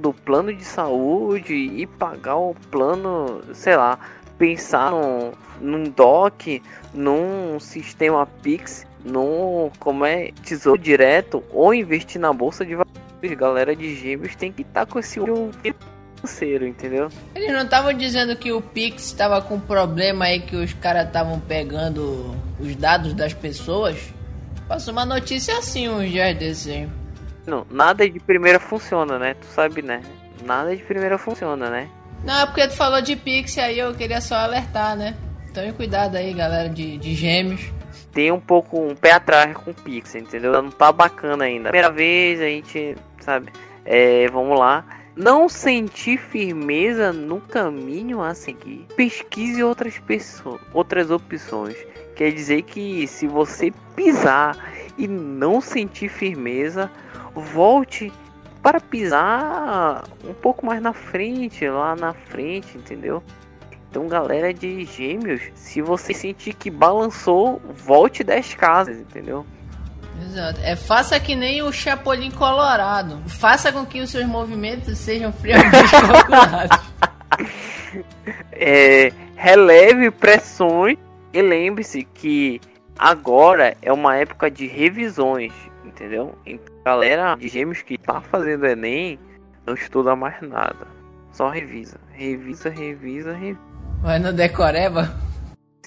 do 0.00 0.10
plano 0.10 0.54
de 0.54 0.64
saúde 0.64 1.52
e 1.54 1.86
pagar 1.86 2.36
o 2.36 2.54
plano, 2.70 3.42
sei 3.52 3.76
lá, 3.76 3.98
pensar 4.38 4.90
num, 4.90 5.32
num 5.60 5.84
DOC, 5.84 6.62
num 6.94 7.60
sistema 7.60 8.26
Pix, 8.42 8.86
num 9.04 9.70
como 9.78 10.06
é 10.06 10.32
tesouro 10.42 10.80
direto 10.80 11.44
ou 11.50 11.74
investir 11.74 12.18
na 12.18 12.32
bolsa 12.32 12.64
de 12.64 12.74
valores. 12.74 13.36
Galera 13.36 13.76
de 13.76 13.94
gêmeos 13.94 14.34
tem 14.34 14.50
que 14.50 14.62
estar 14.62 14.86
tá 14.86 14.90
com 14.90 14.98
esse 14.98 15.20
olho 15.20 15.50
financeiro, 16.16 16.66
entendeu? 16.66 17.08
Eles 17.34 17.52
não 17.52 17.62
estavam 17.62 17.92
dizendo 17.92 18.36
que 18.36 18.52
o 18.52 18.60
Pix 18.60 19.06
estava 19.06 19.40
com 19.40 19.58
problema 19.60 20.26
aí 20.26 20.40
que 20.40 20.56
os 20.56 20.72
caras 20.72 21.06
estavam 21.06 21.38
pegando 21.40 22.34
os 22.58 22.74
dados 22.76 23.14
das 23.14 23.32
pessoas? 23.32 23.96
Passou 24.68 24.92
uma 24.92 25.06
notícia 25.06 25.56
assim 25.58 25.88
uns 25.88 26.10
dias 26.10 26.36
desses 26.36 26.66
aí. 26.66 26.88
Não, 27.46 27.64
nada 27.70 28.08
de 28.08 28.18
primeira 28.18 28.58
funciona, 28.58 29.18
né? 29.18 29.34
Tu 29.34 29.46
sabe, 29.46 29.80
né? 29.80 30.02
Nada 30.44 30.74
de 30.74 30.82
primeira 30.82 31.16
funciona, 31.16 31.70
né? 31.70 31.88
Não, 32.24 32.40
é 32.40 32.46
porque 32.46 32.66
tu 32.66 32.74
falou 32.74 33.00
de 33.00 33.14
Pix 33.14 33.56
aí 33.58 33.78
eu 33.78 33.94
queria 33.94 34.20
só 34.20 34.34
alertar, 34.34 34.96
né? 34.96 35.14
Tome 35.54 35.72
cuidado 35.72 36.16
aí, 36.16 36.32
galera 36.34 36.68
de, 36.68 36.98
de 36.98 37.14
gêmeos. 37.14 37.70
Tem 38.12 38.32
um 38.32 38.40
pouco 38.40 38.80
um 38.80 38.94
pé 38.94 39.12
atrás 39.12 39.56
com 39.56 39.70
o 39.70 39.74
Pix, 39.74 40.14
entendeu? 40.14 40.52
Não 40.60 40.70
tá 40.70 40.90
bacana 40.90 41.44
ainda. 41.44 41.70
Primeira 41.70 41.90
vez 41.90 42.40
a 42.40 42.44
gente, 42.44 42.96
sabe? 43.20 43.52
É, 43.84 44.28
vamos 44.28 44.58
lá. 44.58 44.84
Não 45.16 45.48
sentir 45.48 46.18
firmeza 46.18 47.10
no 47.10 47.40
caminho 47.40 48.20
a 48.20 48.34
seguir. 48.34 48.86
Pesquise 48.96 49.62
outras 49.62 49.98
pessoas, 49.98 50.60
outras 50.74 51.10
opções. 51.10 51.74
Quer 52.14 52.32
dizer 52.32 52.60
que 52.62 53.06
se 53.06 53.26
você 53.26 53.72
pisar 53.94 54.54
e 54.98 55.08
não 55.08 55.58
sentir 55.62 56.10
firmeza, 56.10 56.92
volte 57.34 58.12
para 58.62 58.78
pisar 58.78 60.04
um 60.22 60.34
pouco 60.34 60.66
mais 60.66 60.82
na 60.82 60.92
frente, 60.92 61.66
lá 61.66 61.96
na 61.96 62.12
frente, 62.12 62.76
entendeu? 62.76 63.22
Então, 63.88 64.08
galera 64.08 64.52
de 64.52 64.84
gêmeos, 64.84 65.40
se 65.54 65.80
você 65.80 66.12
sentir 66.12 66.52
que 66.52 66.68
balançou, 66.68 67.58
volte 67.74 68.22
10 68.22 68.54
casas, 68.56 68.98
entendeu? 68.98 69.46
Exato. 70.22 70.60
É, 70.62 70.76
faça 70.76 71.18
que 71.20 71.34
nem 71.34 71.62
o 71.62 71.72
Chapolin 71.72 72.30
Colorado. 72.30 73.22
Faça 73.26 73.72
com 73.72 73.84
que 73.84 74.00
os 74.00 74.10
seus 74.10 74.26
movimentos 74.26 74.98
sejam 74.98 75.32
friamente 75.32 75.90
calculados. 75.90 76.78
é, 78.52 79.12
releve 79.36 80.10
pressões 80.10 80.98
e 81.32 81.42
lembre-se 81.42 82.04
que 82.04 82.60
agora 82.98 83.76
é 83.82 83.92
uma 83.92 84.16
época 84.16 84.50
de 84.50 84.66
revisões, 84.66 85.52
entendeu? 85.84 86.36
Então, 86.46 86.74
galera 86.84 87.34
de 87.36 87.48
gêmeos 87.48 87.82
que 87.82 87.98
tá 87.98 88.20
fazendo 88.20 88.66
Enem, 88.66 89.18
não 89.66 89.74
estuda 89.74 90.14
mais 90.16 90.40
nada. 90.40 90.86
Só 91.32 91.50
revisa. 91.50 91.98
Revisa, 92.12 92.70
revisa, 92.70 93.32
revisa. 93.34 93.60
Vai 94.00 94.18
no 94.18 94.32
decoreba? 94.32 95.14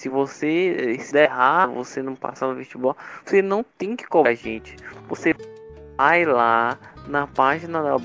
Se 0.00 0.08
você 0.08 0.96
se 0.98 1.12
der 1.12 1.24
errado, 1.24 1.74
você 1.74 2.02
não 2.02 2.14
passar 2.14 2.46
no 2.46 2.54
vestibular, 2.54 2.96
você 3.22 3.42
não 3.42 3.62
tem 3.62 3.94
que 3.94 4.06
cobrar 4.06 4.30
a 4.30 4.34
gente. 4.34 4.74
Você 5.10 5.36
vai 5.94 6.24
lá 6.24 6.78
na 7.06 7.26
página 7.26 7.82
da, 7.82 7.96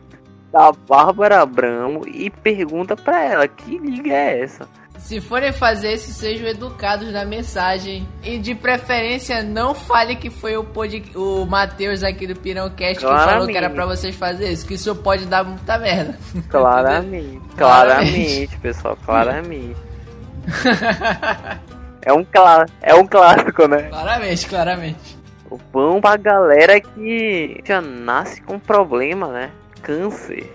da 0.50 0.72
Bárbara 0.72 1.42
Abramo 1.42 2.08
e 2.08 2.30
pergunta 2.30 2.96
pra 2.96 3.22
ela 3.22 3.46
que 3.46 3.76
liga 3.76 4.10
é 4.10 4.40
essa. 4.40 4.66
Se 4.96 5.20
forem 5.20 5.52
fazer 5.52 5.92
isso, 5.92 6.14
sejam 6.14 6.48
educados 6.48 7.12
na 7.12 7.26
mensagem. 7.26 8.08
E 8.22 8.38
de 8.38 8.54
preferência, 8.54 9.42
não 9.42 9.74
fale 9.74 10.16
que 10.16 10.30
foi 10.30 10.56
o, 10.56 10.64
pod... 10.64 11.12
o 11.14 11.44
Matheus 11.44 12.02
aqui 12.02 12.26
do 12.26 12.34
Pirão 12.34 12.70
Cast 12.70 13.04
que 13.04 13.06
falou 13.06 13.46
que 13.46 13.58
era 13.58 13.68
pra 13.68 13.84
vocês 13.84 14.16
fazerem 14.16 14.54
isso, 14.54 14.66
que 14.66 14.72
isso 14.72 14.96
pode 14.96 15.26
dar 15.26 15.44
muita 15.44 15.76
merda. 15.76 16.18
Claramente. 16.48 17.42
claramente, 17.54 18.56
pessoal, 18.60 18.96
claramente. 19.04 19.76
É, 22.02 22.12
um 22.12 22.24
clá... 22.24 22.66
é 22.82 22.94
um 22.94 23.06
clássico, 23.06 23.66
né? 23.66 23.82
Claramente, 23.84 24.46
claramente. 24.46 25.18
Vamos 25.72 26.00
pra 26.00 26.16
galera 26.16 26.80
que 26.80 27.60
já 27.64 27.80
nasce 27.80 28.40
com 28.42 28.58
problema, 28.58 29.28
né? 29.28 29.50
Câncer 29.82 30.50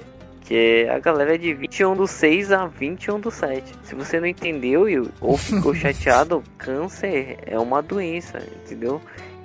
que 0.50 0.56
é 0.88 0.90
a 0.90 0.98
galera 0.98 1.38
de 1.38 1.54
21 1.54 1.96
do 1.96 2.08
6 2.08 2.52
a 2.52 2.66
21 2.66 3.20
do 3.20 3.30
7. 3.30 3.72
Se 3.84 3.94
você 3.94 4.20
não 4.20 4.26
entendeu 4.26 4.88
ou 5.22 5.38
ficou 5.38 5.76
chateado, 5.78 6.44
câncer 6.58 7.38
é 7.46 7.60
uma 7.60 7.84
doença, 7.84 8.40
entendeu? 8.66 9.00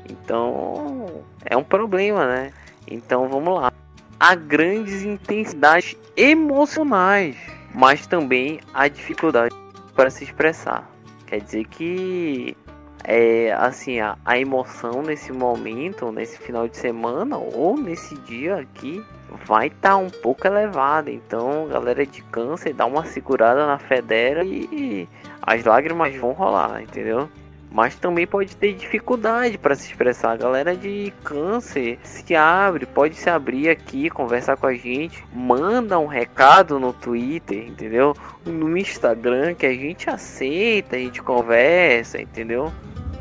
Então 0.08 1.22
é 1.44 1.54
um 1.54 1.62
problema, 1.62 2.26
né? 2.26 2.52
Então 2.90 3.28
vamos 3.28 3.60
lá. 3.60 3.70
Há 4.18 4.34
grandes 4.34 5.02
intensidades 5.02 5.94
emocionais, 6.16 7.36
mas 7.74 8.06
também 8.06 8.60
há 8.72 8.88
dificuldade 8.88 9.54
para 9.94 10.10
se 10.10 10.24
expressar. 10.24 10.90
Quer 11.26 11.40
dizer 11.40 11.64
que 11.66 12.56
é 13.04 13.52
assim 13.52 14.00
a, 14.00 14.16
a 14.24 14.38
emoção 14.38 15.02
nesse 15.02 15.32
momento, 15.32 16.10
nesse 16.10 16.38
final 16.38 16.66
de 16.66 16.76
semana 16.76 17.36
ou 17.36 17.76
nesse 17.76 18.14
dia 18.20 18.56
aqui 18.56 19.04
vai 19.46 19.66
estar 19.66 19.90
tá 19.90 19.96
um 19.96 20.10
pouco 20.10 20.46
elevada. 20.46 21.10
Então, 21.10 21.68
galera 21.68 22.06
de 22.06 22.22
câncer, 22.22 22.72
dá 22.72 22.86
uma 22.86 23.04
segurada 23.04 23.66
na 23.66 23.78
federa 23.78 24.44
e 24.44 25.08
as 25.42 25.64
lágrimas 25.64 26.14
vão 26.16 26.32
rolar, 26.32 26.82
entendeu? 26.82 27.28
Mas 27.74 27.96
também 27.96 28.24
pode 28.24 28.54
ter 28.54 28.72
dificuldade 28.72 29.58
para 29.58 29.74
se 29.74 29.88
expressar. 29.88 30.30
A 30.30 30.36
galera 30.36 30.76
de 30.76 31.12
câncer 31.24 31.98
se 32.04 32.32
abre, 32.32 32.86
pode 32.86 33.16
se 33.16 33.28
abrir 33.28 33.68
aqui, 33.68 34.08
conversar 34.08 34.56
com 34.56 34.68
a 34.68 34.74
gente, 34.74 35.24
manda 35.34 35.98
um 35.98 36.06
recado 36.06 36.78
no 36.78 36.92
Twitter, 36.92 37.66
entendeu? 37.66 38.14
No 38.46 38.78
Instagram 38.78 39.56
que 39.56 39.66
a 39.66 39.72
gente 39.72 40.08
aceita, 40.08 40.94
a 40.94 41.00
gente 41.00 41.20
conversa, 41.20 42.22
entendeu? 42.22 42.72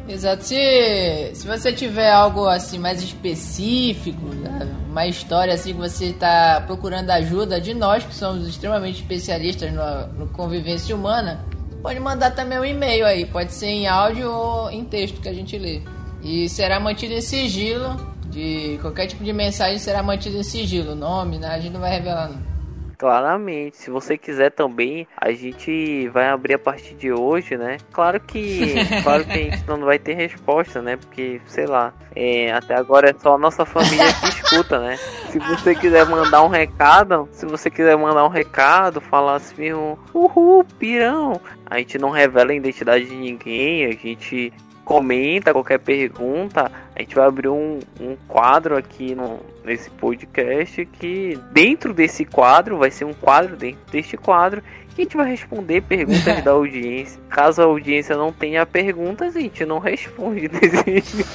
Exato. 0.08 0.44
Se, 0.44 1.32
se 1.34 1.48
você 1.48 1.74
tiver 1.74 2.12
algo 2.12 2.46
assim 2.46 2.78
mais 2.78 3.02
específico, 3.02 4.24
né? 4.36 4.72
uma 4.88 5.08
história 5.08 5.56
assim 5.56 5.74
que 5.74 5.80
você 5.80 6.10
está 6.10 6.62
procurando 6.68 7.10
ajuda 7.10 7.60
de 7.60 7.74
nós, 7.74 8.04
que 8.04 8.14
somos 8.14 8.48
extremamente 8.48 9.02
especialistas 9.02 9.74
no, 9.74 10.08
no 10.14 10.28
convivência 10.28 10.96
humana, 10.96 11.44
pode 11.84 12.00
mandar 12.00 12.32
também 12.32 12.58
um 12.58 12.66
e-mail 12.66 13.06
aí. 13.06 13.26
Pode 13.26 13.54
ser 13.54 13.68
em 13.68 13.86
áudio 13.86 14.32
ou 14.32 14.72
em 14.72 14.86
texto 14.86 15.22
que 15.22 15.28
a 15.28 15.34
gente 15.34 15.58
lê. 15.58 15.82
E 16.24 16.48
será 16.48 16.80
mantido 16.80 17.14
em 17.14 17.22
sigilo. 17.22 18.14
De 18.28 18.80
qualquer 18.82 19.06
tipo 19.06 19.24
de 19.24 19.32
mensagem 19.32 19.78
será 19.78 20.02
mantido 20.02 20.38
em 20.38 20.44
sigilo. 20.44 20.96
Nome, 20.96 21.38
né? 21.38 21.50
A 21.50 21.60
gente 21.60 21.74
não 21.74 21.82
vai 21.82 21.92
revelar. 21.92 22.30
Não. 22.30 22.53
Claramente, 22.98 23.78
se 23.78 23.90
você 23.90 24.18
quiser 24.18 24.52
também, 24.52 25.08
a 25.18 25.32
gente 25.32 26.08
vai 26.10 26.30
abrir 26.30 26.56
a 26.56 26.60
partir 26.60 26.96
de 26.96 27.12
hoje, 27.12 27.58
né? 27.58 27.78
Claro 27.92 28.20
que, 28.20 28.76
claro 29.04 29.26
que 29.26 29.32
a 29.32 29.36
gente 29.36 29.68
não 29.68 29.80
vai 29.82 30.00
ter 30.00 30.14
resposta, 30.14 30.82
né? 30.82 30.98
Porque, 30.98 31.42
sei 31.46 31.66
lá, 31.66 31.94
é, 32.16 32.52
até 32.52 32.76
agora 32.76 33.10
é 33.10 33.14
só 33.14 33.36
a 33.36 33.38
nossa 33.38 33.66
família 33.66 34.14
que 34.14 34.30
escuta, 34.30 34.80
né? 34.80 34.98
Se 35.30 35.40
você 35.40 35.76
quiser 35.76 36.06
mandar 36.06 36.44
um 36.44 36.48
recado, 36.48 37.28
se 37.32 37.46
você 37.46 37.70
quiser 37.70 37.98
mandar 37.98 38.26
um 38.26 38.30
recado, 38.30 39.02
falar 39.02 39.36
assim, 39.36 39.72
uhul, 40.14 40.64
pirão. 40.78 41.42
A 41.66 41.80
gente 41.80 41.98
não 41.98 42.12
revela 42.12 42.52
a 42.52 42.56
identidade 42.56 43.06
de 43.06 43.16
ninguém, 43.16 43.86
a 43.86 43.92
gente 43.92 44.54
comenta 44.84 45.54
qualquer 45.54 45.80
pergunta, 45.80 46.72
a 46.96 47.00
gente 47.00 47.16
vai 47.16 47.26
abrir 47.26 47.50
um, 47.50 47.80
um 48.00 48.16
quadro 48.28 48.78
aqui 48.78 49.16
no, 49.16 49.40
nesse 49.64 49.90
podcast 49.90 50.86
que 50.86 51.40
dentro 51.52 51.94
desse 51.94 52.26
quadro 52.26 52.78
vai 52.78 52.92
ser 52.92 53.06
um 53.06 53.14
quadro 53.14 53.56
dentro 53.56 53.80
deste 53.92 54.18
quadro 54.18 54.62
que 54.94 55.02
a 55.02 55.04
gente 55.06 55.18
vai 55.18 55.30
responder 55.30 55.82
perguntas 55.82 56.42
da 56.44 56.52
audiência. 56.52 57.20
Caso 57.30 57.62
a 57.62 57.66
audiência 57.66 58.16
não 58.16 58.32
tenha 58.32 58.66
perguntas, 58.66 59.36
a 59.36 59.40
gente 59.40 59.66
não 59.66 59.80
responde 59.80 60.48
desse 60.50 61.26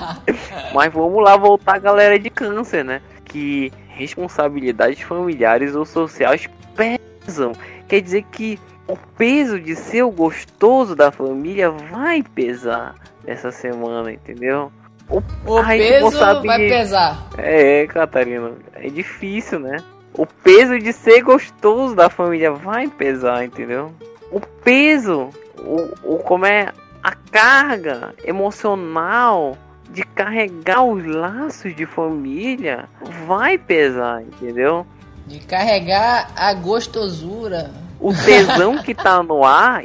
Mas 0.74 0.92
vamos 0.92 1.24
lá 1.24 1.36
voltar 1.36 1.78
galera 1.78 2.18
de 2.18 2.30
câncer, 2.30 2.84
né? 2.84 3.02
Que 3.24 3.72
responsabilidades 3.88 5.00
familiares 5.00 5.74
ou 5.74 5.84
sociais 5.84 6.48
pesam. 6.76 7.52
Quer 7.88 8.00
dizer 8.00 8.24
que 8.30 8.58
o 8.90 8.96
peso 9.16 9.60
de 9.60 9.76
ser 9.76 10.02
o 10.02 10.10
gostoso 10.10 10.96
da 10.96 11.12
família 11.12 11.70
vai 11.70 12.22
pesar 12.22 12.96
essa 13.24 13.52
semana, 13.52 14.12
entendeu? 14.12 14.72
O, 15.08 15.18
o 15.18 15.64
peso 15.64 16.10
sabe... 16.12 16.46
vai 16.46 16.58
pesar. 16.58 17.28
É, 17.38 17.86
Catarina, 17.86 18.52
é 18.74 18.88
difícil, 18.88 19.60
né? 19.60 19.78
O 20.14 20.26
peso 20.26 20.78
de 20.78 20.92
ser 20.92 21.22
gostoso 21.22 21.94
da 21.94 22.08
família 22.10 22.50
vai 22.50 22.88
pesar, 22.88 23.44
entendeu? 23.44 23.92
O 24.32 24.40
peso, 24.40 25.30
o, 25.58 26.14
o 26.14 26.18
como 26.18 26.46
é 26.46 26.72
a 27.02 27.12
carga 27.12 28.12
emocional 28.24 29.56
de 29.90 30.02
carregar 30.02 30.82
os 30.84 31.04
laços 31.04 31.74
de 31.74 31.86
família 31.86 32.88
vai 33.26 33.56
pesar, 33.56 34.22
entendeu? 34.22 34.84
De 35.26 35.38
carregar 35.40 36.30
a 36.36 36.52
gostosura. 36.54 37.70
O 38.00 38.14
tesão 38.14 38.78
que 38.78 38.94
tá 38.94 39.22
no 39.22 39.44
ar 39.44 39.82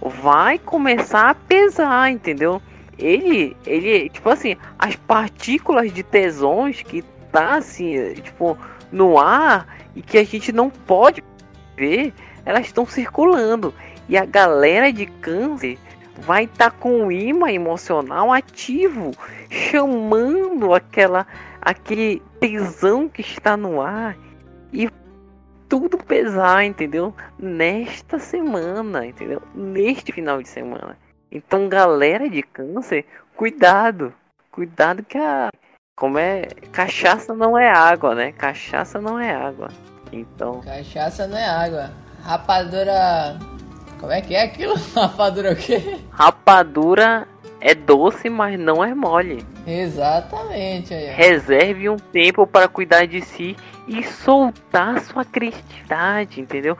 vai 0.00 0.58
começar 0.58 1.30
a 1.30 1.34
pesar, 1.34 2.10
entendeu? 2.10 2.60
Ele, 2.98 3.56
ele, 3.64 4.08
tipo 4.10 4.28
assim, 4.28 4.56
as 4.78 4.96
partículas 4.96 5.92
de 5.92 6.02
tesões 6.02 6.82
que 6.82 7.02
tá 7.30 7.56
assim, 7.56 8.14
tipo, 8.14 8.58
no 8.90 9.18
ar 9.18 9.66
e 9.94 10.02
que 10.02 10.18
a 10.18 10.24
gente 10.24 10.52
não 10.52 10.68
pode 10.68 11.22
ver, 11.76 12.12
elas 12.44 12.66
estão 12.66 12.84
circulando. 12.84 13.72
E 14.08 14.16
a 14.16 14.24
galera 14.24 14.92
de 14.92 15.06
câncer 15.06 15.78
vai 16.18 16.44
estar 16.44 16.70
tá 16.70 16.76
com 16.76 17.06
o 17.06 17.12
imã 17.12 17.50
emocional 17.50 18.32
ativo, 18.32 19.12
chamando 19.48 20.74
aquela 20.74 21.26
aquele 21.60 22.20
tesão 22.40 23.08
que 23.08 23.20
está 23.20 23.56
no 23.56 23.80
ar 23.80 24.16
e 24.72 24.88
tudo 25.72 25.96
pesar, 25.96 26.66
entendeu? 26.66 27.14
Nesta 27.38 28.18
semana, 28.18 29.06
entendeu? 29.06 29.40
Neste 29.54 30.12
final 30.12 30.42
de 30.42 30.48
semana. 30.50 30.98
Então, 31.30 31.66
galera 31.66 32.28
de 32.28 32.42
câncer, 32.42 33.06
cuidado. 33.34 34.12
Cuidado 34.50 35.02
que 35.02 35.16
a 35.16 35.48
como 35.96 36.18
é, 36.18 36.42
cachaça 36.70 37.32
não 37.32 37.58
é 37.58 37.70
água, 37.70 38.14
né? 38.14 38.32
Cachaça 38.32 39.00
não 39.00 39.18
é 39.18 39.34
água. 39.34 39.68
Então, 40.12 40.60
cachaça 40.60 41.26
não 41.26 41.38
é 41.38 41.46
água. 41.46 41.90
Rapadura 42.22 43.38
como 43.98 44.12
é 44.12 44.20
que 44.20 44.34
é 44.34 44.42
aquilo? 44.42 44.74
Rapadura 44.94 45.52
o 45.52 45.56
quê? 45.56 46.00
Rapadura 46.10 47.26
é 47.62 47.74
doce, 47.74 48.28
mas 48.28 48.60
não 48.60 48.84
é 48.84 48.94
mole. 48.94 49.42
Exatamente. 49.66 50.92
Aí. 50.92 51.06
Reserve 51.14 51.88
um 51.88 51.96
tempo 51.96 52.46
para 52.46 52.68
cuidar 52.68 53.06
de 53.06 53.22
si 53.22 53.56
e 53.86 54.02
soltar 54.04 55.00
sua 55.00 55.24
criatividade, 55.24 56.40
entendeu? 56.40 56.76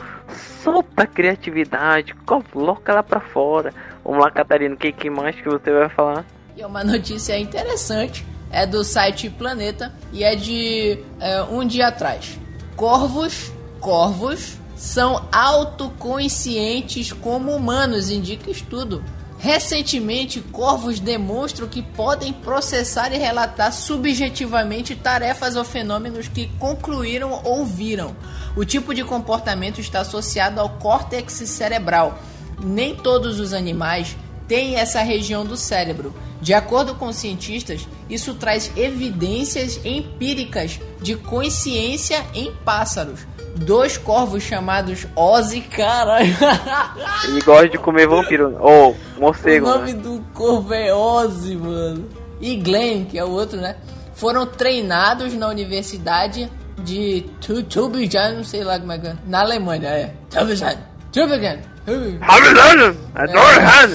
Solta 0.63 1.03
a 1.03 1.07
criatividade, 1.07 2.15
coloca 2.27 2.93
ela 2.93 3.03
para 3.03 3.21
fora. 3.21 3.73
Vamos 4.05 4.21
lá, 4.21 4.31
Catarina, 4.31 4.75
o 4.75 4.79
que, 4.79 4.93
que 4.93 5.11
mais 5.11 5.35
que 5.37 5.49
você 5.49 5.73
vai 5.73 5.89
falar? 5.89 6.25
E 6.57 6.65
uma 6.65 6.85
notícia 6.85 7.39
interessante 7.39 8.25
é 8.51 8.67
do 8.67 8.85
site 8.85 9.31
Planeta 9.31 9.93
e 10.13 10.23
é 10.23 10.37
de 10.37 10.99
é, 11.19 11.43
um 11.45 11.67
dia 11.67 11.89
atrás. 11.89 12.39
Corvos, 12.77 13.53
corvos 13.81 14.59
são 14.77 15.29
autoconscientes 15.33 17.13
como 17.13 17.53
humanos, 17.53 18.11
indica 18.11 18.51
estudo. 18.51 19.03
Recentemente, 19.43 20.41
corvos 20.41 21.01
demonstram 21.01 21.67
que 21.67 21.83
podem 21.83 22.33
processar 22.33 23.13
e 23.13 23.19
relatar 23.19 23.73
subjetivamente 23.73 24.95
tarefas 24.95 25.57
ou 25.57 25.65
fenômenos 25.65 26.29
que 26.29 26.47
concluíram 26.61 27.41
ou 27.43 27.67
viram. 27.67 28.15
O 28.57 28.65
tipo 28.65 28.95
de 28.95 29.03
comportamento 29.03 29.81
está 29.81 30.03
associado 30.03 30.61
ao 30.61 30.69
córtex 30.79 31.33
cerebral. 31.33 32.21
Nem 32.63 32.95
todos 32.95 33.41
os 33.41 33.53
animais 33.53 34.17
têm 34.47 34.77
essa 34.77 35.03
região 35.03 35.45
do 35.45 35.57
cérebro. 35.57 36.15
De 36.41 36.55
acordo 36.55 36.95
com 36.95 37.13
cientistas, 37.13 37.89
isso 38.09 38.35
traz 38.35 38.71
evidências 38.77 39.81
empíricas 39.85 40.79
de 41.01 41.17
consciência 41.17 42.25
em 42.33 42.53
pássaros 42.65 43.27
dois 43.57 43.97
corvos 43.97 44.43
chamados 44.43 45.07
Ozzy, 45.15 45.61
caralho. 45.61 46.37
Ele 47.29 47.41
gosta 47.43 47.69
de 47.69 47.79
comer 47.79 48.07
vampiro. 48.07 48.57
Ou 48.61 48.97
oh, 49.17 49.21
morcego. 49.21 49.67
O 49.67 49.71
nome 49.71 49.93
né? 49.93 50.03
do 50.03 50.25
corvo 50.33 50.75
é 50.75 50.93
Ozzy, 50.93 51.57
mano. 51.57 52.09
E 52.41 52.57
Glenn, 52.57 53.05
que 53.05 53.19
é 53.19 53.25
o 53.25 53.31
outro, 53.31 53.61
né? 53.61 53.77
Foram 54.15 54.47
treinados 54.47 55.33
na 55.35 55.49
universidade 55.49 56.51
de 56.79 57.25
Tübingen, 57.41 58.37
não 58.37 58.45
sei 58.45 58.65
lá 58.65 58.79
como 58.79 58.93
é 58.93 58.99
que 58.99 59.07
é. 59.07 59.17
Na 59.27 59.41
Alemanha, 59.41 59.89
é. 59.89 60.15
Tübingen. 60.31 60.79
Tübingen. 61.13 61.59
Tübingen. 61.85 62.21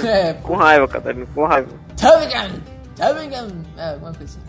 É, 0.05 0.33
com 0.43 0.55
raiva, 0.55 0.87
Catarina, 0.87 1.25
com 1.33 1.45
raiva. 1.45 1.69
Tübingen. 1.95 2.61
Tübingen. 2.95 3.65
É, 3.77 3.89
alguma 3.89 4.13
coisa 4.13 4.37
assim. 4.39 4.46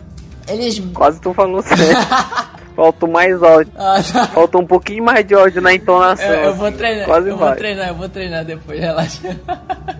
Eles... 0.49 0.79
Quase 0.93 1.19
tu 1.21 1.33
falou 1.33 1.61
certo. 1.63 2.59
Faltou 2.75 3.09
mais 3.09 3.41
áudio. 3.43 3.73
Ah, 3.75 4.01
tá. 4.01 4.27
Faltou 4.27 4.61
um 4.61 4.65
pouquinho 4.65 5.03
mais 5.03 5.25
de 5.25 5.33
áudio 5.33 5.61
na 5.61 5.73
entonação. 5.73 6.25
Eu, 6.25 6.45
eu 6.45 6.55
vou 6.55 6.67
assim. 6.67 6.77
treinar. 6.77 7.05
Quase 7.05 7.29
eu 7.29 7.37
vai. 7.37 7.47
vou 7.49 7.57
treinar, 7.57 7.87
eu 7.89 7.95
vou 7.95 8.09
treinar 8.09 8.45
depois, 8.45 8.79
relaxa. 8.79 9.39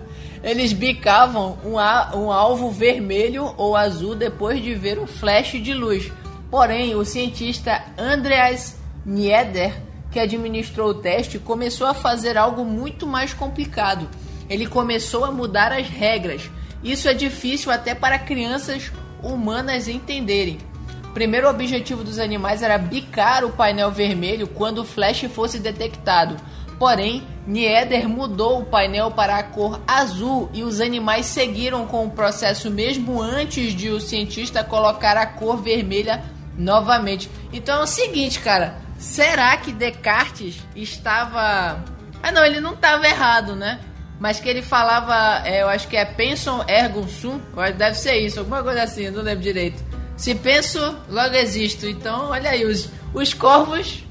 Eles 0.42 0.72
bicavam 0.72 1.58
um, 1.62 1.74
um 2.18 2.32
alvo 2.32 2.70
vermelho 2.70 3.52
ou 3.58 3.76
azul 3.76 4.14
depois 4.14 4.62
de 4.62 4.74
ver 4.74 4.98
um 4.98 5.06
flash 5.06 5.52
de 5.52 5.74
luz. 5.74 6.10
Porém, 6.50 6.94
o 6.94 7.04
cientista 7.04 7.82
Andreas 7.98 8.76
Nieder, 9.04 9.74
que 10.10 10.18
administrou 10.18 10.88
o 10.88 10.94
teste, 10.94 11.38
começou 11.38 11.86
a 11.86 11.94
fazer 11.94 12.38
algo 12.38 12.64
muito 12.64 13.06
mais 13.06 13.34
complicado. 13.34 14.08
Ele 14.48 14.66
começou 14.66 15.24
a 15.24 15.30
mudar 15.30 15.72
as 15.72 15.88
regras. 15.88 16.50
Isso 16.82 17.08
é 17.08 17.14
difícil 17.14 17.70
até 17.70 17.94
para 17.94 18.18
crianças 18.18 18.90
humanas 19.22 19.88
entenderem. 19.88 20.58
O 21.04 21.12
primeiro 21.12 21.48
objetivo 21.48 22.04
dos 22.04 22.18
animais 22.18 22.62
era 22.62 22.78
bicar 22.78 23.44
o 23.44 23.50
painel 23.50 23.90
vermelho 23.90 24.46
quando 24.46 24.78
o 24.78 24.84
flash 24.84 25.22
fosse 25.32 25.58
detectado. 25.58 26.36
Porém, 26.78 27.26
Nieder 27.46 28.08
mudou 28.08 28.60
o 28.60 28.64
painel 28.64 29.10
para 29.10 29.36
a 29.36 29.42
cor 29.42 29.80
azul 29.86 30.48
e 30.54 30.62
os 30.62 30.80
animais 30.80 31.26
seguiram 31.26 31.86
com 31.86 32.06
o 32.06 32.10
processo 32.10 32.70
mesmo 32.70 33.20
antes 33.20 33.74
de 33.74 33.90
o 33.90 34.00
cientista 34.00 34.64
colocar 34.64 35.16
a 35.16 35.26
cor 35.26 35.60
vermelha 35.60 36.22
novamente. 36.56 37.30
Então 37.52 37.80
é 37.80 37.82
o 37.82 37.86
seguinte, 37.86 38.40
cara, 38.40 38.76
será 38.96 39.56
que 39.56 39.72
Descartes 39.72 40.58
estava 40.74 41.84
Ah, 42.22 42.32
não, 42.32 42.44
ele 42.44 42.60
não 42.60 42.74
estava 42.74 43.06
errado, 43.06 43.56
né? 43.56 43.80
Mas 44.20 44.38
que 44.38 44.48
ele 44.48 44.60
falava, 44.60 45.44
é, 45.48 45.62
eu 45.62 45.68
acho 45.68 45.88
que 45.88 45.96
é 45.96 46.04
pensum 46.04 46.62
ergo 46.68 47.08
sum, 47.08 47.40
deve 47.76 47.96
ser 47.96 48.18
isso, 48.18 48.38
alguma 48.38 48.62
coisa 48.62 48.82
assim, 48.82 49.10
não 49.10 49.22
lembro 49.22 49.42
direito. 49.42 49.82
Se 50.14 50.34
penso, 50.34 50.78
logo 51.08 51.34
existo. 51.34 51.88
Então, 51.88 52.28
olha 52.28 52.50
aí, 52.50 52.66
os, 52.66 52.90
os 53.14 53.32
corvos 53.32 54.04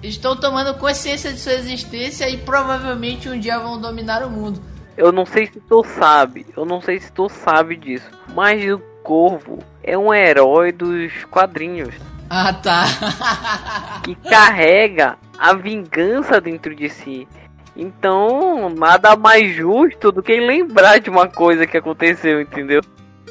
estão 0.00 0.36
tomando 0.36 0.78
consciência 0.78 1.32
de 1.32 1.40
sua 1.40 1.54
existência 1.54 2.30
e 2.30 2.36
provavelmente 2.36 3.28
um 3.28 3.38
dia 3.38 3.58
vão 3.58 3.80
dominar 3.80 4.24
o 4.24 4.30
mundo. 4.30 4.62
Eu 4.96 5.10
não 5.10 5.26
sei 5.26 5.46
se 5.46 5.60
tu 5.60 5.84
sabe, 5.84 6.46
eu 6.56 6.64
não 6.64 6.80
sei 6.80 7.00
se 7.00 7.10
tu 7.10 7.28
sabe 7.28 7.76
disso, 7.76 8.08
mas 8.34 8.62
o 8.72 8.78
corvo 9.02 9.58
é 9.82 9.98
um 9.98 10.14
herói 10.14 10.70
dos 10.70 11.12
quadrinhos. 11.24 11.94
Ah, 12.30 12.52
tá. 12.52 14.00
que 14.04 14.14
carrega 14.14 15.18
a 15.38 15.52
vingança 15.52 16.40
dentro 16.40 16.74
de 16.74 16.88
si. 16.88 17.28
Então, 17.76 18.70
nada 18.70 19.14
mais 19.16 19.54
justo 19.54 20.10
do 20.10 20.22
que 20.22 20.38
lembrar 20.40 20.98
de 20.98 21.10
uma 21.10 21.28
coisa 21.28 21.66
que 21.66 21.76
aconteceu, 21.76 22.40
entendeu? 22.40 22.80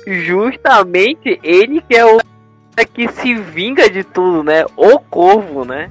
justamente 0.05 1.39
ele 1.43 1.81
que 1.81 1.95
é 1.95 2.05
o 2.05 2.19
que 2.93 3.07
se 3.07 3.33
vinga 3.35 3.89
de 3.89 4.03
tudo, 4.03 4.43
né? 4.43 4.65
O 4.75 4.99
corvo, 4.99 5.65
né? 5.65 5.89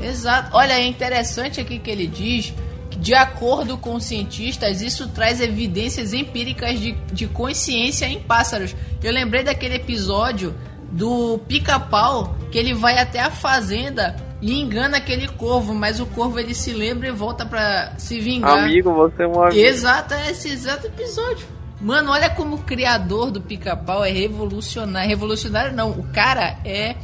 Exato. 0.00 0.50
Olha, 0.52 0.74
é 0.74 0.86
interessante 0.86 1.60
aqui 1.60 1.78
que 1.78 1.90
ele 1.90 2.06
diz 2.06 2.54
que, 2.90 2.98
de 2.98 3.14
acordo 3.14 3.76
com 3.76 3.98
cientistas, 4.00 4.80
isso 4.80 5.08
traz 5.08 5.40
evidências 5.40 6.12
empíricas 6.12 6.78
de, 6.78 6.92
de 7.12 7.26
consciência 7.26 8.06
em 8.06 8.20
pássaros. 8.20 8.74
Eu 9.02 9.12
lembrei 9.12 9.42
daquele 9.42 9.74
episódio 9.74 10.54
do 10.90 11.38
pica-pau 11.48 12.36
que 12.50 12.58
ele 12.58 12.74
vai 12.74 12.98
até 12.98 13.20
a 13.20 13.30
fazenda 13.30 14.16
e 14.44 14.60
engana 14.60 14.98
aquele 14.98 15.26
corvo, 15.26 15.74
mas 15.74 16.00
o 16.00 16.04
corvo 16.04 16.38
ele 16.38 16.54
se 16.54 16.70
lembra 16.70 17.08
e 17.08 17.10
volta 17.10 17.46
para 17.46 17.94
se 17.96 18.20
vingar. 18.20 18.64
Amigo, 18.64 18.92
você 18.92 19.22
é 19.22 19.26
um 19.26 19.42
amigo. 19.42 19.58
Exato, 19.58 20.12
é 20.12 20.30
esse 20.30 20.50
exato 20.50 20.86
episódio. 20.86 21.46
Mano, 21.80 22.10
olha 22.10 22.28
como 22.28 22.56
o 22.56 22.62
criador 22.62 23.30
do 23.30 23.40
pica-pau 23.40 24.04
é 24.04 24.10
revolucionário. 24.10 25.08
Revolucionário 25.08 25.74
não, 25.74 25.92
o 25.92 26.12
cara 26.12 26.58
é 26.62 26.94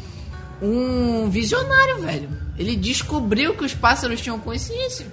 um 0.61 1.31
visionário, 1.31 2.03
velho. 2.03 2.29
Ele 2.59 2.77
descobriu 2.77 3.55
que 3.55 3.65
os 3.65 3.73
pássaros 3.73 4.21
tinham 4.21 4.39
consciência. 4.39 5.07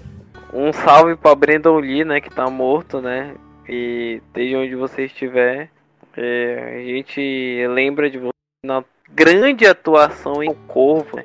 Um 0.54 0.74
salve 0.74 1.16
pra 1.16 1.34
Brandon 1.34 1.80
Lee, 1.80 2.04
né, 2.04 2.20
que 2.20 2.30
tá 2.30 2.50
morto, 2.50 3.00
né? 3.00 3.36
E 3.70 4.22
desde 4.34 4.54
onde 4.54 4.76
você 4.76 5.06
estiver, 5.06 5.70
é, 6.18 6.76
a 6.76 6.94
gente 6.94 7.66
lembra 7.70 8.10
de 8.10 8.18
você 8.18 8.32
na 8.66 8.84
grande 9.16 9.66
atuação 9.66 10.44
em 10.44 10.54
Corvo, 10.68 11.16
né? 11.16 11.24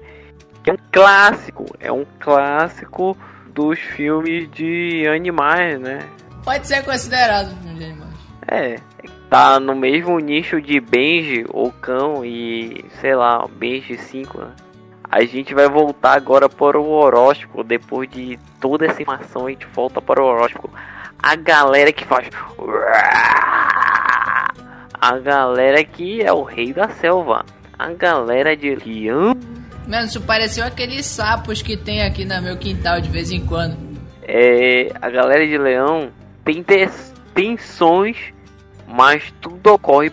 Que 0.63 0.71
é 0.71 0.73
um 0.73 0.79
clássico, 0.91 1.67
é 1.81 1.93
um 1.93 2.07
clássico 2.21 3.17
dos 3.47 3.79
filmes 3.79 4.51
de 4.51 5.07
animais, 5.09 5.81
né? 5.81 6.01
Pode 6.45 6.67
ser 6.67 6.83
considerado 6.85 7.57
filme 7.61 7.79
de 7.79 7.85
animais. 7.85 8.13
É, 8.49 8.77
tá 9.29 9.61
no 9.61 9.75
mesmo 9.75 10.19
nicho 10.19 10.61
de 10.61 10.81
Benji 10.81 11.45
ou 11.49 11.73
Cão 11.73 12.25
e, 12.25 12.85
sei 13.01 13.15
lá, 13.15 13.47
Benji 13.47 13.97
5, 13.97 14.39
né? 14.39 14.51
A 15.11 15.25
gente 15.25 15.55
vai 15.55 15.69
voltar 15.69 16.15
agora 16.15 16.49
para 16.49 16.81
o 16.81 16.89
horóscopo. 16.89 17.63
Depois 17.63 18.09
de 18.09 18.39
toda 18.59 18.87
essa 18.87 19.03
informação, 19.03 19.47
a 19.47 19.51
gente 19.51 19.67
volta 19.67 20.01
para 20.01 20.23
o 20.23 20.25
horóscopo. 20.25 20.71
A 21.23 21.37
galera 21.37 21.93
que 21.93 22.03
faz. 22.07 22.31
A 24.99 25.19
galera 25.19 25.85
que 25.85 26.23
é 26.23 26.33
o 26.33 26.43
rei 26.43 26.73
da 26.73 26.89
selva. 26.89 27.45
A 27.79 27.93
galera 27.93 28.57
de 28.57 28.75
leão. 28.75 29.39
Mano, 29.87 30.07
isso 30.07 30.21
pareceu 30.21 30.65
aqueles 30.65 31.07
sapos 31.07 31.63
que 31.63 31.77
tem 31.77 32.03
aqui 32.03 32.25
no 32.25 32.41
meu 32.41 32.57
quintal 32.57 33.01
de 33.01 33.09
vez 33.09 33.31
em 33.31 33.45
quando. 33.45 33.77
É. 34.23 34.93
A 35.01 35.11
galera 35.11 35.47
de 35.47 35.59
leão 35.59 36.11
tem 36.45 36.65
tensões, 37.35 38.17
mas 38.87 39.33
tudo 39.41 39.73
ocorre 39.73 40.13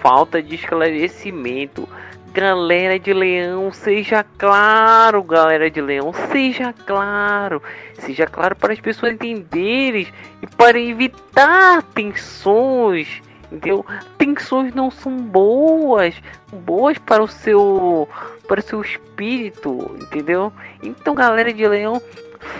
falta 0.00 0.42
de 0.42 0.54
esclarecimento 0.54 1.88
Galera 2.32 2.98
de 2.98 3.12
Leão, 3.12 3.72
seja 3.72 4.22
claro, 4.22 5.22
galera 5.22 5.70
de 5.70 5.80
Leão, 5.80 6.12
seja 6.30 6.72
claro, 6.72 7.62
seja 7.94 8.26
claro 8.26 8.54
para 8.54 8.72
as 8.74 8.80
pessoas 8.80 9.14
entenderem 9.14 10.06
e 10.42 10.46
para 10.46 10.78
evitar 10.78 11.82
tensões, 11.82 13.22
entendeu? 13.50 13.84
Tensões 14.16 14.74
não 14.74 14.90
são 14.90 15.16
boas, 15.16 16.14
boas 16.52 16.98
para 16.98 17.22
o 17.22 17.28
seu, 17.28 18.08
para 18.46 18.60
o 18.60 18.62
seu 18.62 18.80
espírito, 18.80 19.96
entendeu? 20.00 20.52
Então, 20.82 21.14
galera 21.14 21.52
de 21.52 21.66
Leão, 21.66 22.00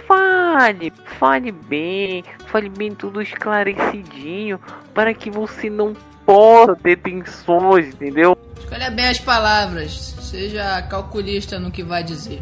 fale, 0.07 0.93
fale 1.19 1.53
bem, 1.53 2.25
fale 2.47 2.69
bem 2.69 2.95
tudo 2.95 3.23
esclarecidinho 3.23 4.61
para 4.95 5.15
que 5.15 5.31
você 5.31 5.71
não 5.71 5.95
possa 6.25 6.77
ter 6.77 6.97
tensões, 6.97 7.89
entendeu? 7.89 8.37
Escolha 8.59 8.91
bem 8.91 9.09
as 9.09 9.19
palavras, 9.19 10.15
seja 10.21 10.83
calculista 10.83 11.59
no 11.59 11.71
que 11.71 11.83
vai 11.83 12.03
dizer. 12.03 12.41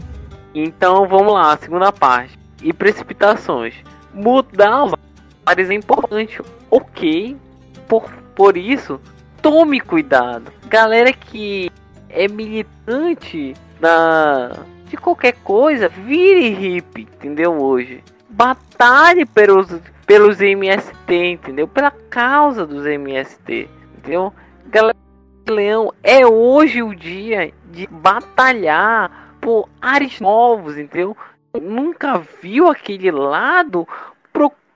Então 0.54 1.06
vamos 1.06 1.32
lá, 1.34 1.56
segunda 1.58 1.92
parte. 1.92 2.36
E 2.62 2.72
precipitações. 2.72 3.74
Mudar 4.14 4.90
áreas 5.44 5.70
é 5.70 5.74
importante, 5.74 6.40
ok. 6.70 7.36
Por, 7.86 8.10
por 8.36 8.56
isso, 8.58 9.00
tome 9.40 9.80
cuidado. 9.80 10.52
Galera 10.68 11.10
que 11.12 11.72
é 12.10 12.28
militante 12.28 13.54
da, 13.80 14.52
de 14.84 14.96
qualquer 14.96 15.32
coisa, 15.42 15.88
vire 15.88 16.50
hippie, 16.50 17.02
entendeu? 17.02 17.54
Hoje. 17.54 18.04
Batalhe 18.28 19.24
pelos, 19.24 19.68
pelos 20.06 20.40
MST, 20.40 21.14
entendeu? 21.14 21.66
Pela 21.66 21.90
causa 21.90 22.66
dos 22.66 22.84
MST, 22.84 23.68
entendeu? 23.96 24.32
Galera 24.66 24.96
Leão, 25.48 25.92
é 26.02 26.26
hoje 26.26 26.82
o 26.82 26.94
dia 26.94 27.52
de 27.70 27.86
batalhar 27.86 29.34
por 29.40 29.68
ares 29.80 30.20
novos, 30.20 30.76
entendeu? 30.76 31.16
Nunca 31.54 32.20
viu 32.42 32.68
aquele 32.68 33.10
lado? 33.10 33.88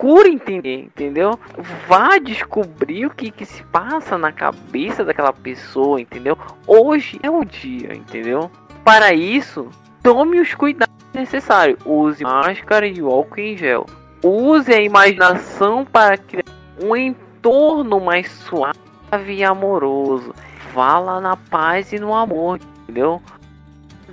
Procure 0.01 0.31
entender, 0.31 0.85
entendeu? 0.85 1.39
Vá 1.87 2.17
descobrir 2.17 3.05
o 3.05 3.11
que, 3.11 3.31
que 3.31 3.45
se 3.45 3.63
passa 3.65 4.17
na 4.17 4.33
cabeça 4.33 5.05
daquela 5.05 5.31
pessoa, 5.31 6.01
entendeu? 6.01 6.39
Hoje 6.67 7.21
é 7.23 7.29
o 7.29 7.45
dia, 7.45 7.95
entendeu? 7.95 8.51
Para 8.83 9.13
isso, 9.13 9.69
tome 10.03 10.41
os 10.41 10.55
cuidados 10.55 10.95
necessários. 11.13 11.79
Use 11.85 12.25
máscara 12.25 12.87
e 12.87 12.99
álcool 13.01 13.41
em 13.41 13.59
gel. 13.59 13.85
Use 14.25 14.73
a 14.73 14.81
imaginação 14.81 15.85
para 15.85 16.17
criar 16.17 16.45
um 16.83 16.97
entorno 16.97 18.01
mais 18.01 18.31
suave 18.31 18.79
e 19.29 19.45
amoroso 19.45 20.33
fala 20.73 21.21
na 21.21 21.37
paz 21.37 21.93
e 21.93 21.99
no 21.99 22.15
amor, 22.15 22.61
entendeu? 22.83 23.21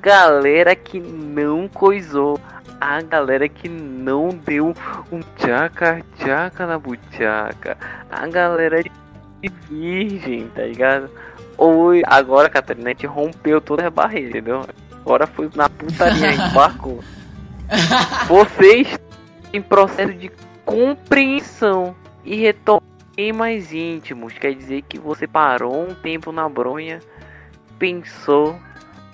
Galera 0.01 0.75
que 0.75 0.99
não 0.99 1.67
coisou, 1.67 2.39
a 2.79 3.01
galera 3.01 3.49
que 3.49 3.67
não 3.67 4.29
deu 4.29 4.73
um 5.11 5.19
tchaca 5.35 6.03
tchaca 6.17 6.65
na 6.65 6.77
buchaca, 6.77 7.77
a 8.09 8.27
galera 8.27 8.83
de 8.83 8.91
virgem, 9.69 10.47
tá 10.49 10.63
ligado? 10.63 11.09
Ou 11.57 11.91
agora, 12.05 12.49
Catarina, 12.49 12.89
a 12.89 12.93
gente 12.93 13.07
rompeu 13.07 13.59
toda 13.59 13.87
a 13.87 13.89
barreira, 13.89 14.29
entendeu? 14.29 14.61
Agora 14.91 15.25
foi 15.25 15.49
na 15.55 15.69
putaria, 15.69 16.33
embarcou. 16.33 17.03
Vocês 18.27 18.99
em 19.51 19.61
processo 19.61 20.13
de 20.13 20.31
compreensão 20.65 21.95
e 22.23 22.45
bem 23.15 23.33
mais 23.33 23.73
íntimos. 23.73 24.33
Quer 24.33 24.53
dizer 24.53 24.83
que 24.83 24.99
você 24.99 25.27
parou 25.27 25.89
um 25.89 25.95
tempo 25.95 26.31
na 26.31 26.47
bronha, 26.47 26.99
pensou, 27.79 28.59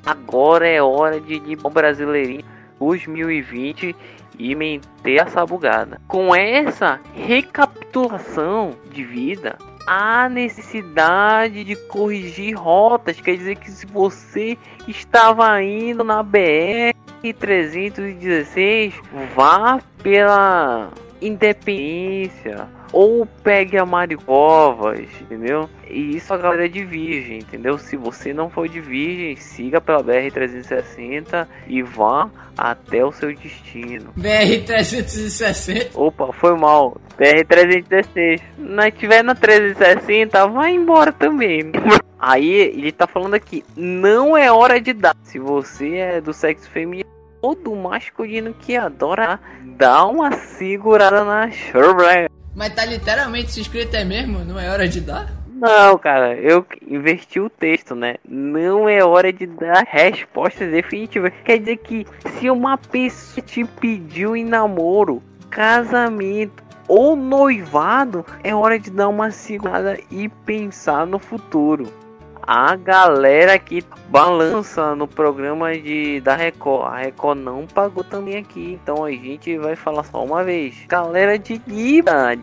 agora 0.06 0.68
é 0.68 0.82
hora 0.82 1.20
de 1.20 1.36
ir 1.36 1.58
para 1.58 1.68
o 1.68 1.72
Brasileirinho 1.72 2.43
2020 2.80 3.95
e 4.38 4.56
meter 4.56 5.18
essa 5.18 5.45
bugada. 5.45 6.01
Com 6.08 6.36
essa 6.36 6.99
recapitulação 7.14 8.72
de 8.91 9.04
vida, 9.04 9.58
há 9.88 10.28
necessidade 10.30 11.64
de 11.64 11.76
corrigir 11.76 12.56
rotas. 12.58 13.20
Quer 13.20 13.38
dizer 13.38 13.56
que 13.58 13.72
se 13.72 13.86
você 13.86 14.58
estava 14.88 15.62
indo 15.62 16.04
na 16.04 16.24
BR 16.24 16.93
316, 17.39 18.95
vá 19.36 19.80
pela 20.01 20.89
Independência 21.22 22.68
ou 22.93 23.25
pegue 23.43 23.77
a 23.77 23.85
Maricovas, 23.85 25.09
entendeu? 25.19 25.67
E 25.89 26.15
isso 26.15 26.31
a 26.31 26.37
galera 26.37 26.65
é 26.65 26.69
de 26.69 26.85
Virgem, 26.85 27.39
entendeu? 27.39 27.77
Se 27.79 27.97
você 27.97 28.31
não 28.33 28.49
for 28.49 28.69
de 28.69 28.79
Virgem, 28.79 29.35
siga 29.35 29.81
pela 29.81 30.03
BR-360 30.03 31.47
e 31.67 31.81
vá 31.81 32.29
até 32.55 33.03
o 33.03 33.11
seu 33.11 33.35
destino. 33.35 34.13
BR-360? 34.17 35.89
Opa, 35.95 36.31
foi 36.31 36.55
mal. 36.55 36.95
BR-316. 37.17 38.39
Se 38.39 38.91
tiver 38.91 39.23
na 39.23 39.33
360, 39.33 40.47
vai 40.47 40.73
embora 40.73 41.11
também. 41.11 41.71
Aí 42.19 42.53
ele 42.53 42.91
tá 42.91 43.07
falando 43.07 43.33
aqui, 43.33 43.65
não 43.75 44.37
é 44.37 44.51
hora 44.51 44.79
de 44.79 44.93
dar. 44.93 45.15
Se 45.23 45.39
você 45.39 45.95
é 45.95 46.21
do 46.21 46.31
sexo 46.31 46.69
feminino 46.69 47.09
ou 47.41 47.55
do 47.55 47.75
masculino 47.75 48.53
que 48.53 48.77
adora, 48.77 49.39
dá 49.77 50.05
uma 50.05 50.31
segurada 50.31 51.25
na 51.25 51.51
churra. 51.51 52.29
Mas 52.56 52.74
tá 52.74 52.86
literalmente 52.86 53.60
escrito 53.60 53.95
é 53.95 54.04
mesmo? 54.04 54.39
Não 54.39 54.60
é 54.60 54.70
hora 54.70 54.88
de 54.88 55.01
dar? 55.01 55.32
Não, 55.47 55.97
cara, 55.97 56.36
eu 56.36 56.66
inverti 56.86 57.39
o 57.39 57.49
texto, 57.49 57.95
né? 57.95 58.16
Não 58.28 58.89
é 58.89 59.04
hora 59.04 59.32
de 59.32 59.45
dar 59.45 59.86
respostas 59.88 60.70
definitivas. 60.70 61.32
Quer 61.45 61.60
dizer 61.60 61.78
que 61.78 62.06
se 62.38 62.49
uma 62.49 62.78
pessoa 62.78 63.45
te 63.45 63.64
pediu 63.64 64.36
em 64.36 64.43
namoro, 64.43 65.24
casamento 65.49 66.64
ou 66.88 67.16
noivado, 67.16 68.26
é 68.43 68.54
hora 68.54 68.78
de 68.78 68.91
dar 68.91 69.08
uma 69.08 69.32
segurada 69.32 69.97
e 70.12 70.28
pensar 70.28 71.08
no 71.08 71.18
futuro 71.18 72.03
a 72.45 72.75
galera 72.75 73.57
que 73.57 73.83
balança 74.09 74.95
no 74.95 75.07
programa 75.07 75.77
de 75.77 76.19
da 76.21 76.35
Record. 76.35 76.93
A 76.93 76.97
Record 76.97 77.39
não 77.39 77.65
pagou 77.65 78.03
também 78.03 78.37
aqui, 78.37 78.77
então 78.81 79.05
a 79.05 79.11
gente 79.11 79.57
vai 79.57 79.75
falar 79.75 80.03
só 80.03 80.23
uma 80.23 80.43
vez. 80.43 80.75
Galera 80.87 81.39
de 81.39 81.61
Libra, 81.67 82.37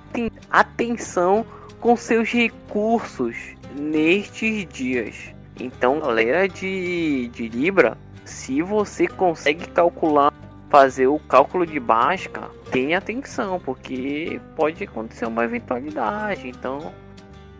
atenção 0.51 1.44
com 1.80 1.96
seus 1.96 2.30
recursos 2.30 3.36
nestes 3.78 4.66
dias. 4.66 5.34
Então, 5.59 6.01
galera 6.01 6.48
de, 6.48 7.28
de 7.28 7.48
Libra, 7.48 7.96
se 8.24 8.62
você 8.62 9.07
consegue 9.07 9.68
calcular, 9.68 10.32
fazer 10.70 11.07
o 11.09 11.18
cálculo 11.18 11.66
de 11.66 11.78
básica, 11.78 12.48
tenha 12.70 12.98
atenção, 12.98 13.61
porque 13.61 14.40
pode 14.57 14.82
acontecer 14.84 15.26
uma 15.26 15.44
eventualidade. 15.44 16.48
Então, 16.48 16.92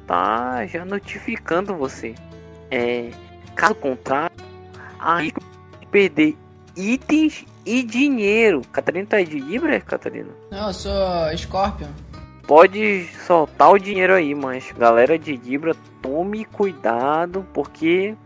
tá 0.07 0.65
já 0.67 0.85
notificando 0.85 1.77
você. 1.77 2.15
É, 2.71 3.11
caso 3.55 3.75
contrário, 3.75 4.35
de 5.81 5.87
perder 5.91 6.37
itens 6.77 7.45
e 7.65 7.83
dinheiro. 7.83 8.63
Catarina 8.73 9.07
tá 9.07 9.17
aí 9.17 9.27
de 9.27 9.39
Libra, 9.39 9.81
Catarina? 9.81 10.31
Não, 10.51 10.69
eu 10.69 10.73
sou 10.73 10.93
Scorpion. 11.37 11.89
Pode 12.47 13.07
soltar 13.27 13.71
o 13.71 13.79
dinheiro 13.79 14.15
aí, 14.15 14.35
mas 14.35 14.73
galera 14.73 15.19
de 15.19 15.37
Libra, 15.37 15.75
tome 16.03 16.45
cuidado 16.45 17.47
porque 17.53 18.17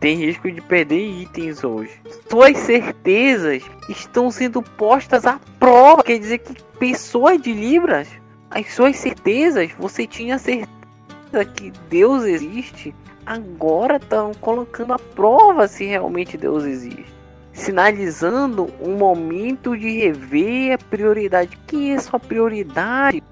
tem 0.00 0.16
risco 0.16 0.50
de 0.50 0.60
perder 0.60 0.98
itens 0.98 1.62
hoje. 1.62 1.92
Suas 2.28 2.56
certezas 2.58 3.62
estão 3.88 4.30
sendo 4.30 4.62
postas 4.62 5.26
à 5.26 5.38
prova. 5.58 6.02
Quer 6.02 6.18
dizer 6.18 6.38
que 6.38 6.60
pessoas 6.78 7.40
de 7.40 7.52
Libras, 7.52 8.08
as 8.50 8.72
suas 8.74 8.96
certezas, 8.96 9.70
você 9.78 10.06
tinha 10.06 10.38
certeza 10.38 11.44
que 11.54 11.70
Deus 11.88 12.24
existe 12.24 12.94
agora 13.24 13.96
estão 13.96 14.32
colocando 14.40 14.92
a 14.92 14.98
prova 14.98 15.68
se 15.68 15.84
realmente 15.84 16.36
Deus 16.36 16.64
existe. 16.64 17.06
sinalizando 17.52 18.72
um 18.80 18.96
momento 18.96 19.76
de 19.76 19.90
rever 19.90 20.74
a 20.74 20.78
prioridade. 20.78 21.58
Que 21.66 21.90
é 21.90 21.98
sua 21.98 22.18
prioridade 22.18 23.22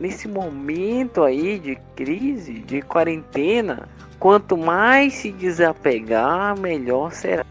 nesse 0.00 0.26
momento 0.26 1.22
aí 1.22 1.58
de 1.58 1.76
crise, 1.94 2.54
de 2.54 2.82
quarentena? 2.82 3.88
Quanto 4.18 4.56
mais 4.56 5.14
se 5.14 5.30
desapegar, 5.30 6.58
melhor 6.58 7.12
será. 7.12 7.44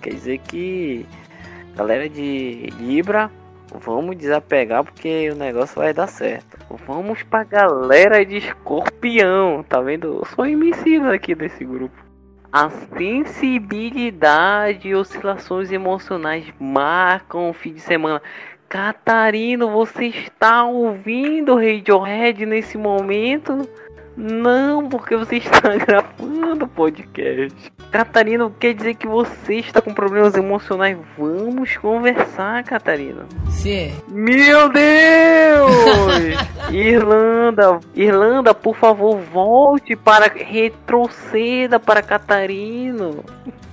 Quer 0.00 0.14
dizer 0.14 0.38
que 0.38 1.06
galera 1.74 2.08
de 2.08 2.72
Libra, 2.78 3.30
vamos 3.72 4.16
desapegar 4.16 4.84
porque 4.84 5.30
o 5.30 5.34
negócio 5.34 5.76
vai 5.76 5.92
dar 5.92 6.06
certo. 6.06 6.58
Vamos 6.86 7.22
pra 7.22 7.44
galera 7.44 8.24
de 8.24 8.36
Escorpião, 8.36 9.62
tá 9.62 9.80
vendo? 9.80 10.18
Eu 10.18 10.24
sou 10.24 10.46
emissível 10.46 11.10
aqui 11.10 11.34
desse 11.34 11.64
grupo. 11.64 12.04
A 12.52 12.70
sensibilidade 12.96 14.88
e 14.88 14.94
oscilações 14.94 15.70
emocionais 15.70 16.46
marcam 16.58 17.50
o 17.50 17.52
fim 17.52 17.74
de 17.74 17.80
semana. 17.80 18.22
Catarino, 18.68 19.70
você 19.70 20.06
está 20.06 20.64
ouvindo 20.64 21.54
Radiohead 21.54 22.44
nesse 22.46 22.76
momento? 22.76 23.68
Não, 24.16 24.88
porque 24.88 25.14
você 25.14 25.36
está 25.36 25.76
gravando 25.76 26.66
podcast. 26.66 27.70
Catarina, 27.90 28.50
quer 28.58 28.74
dizer 28.74 28.94
que 28.94 29.06
você 29.06 29.56
está 29.56 29.82
com 29.82 29.92
problemas 29.92 30.34
emocionais? 30.34 30.96
Vamos 31.18 31.76
conversar, 31.76 32.64
Catarina. 32.64 33.26
Sim. 33.50 33.94
Meu 34.08 34.70
Deus! 34.70 35.70
Irlanda, 36.72 37.78
Irlanda, 37.94 38.54
por 38.54 38.76
favor, 38.76 39.18
volte 39.18 39.94
para 39.94 40.32
retroceda 40.32 41.78
para 41.78 42.02
Catarino. 42.02 43.22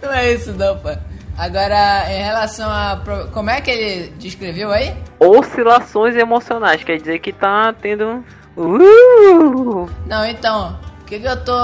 Não 0.01 0.11
é 0.11 0.33
isso 0.33 0.51
não, 0.53 0.77
pô. 0.77 0.89
Agora, 1.37 2.05
em 2.11 2.21
relação 2.21 2.69
a. 2.69 3.01
Como 3.33 3.49
é 3.49 3.59
que 3.59 3.71
ele 3.71 4.09
descreveu 4.17 4.71
aí? 4.71 4.93
Oscilações 5.19 6.15
emocionais, 6.15 6.83
quer 6.83 6.97
dizer 6.97 7.19
que 7.19 7.33
tá 7.33 7.73
tendo 7.73 8.23
Uh! 8.58 9.89
Não, 10.06 10.26
então, 10.26 10.78
o 11.01 11.06
que, 11.06 11.20
que 11.20 11.28
eu 11.28 11.43
tô. 11.43 11.58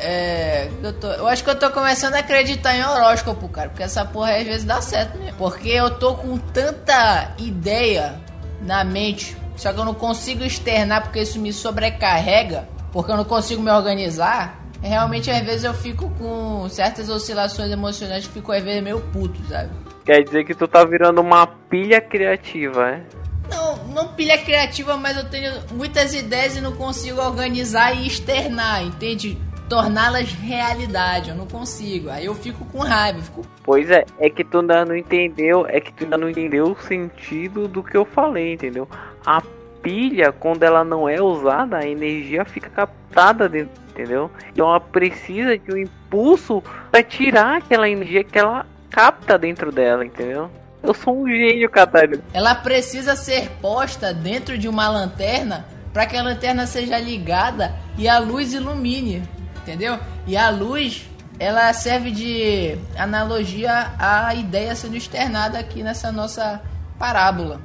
É, 0.00 0.68
eu 0.82 0.92
tô. 0.92 1.06
Eu 1.08 1.26
acho 1.28 1.42
que 1.42 1.50
eu 1.50 1.58
tô 1.58 1.70
começando 1.70 2.14
a 2.14 2.18
acreditar 2.18 2.76
em 2.76 2.84
horóscopo, 2.84 3.48
cara. 3.48 3.68
Porque 3.68 3.82
essa 3.82 4.04
porra 4.04 4.30
aí, 4.30 4.42
às 4.42 4.46
vezes 4.46 4.64
dá 4.64 4.80
certo 4.82 5.18
mesmo. 5.18 5.36
Porque 5.38 5.68
eu 5.68 5.90
tô 5.90 6.14
com 6.14 6.36
tanta 6.38 7.34
ideia 7.38 8.20
na 8.60 8.84
mente. 8.84 9.36
Só 9.56 9.72
que 9.72 9.80
eu 9.80 9.84
não 9.84 9.94
consigo 9.94 10.44
externar 10.44 11.02
porque 11.02 11.20
isso 11.20 11.40
me 11.40 11.52
sobrecarrega. 11.52 12.68
Porque 12.92 13.10
eu 13.10 13.16
não 13.16 13.24
consigo 13.24 13.62
me 13.62 13.70
organizar. 13.70 14.60
Realmente, 14.82 15.30
às 15.30 15.40
vezes, 15.40 15.64
eu 15.64 15.72
fico 15.72 16.10
com 16.10 16.68
certas 16.68 17.08
oscilações 17.08 17.70
emocionais 17.70 18.26
que 18.26 18.34
fico, 18.34 18.52
às 18.52 18.62
vezes, 18.62 18.82
meio 18.82 19.00
puto, 19.12 19.42
sabe? 19.48 19.70
Quer 20.04 20.22
dizer 20.22 20.44
que 20.44 20.54
tu 20.54 20.68
tá 20.68 20.84
virando 20.84 21.20
uma 21.20 21.46
pilha 21.46 22.00
criativa, 22.00 22.90
é? 22.90 23.02
Não, 23.50 23.76
não 23.88 24.08
pilha 24.08 24.38
criativa, 24.38 24.96
mas 24.96 25.16
eu 25.16 25.28
tenho 25.28 25.52
muitas 25.72 26.14
ideias 26.14 26.56
e 26.56 26.60
não 26.60 26.72
consigo 26.72 27.20
organizar 27.20 27.92
e 27.94 28.06
externar, 28.06 28.82
entende? 28.84 29.38
Torná-las 29.68 30.30
realidade, 30.32 31.30
eu 31.30 31.36
não 31.36 31.46
consigo. 31.46 32.08
Aí 32.10 32.26
eu 32.26 32.34
fico 32.34 32.64
com 32.66 32.78
raiva. 32.78 33.20
Fico... 33.20 33.42
Pois 33.62 33.90
é, 33.90 34.04
é 34.18 34.30
que 34.30 34.44
tu 34.44 34.60
ainda 34.60 34.84
não 34.84 34.96
entendeu, 34.96 35.66
é 35.66 35.80
que 35.80 35.92
tu 35.92 36.04
ainda 36.04 36.16
não 36.16 36.30
entendeu 36.30 36.72
o 36.72 36.80
sentido 36.82 37.66
do 37.66 37.82
que 37.82 37.96
eu 37.96 38.04
falei, 38.04 38.54
entendeu? 38.54 38.88
A 39.24 39.42
pilha, 39.82 40.32
quando 40.32 40.62
ela 40.62 40.84
não 40.84 41.08
é 41.08 41.20
usada, 41.20 41.78
a 41.78 41.86
energia 41.86 42.44
fica 42.44 42.68
captada 42.68 43.48
dentro, 43.48 43.72
entendeu? 43.90 44.30
Então 44.52 44.68
ela 44.68 44.80
precisa 44.80 45.56
de 45.56 45.72
um 45.72 45.76
impulso 45.76 46.62
para 46.90 47.02
tirar 47.02 47.58
aquela 47.58 47.88
energia 47.88 48.22
que 48.22 48.38
ela 48.38 48.66
capta 48.90 49.38
dentro 49.38 49.70
dela, 49.70 50.04
entendeu? 50.04 50.50
Eu 50.86 50.94
sou 50.94 51.22
um 51.22 51.28
gênio, 51.28 51.68
Catarina. 51.68 52.22
Ela 52.32 52.54
precisa 52.54 53.16
ser 53.16 53.50
posta 53.60 54.14
dentro 54.14 54.56
de 54.56 54.68
uma 54.68 54.88
lanterna 54.88 55.66
para 55.92 56.06
que 56.06 56.16
a 56.16 56.22
lanterna 56.22 56.66
seja 56.66 56.98
ligada 56.98 57.74
e 57.98 58.08
a 58.08 58.18
luz 58.18 58.54
ilumine, 58.54 59.22
entendeu? 59.56 59.98
E 60.26 60.36
a 60.36 60.48
luz 60.50 61.08
ela 61.40 61.72
serve 61.72 62.10
de 62.10 62.78
analogia 62.96 63.92
à 63.98 64.34
ideia 64.34 64.74
sendo 64.76 64.96
externada 64.96 65.58
aqui 65.58 65.82
nessa 65.82 66.12
nossa 66.12 66.62
parábola. 66.98 67.60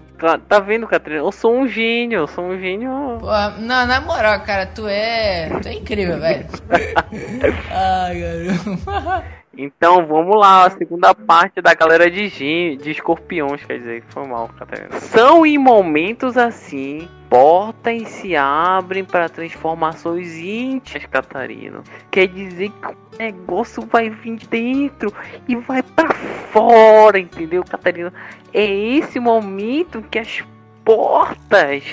Tá 0.47 0.59
vendo, 0.59 0.87
Catarina? 0.87 1.21
Eu 1.21 1.31
sou 1.31 1.55
um 1.55 1.67
gênio, 1.67 2.19
eu 2.19 2.27
sou 2.27 2.45
um 2.45 2.59
gênio. 2.59 3.19
Não, 3.59 3.87
na 3.87 4.01
moral, 4.01 4.39
cara, 4.41 4.67
tu 4.67 4.87
é. 4.87 5.49
Tu 5.61 5.67
é 5.67 5.73
incrível, 5.73 6.19
velho. 6.19 6.45
Ai, 7.71 8.21
caramba. 8.21 9.23
Então 9.63 10.07
vamos 10.07 10.35
lá, 10.35 10.65
a 10.65 10.71
segunda 10.71 11.13
parte 11.13 11.61
da 11.61 11.75
galera 11.75 12.09
de, 12.09 12.29
Gin, 12.29 12.77
de 12.77 12.89
escorpiões, 12.89 13.63
quer 13.63 13.77
dizer, 13.77 14.03
foi 14.09 14.25
mal, 14.25 14.49
Catarina. 14.57 14.99
São 14.99 15.45
em 15.45 15.55
momentos 15.55 16.35
assim, 16.35 17.07
portas 17.29 18.07
se 18.07 18.35
abrem 18.35 19.05
para 19.05 19.29
transformações 19.29 20.35
íntimas, 20.35 21.05
Catarina. 21.05 21.83
Quer 22.09 22.27
dizer 22.27 22.71
que 22.71 22.87
o 22.87 22.95
negócio 23.19 23.85
vai 23.85 24.09
vir 24.09 24.39
dentro 24.49 25.13
e 25.47 25.55
vai 25.55 25.83
para 25.83 26.11
fora, 26.51 27.19
entendeu, 27.19 27.63
Catarina? 27.63 28.11
É 28.51 28.65
esse 28.65 29.19
momento 29.19 30.01
que 30.09 30.17
as 30.17 30.43
portas 30.83 31.83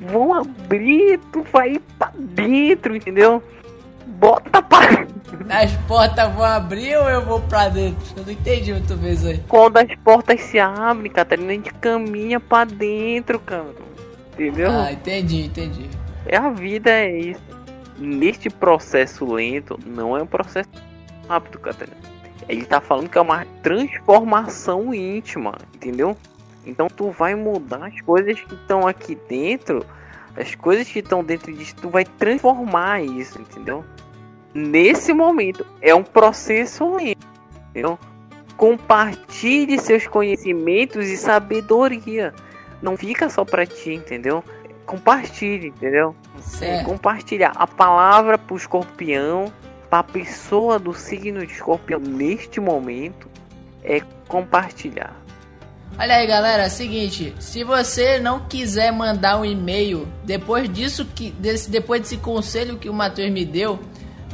vão 0.00 0.34
abrir, 0.34 1.20
tu 1.32 1.42
vai 1.52 1.80
para 1.96 2.12
dentro, 2.16 2.96
entendeu? 2.96 3.40
Bota 4.22 4.62
pra. 4.62 5.04
As 5.50 5.72
portas 5.88 6.32
vão 6.32 6.44
abrir 6.44 6.96
ou 6.96 7.10
eu 7.10 7.24
vou 7.24 7.40
pra 7.40 7.68
dentro? 7.68 8.00
Eu 8.16 8.24
não 8.24 8.32
entendi 8.32 8.72
muito 8.72 8.96
bem 8.96 9.12
isso 9.12 9.26
aí. 9.26 9.42
Quando 9.48 9.78
as 9.78 9.94
portas 9.96 10.40
se 10.40 10.60
abrem, 10.60 11.10
Catarina, 11.10 11.50
a 11.50 11.54
gente 11.54 11.74
caminha 11.74 12.38
pra 12.38 12.64
dentro, 12.64 13.40
cara. 13.40 13.74
Entendeu? 14.32 14.70
Ah, 14.70 14.92
entendi, 14.92 15.46
entendi. 15.46 15.90
É 16.26 16.36
a 16.36 16.50
vida, 16.50 16.88
é 16.88 17.18
isso. 17.18 17.42
Neste 17.98 18.48
processo 18.48 19.24
lento, 19.24 19.78
não 19.84 20.16
é 20.16 20.22
um 20.22 20.26
processo 20.26 20.70
rápido, 21.28 21.58
Catarina. 21.58 21.96
Ele 22.48 22.64
tá 22.64 22.80
falando 22.80 23.08
que 23.08 23.18
é 23.18 23.20
uma 23.20 23.44
transformação 23.62 24.94
íntima, 24.94 25.58
entendeu? 25.74 26.16
Então 26.64 26.86
tu 26.88 27.10
vai 27.10 27.34
mudar 27.34 27.86
as 27.86 28.00
coisas 28.00 28.40
que 28.40 28.54
estão 28.54 28.86
aqui 28.86 29.18
dentro, 29.28 29.84
as 30.36 30.54
coisas 30.54 30.88
que 30.88 31.00
estão 31.00 31.24
dentro 31.24 31.52
disso, 31.52 31.74
tu 31.80 31.88
vai 31.88 32.04
transformar 32.04 33.02
isso, 33.02 33.40
entendeu? 33.40 33.84
Nesse 34.54 35.12
momento. 35.12 35.66
É 35.80 35.94
um 35.94 36.02
processo 36.02 36.94
lento. 36.94 37.26
Entendeu? 37.70 37.98
Compartilhe 38.56 39.78
seus 39.78 40.06
conhecimentos 40.06 41.06
e 41.06 41.16
sabedoria. 41.16 42.34
Não 42.80 42.96
fica 42.96 43.28
só 43.28 43.44
para 43.44 43.64
ti, 43.64 43.94
entendeu? 43.94 44.44
Compartilhe, 44.84 45.68
entendeu? 45.68 46.14
É, 46.60 46.82
compartilhar 46.82 47.52
a 47.54 47.66
palavra 47.66 48.36
para 48.36 48.54
o 48.54 48.56
escorpião, 48.56 49.52
para 49.88 50.00
a 50.00 50.04
pessoa 50.04 50.78
do 50.78 50.92
signo 50.92 51.46
de 51.46 51.52
escorpião 51.52 52.00
neste 52.00 52.60
momento, 52.60 53.28
é 53.84 54.00
compartilhar. 54.26 55.16
Olha 55.98 56.16
aí, 56.16 56.26
galera, 56.26 56.64
é 56.64 56.68
seguinte, 56.68 57.34
se 57.38 57.62
você 57.62 58.18
não 58.18 58.40
quiser 58.48 58.90
mandar 58.92 59.38
um 59.38 59.44
e-mail 59.44 60.08
depois 60.24 60.68
disso 60.68 61.04
que 61.04 61.30
desse, 61.30 61.70
depois 61.70 62.00
desse 62.00 62.16
conselho 62.16 62.78
que 62.78 62.88
o 62.88 62.94
Matheus 62.94 63.30
me 63.30 63.44
deu, 63.44 63.78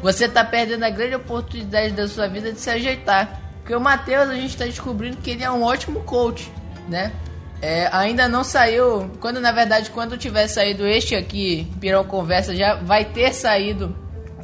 você 0.02 0.26
está 0.26 0.44
perdendo 0.44 0.84
a 0.84 0.90
grande 0.90 1.14
oportunidade 1.14 1.92
da 1.92 2.06
sua 2.08 2.28
vida 2.28 2.52
de 2.52 2.60
se 2.60 2.70
ajeitar. 2.70 3.40
Porque 3.58 3.74
o 3.74 3.80
Matheus, 3.80 4.28
a 4.30 4.34
gente 4.34 4.50
está 4.50 4.64
descobrindo 4.64 5.18
que 5.18 5.30
ele 5.30 5.44
é 5.44 5.50
um 5.50 5.62
ótimo 5.62 6.00
coach, 6.00 6.50
né? 6.88 7.12
É, 7.60 7.88
ainda 7.92 8.28
não 8.28 8.44
saiu, 8.44 9.10
quando 9.20 9.40
na 9.40 9.50
verdade, 9.50 9.90
quando 9.90 10.16
tiver 10.16 10.46
saído 10.46 10.86
este 10.86 11.16
aqui, 11.16 11.66
Pirão 11.80 12.04
Conversa, 12.04 12.54
já 12.54 12.74
vai 12.74 13.04
ter 13.04 13.34
saído 13.34 13.94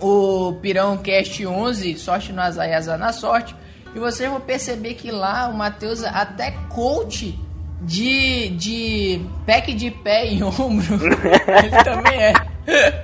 o 0.01 0.55
Pirão 0.61 0.97
Cast 0.99 1.47
11, 1.47 1.97
Sorte 1.97 2.33
no 2.33 2.43
Azar 2.43 2.69
e 2.69 2.75
Azar 2.75 2.99
na 2.99 3.13
Sorte. 3.13 3.55
E 3.95 3.99
vocês 3.99 4.29
vão 4.29 4.41
perceber 4.41 4.95
que 4.95 5.13
lá 5.13 5.49
o 5.49 5.55
Matheus 5.55 6.03
até 6.03 6.51
coach 6.69 7.39
de, 7.81 8.49
de 8.51 9.21
pack 9.47 9.73
de 9.73 9.91
pé 9.91 10.27
e 10.27 10.43
ombro, 10.43 10.99
ele 11.63 11.85
também 11.85 12.21
é. 12.21 13.04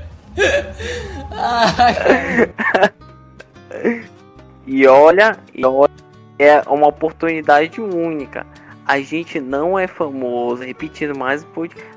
E 4.66 4.86
olha, 4.86 5.36
e 5.54 5.64
olha, 5.64 5.90
é 6.38 6.60
uma 6.68 6.88
oportunidade 6.88 7.80
única. 7.80 8.46
A 8.86 9.00
gente 9.00 9.40
não 9.40 9.78
é 9.78 9.86
famoso, 9.86 10.62
repetindo 10.64 11.16
mais 11.16 11.46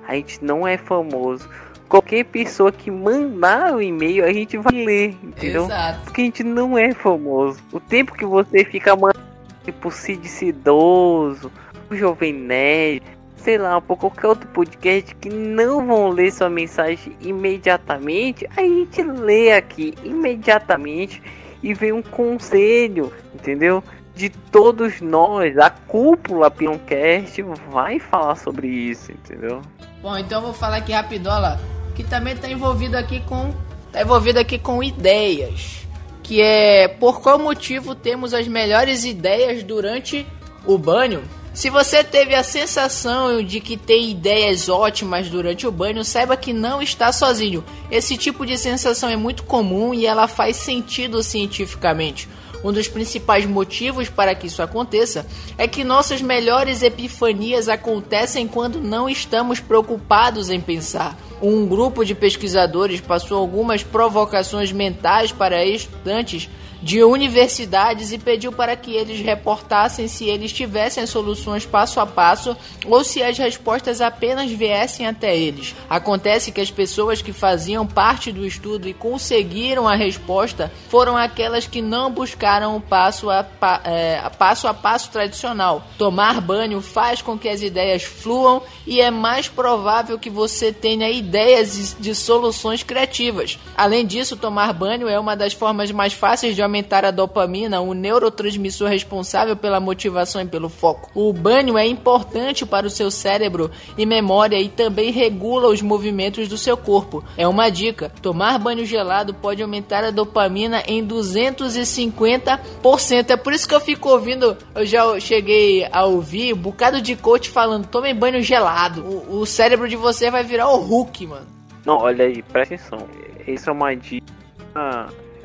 a 0.08 0.16
gente 0.16 0.44
não 0.44 0.68
é 0.68 0.78
famoso. 0.78 1.50
Qualquer 1.90 2.26
pessoa 2.26 2.72
que 2.72 2.90
mandar 2.90 3.74
o 3.74 3.78
um 3.78 3.82
e-mail, 3.82 4.26
a 4.26 4.34
gente 4.34 4.58
vai 4.58 4.74
ler, 4.74 5.18
entendeu? 5.24 5.66
Exato. 5.66 6.02
Porque 6.06 6.22
a 6.22 6.24
gente 6.26 6.44
não 6.44 6.78
é 6.78 6.92
famoso. 6.94 7.60
O 7.72 7.80
tempo 7.80 8.14
que 8.14 8.26
você 8.26 8.66
fica 8.66 8.96
mandando 8.96 9.24
tipo 9.64 9.92
Cid 9.92 10.28
Cidoso, 10.28 11.52
o 11.90 11.96
Jovem 11.96 12.34
Nerd, 12.34 13.04
sei 13.44 13.58
lá, 13.58 13.80
por 13.82 13.98
qualquer 13.98 14.28
outro 14.28 14.48
podcast 14.50 15.14
que 15.16 15.30
não 15.30 15.86
vão 15.86 16.10
ler 16.10 16.32
sua 16.32 16.50
mensagem 16.50 17.16
imediatamente, 17.22 18.48
a 18.56 18.62
gente 18.62 19.04
lê 19.04 19.52
aqui 19.52 19.94
imediatamente 20.04 21.22
e 21.62 21.74
vem 21.74 21.92
um 21.92 22.02
conselho, 22.02 23.12
entendeu? 23.36 23.84
de 24.16 24.30
todos 24.30 25.02
nós, 25.02 25.58
a 25.58 25.70
cúpula 25.70 26.52
Pironcast 26.52 27.42
vai 27.72 28.00
falar 28.00 28.36
sobre 28.36 28.68
isso, 28.68 29.12
entendeu? 29.12 29.62
Bom, 30.02 30.18
então 30.18 30.40
eu 30.40 30.46
vou 30.46 30.54
falar 30.54 30.78
aqui 30.78 30.92
rapidola, 30.92 31.60
que 31.96 32.04
também 32.04 32.34
está 32.34 32.48
envolvido 32.48 32.98
aqui 32.98 33.22
com 33.22 33.54
tá 33.92 34.02
envolvido 34.02 34.40
aqui 34.40 34.58
com 34.58 34.84
ideias, 34.84 35.88
que 36.22 36.42
é 36.42 36.88
por 36.88 37.22
qual 37.22 37.40
motivo 37.40 37.96
temos 37.96 38.34
as 38.34 38.48
melhores 38.48 39.04
ideias 39.04 39.64
durante 39.64 40.28
o 40.66 40.78
banho. 40.78 41.24
Se 41.54 41.70
você 41.70 42.04
teve 42.04 42.34
a 42.34 42.44
sensação 42.44 43.44
de 43.44 43.60
que 43.60 43.78
tem 43.78 44.10
ideias 44.10 44.70
ótimas 44.70 45.30
durante 45.30 45.68
o 45.68 45.72
banho, 45.72 46.04
saiba 46.04 46.36
que 46.36 46.52
não 46.52 46.82
está 46.82 47.12
sozinho. 47.12 47.64
Esse 47.92 48.18
tipo 48.18 48.44
de 48.44 48.58
sensação 48.58 49.08
é 49.08 49.16
muito 49.16 49.44
comum 49.44 49.94
e 49.94 50.08
ela 50.08 50.28
faz 50.28 50.58
sentido 50.58 51.22
cientificamente. 51.22 52.28
Um 52.64 52.72
dos 52.72 52.88
principais 52.88 53.46
motivos 53.46 54.10
para 54.10 54.34
que 54.34 54.48
isso 54.48 54.64
aconteça 54.64 55.28
é 55.56 55.68
que 55.68 55.84
nossas 55.84 56.24
melhores 56.24 56.82
epifanias 56.82 57.70
acontecem 57.70 58.48
quando 58.48 58.82
não 58.82 59.08
estamos 59.08 59.60
preocupados 59.60 60.50
em 60.50 60.60
pensar. 60.60 61.16
Um 61.40 61.68
grupo 61.68 62.04
de 62.04 62.16
pesquisadores 62.16 63.00
passou 63.00 63.38
algumas 63.38 63.84
provocações 63.84 64.72
mentais 64.72 65.32
para 65.32 65.64
estudantes 65.64 66.50
de 66.84 67.02
universidades 67.02 68.12
e 68.12 68.18
pediu 68.18 68.52
para 68.52 68.76
que 68.76 68.94
eles 68.94 69.22
reportassem 69.22 70.08
se 70.10 70.26
eles 70.26 70.52
tivessem 70.52 71.08
soluções 71.08 71.66
passo 71.66 72.02
a 72.02 72.06
passo 72.06 72.58
ou 72.86 73.06
se 73.06 73.24
as 73.24 73.38
respostas 73.38 74.02
apenas 74.02 74.52
viessem 74.52 75.08
até 75.08 75.36
eles. 75.36 75.74
Acontece 75.90 76.52
que 76.52 76.60
as 76.60 76.70
pessoas 76.70 77.22
que 77.22 77.32
faziam 77.32 77.88
parte 77.88 78.34
do 78.34 78.46
estudo 78.46 78.88
e 78.88 78.94
conseguiram 78.94 79.88
a 79.88 79.96
resposta 79.96 80.70
foram 80.90 81.16
aquelas 81.16 81.66
que 81.66 81.82
não 81.82 82.12
buscaram 82.12 82.76
o 82.76 82.82
passo 82.82 83.30
a, 83.30 83.44
pa, 83.44 83.82
é, 83.86 84.22
passo, 84.38 84.68
a 84.68 84.74
passo 84.74 85.10
tradicional. 85.10 85.88
Tomar 85.98 86.42
banho 86.42 86.82
faz 86.82 87.22
com 87.22 87.38
que 87.38 87.48
as 87.48 87.62
ideias 87.62 88.04
fluam 88.04 88.62
e 88.86 89.00
é 89.00 89.10
mais 89.10 89.48
provável 89.48 90.20
que 90.20 90.30
você 90.30 90.74
tenha 90.74 91.10
ideias 91.10 91.96
de 91.98 92.14
soluções 92.14 92.84
criativas. 92.84 93.58
Além 93.78 94.06
disso, 94.06 94.36
tomar 94.36 94.74
banho 94.74 95.08
é 95.08 95.18
uma 95.18 95.36
das 95.36 95.54
formas 95.54 95.90
mais 95.92 96.12
fáceis 96.12 96.56
de 96.56 96.62
aumentar 96.74 97.06
a 97.06 97.12
dopamina, 97.12 97.80
um 97.82 97.94
neurotransmissor 97.94 98.90
responsável 98.90 99.56
pela 99.56 99.80
motivação 99.80 100.42
e 100.42 100.48
pelo 100.48 100.70
foco. 100.70 101.12
O 101.14 101.32
banho 101.32 101.78
é 101.78 101.86
importante 101.86 102.66
para 102.66 102.88
o 102.88 102.90
seu 102.90 103.12
cérebro 103.12 103.70
e 103.96 104.08
memória 104.08 104.60
e 104.60 104.68
também 104.68 105.12
regula 105.12 105.68
os 105.68 105.84
movimentos 105.84 106.48
do 106.48 106.58
seu 106.58 106.76
corpo. 106.76 107.24
É 107.38 107.48
uma 107.48 107.70
dica: 107.70 108.12
tomar 108.22 108.58
banho 108.58 108.84
gelado 108.86 109.36
pode 109.36 109.62
aumentar 109.62 110.04
a 110.04 110.10
dopamina 110.10 110.82
em 110.88 111.06
250%. 111.06 113.30
É 113.30 113.38
por 113.38 113.54
isso 113.54 113.68
que 113.68 113.76
eu 113.76 113.80
fico 113.80 114.10
ouvindo, 114.10 114.58
eu 114.74 114.86
já 114.86 115.20
cheguei 115.20 115.88
a 115.92 116.06
ouvir 116.06 116.54
um 116.54 116.58
bocado 116.58 117.00
de 117.00 117.16
coach 117.16 117.52
falando: 117.52 117.86
tomem 117.86 118.16
banho 118.16 118.42
gelado. 118.42 119.04
O, 119.04 119.42
o 119.42 119.46
cérebro 119.46 119.88
de 119.88 119.96
você 119.96 120.32
vai 120.32 120.44
virar 120.44 120.70
o 120.70 120.78
Hulk, 120.78 121.28
mano. 121.28 121.46
Não, 121.86 121.98
olha 121.98 122.26
aí, 122.26 122.42
presta 122.42 122.74
atenção. 122.74 123.08
Isso 123.46 123.70
é 123.70 123.74
uma 123.74 123.96
dica 123.96 124.26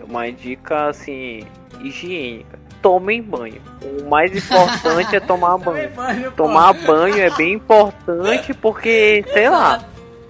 uma 0.08 0.30
dica 0.30 0.88
assim 0.88 1.44
higiênica. 1.80 2.58
Tomem 2.80 3.20
banho. 3.20 3.60
O 3.82 4.08
mais 4.08 4.34
importante 4.34 5.14
é 5.14 5.20
tomar 5.20 5.58
banho. 5.58 5.90
banho 5.90 6.32
tomar 6.32 6.72
banho 6.72 7.20
é 7.20 7.30
bem 7.30 7.54
importante 7.54 8.54
porque, 8.54 9.24
sei 9.32 9.50
lá, 9.50 9.84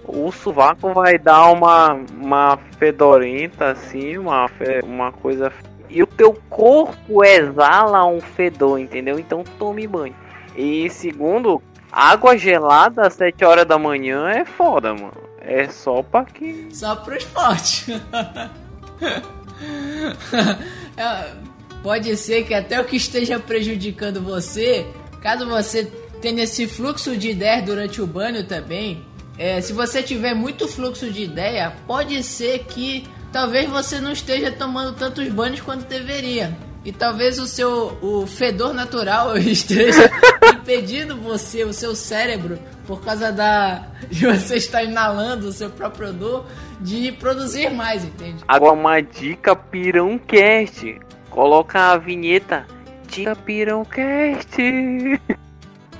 o 0.06 0.32
sovaco 0.32 0.92
vai 0.94 1.18
dar 1.18 1.50
uma, 1.52 1.98
uma 2.18 2.58
fedorenta 2.78 3.70
assim, 3.70 4.16
uma, 4.16 4.50
uma 4.82 5.12
coisa. 5.12 5.52
E 5.90 6.02
o 6.02 6.06
teu 6.06 6.34
corpo 6.48 7.24
exala 7.24 8.04
um 8.06 8.20
fedor, 8.20 8.78
entendeu? 8.78 9.18
Então 9.18 9.44
tome 9.58 9.86
banho. 9.86 10.14
E 10.56 10.88
segundo, 10.90 11.62
água 11.92 12.36
gelada 12.36 13.06
às 13.06 13.14
7 13.14 13.44
horas 13.44 13.66
da 13.66 13.78
manhã 13.78 14.28
é 14.28 14.44
foda, 14.44 14.94
mano. 14.94 15.28
É 15.40 15.68
só 15.68 16.02
pra 16.02 16.24
que. 16.24 16.68
Só 16.72 16.96
pro 16.96 17.16
esporte. 17.16 17.92
É, 20.98 21.32
pode 21.80 22.16
ser 22.16 22.42
que 22.42 22.52
até 22.52 22.80
o 22.80 22.84
que 22.84 22.96
esteja 22.96 23.38
prejudicando 23.38 24.20
você, 24.20 24.84
caso 25.22 25.46
você 25.46 25.84
tenha 26.20 26.42
esse 26.42 26.66
fluxo 26.66 27.16
de 27.16 27.30
ideias 27.30 27.64
durante 27.64 28.02
o 28.02 28.06
banho 28.06 28.44
também, 28.44 29.06
é, 29.38 29.60
se 29.60 29.72
você 29.72 30.02
tiver 30.02 30.34
muito 30.34 30.66
fluxo 30.66 31.08
de 31.08 31.22
ideia, 31.22 31.72
pode 31.86 32.20
ser 32.24 32.64
que 32.64 33.06
talvez 33.32 33.70
você 33.70 34.00
não 34.00 34.10
esteja 34.10 34.50
tomando 34.50 34.96
tantos 34.96 35.28
banhos 35.28 35.60
quanto 35.60 35.86
deveria. 35.86 36.56
E 36.84 36.92
talvez 36.92 37.38
o 37.38 37.46
seu 37.46 37.96
o 38.02 38.26
fedor 38.26 38.74
natural 38.74 39.36
esteja 39.38 40.10
impedindo 40.52 41.16
você, 41.16 41.62
o 41.62 41.72
seu 41.72 41.94
cérebro, 41.94 42.58
por 42.86 43.00
causa 43.00 43.30
da 43.30 43.86
de 44.10 44.26
você 44.26 44.56
estar 44.56 44.82
inalando 44.82 45.48
o 45.48 45.52
seu 45.52 45.70
próprio 45.70 46.08
odor, 46.08 46.46
de 46.80 47.12
produzir 47.12 47.70
mais, 47.70 48.04
entende? 48.04 48.44
Agora 48.46 48.72
uma 48.72 49.00
dica 49.00 49.54
pirãocast. 49.54 51.00
Coloca 51.30 51.92
a 51.92 51.96
vinheta 51.96 52.66
Dica 53.08 53.34
Pirãocast. 53.34 54.56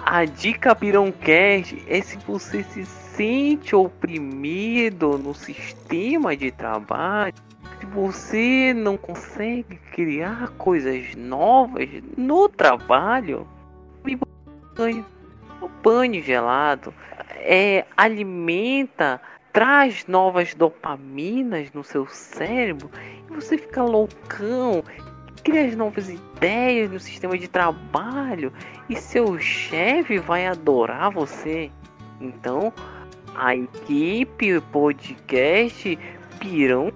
A 0.05 0.25
dica 0.25 0.75
Pirãocast 0.75 1.83
é 1.87 2.01
se 2.01 2.17
você 2.19 2.63
se 2.63 2.85
sente 2.85 3.75
oprimido 3.75 5.19
no 5.19 5.35
sistema 5.35 6.37
de 6.37 6.51
trabalho, 6.51 7.35
se 7.79 7.87
você 7.87 8.73
não 8.75 8.97
consegue 8.97 9.77
criar 9.93 10.49
coisas 10.57 11.15
novas 11.15 11.89
no 12.17 12.49
trabalho, 12.49 13.47
banho, 14.77 15.05
o 15.61 15.69
banho 15.83 16.23
gelado 16.23 16.95
é 17.37 17.85
alimenta 17.97 19.21
traz 19.53 20.07
novas 20.07 20.55
dopaminas 20.55 21.73
no 21.73 21.83
seu 21.83 22.07
cérebro 22.07 22.91
e 23.29 23.35
você 23.35 23.59
fica 23.59 23.83
loucão, 23.83 24.83
cria 25.43 25.67
as 25.67 25.77
novas 25.77 26.09
ideias 26.09 26.91
no 26.91 27.01
sistema 27.01 27.37
de 27.39 27.49
trabalho 27.49 28.53
e 28.89 28.97
seu 28.97 29.39
chefe 29.39 30.19
vai 30.19 30.47
adorar 30.47 31.11
você. 31.11 31.71
Então, 32.21 32.73
a 33.35 33.55
equipe 33.55 34.61
podcast 34.73 35.99
Pirão 36.41 36.93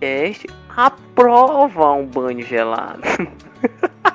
Cast 0.00 0.46
aprova 0.68 1.92
um 1.92 2.06
banho 2.06 2.42
gelado. 2.42 3.02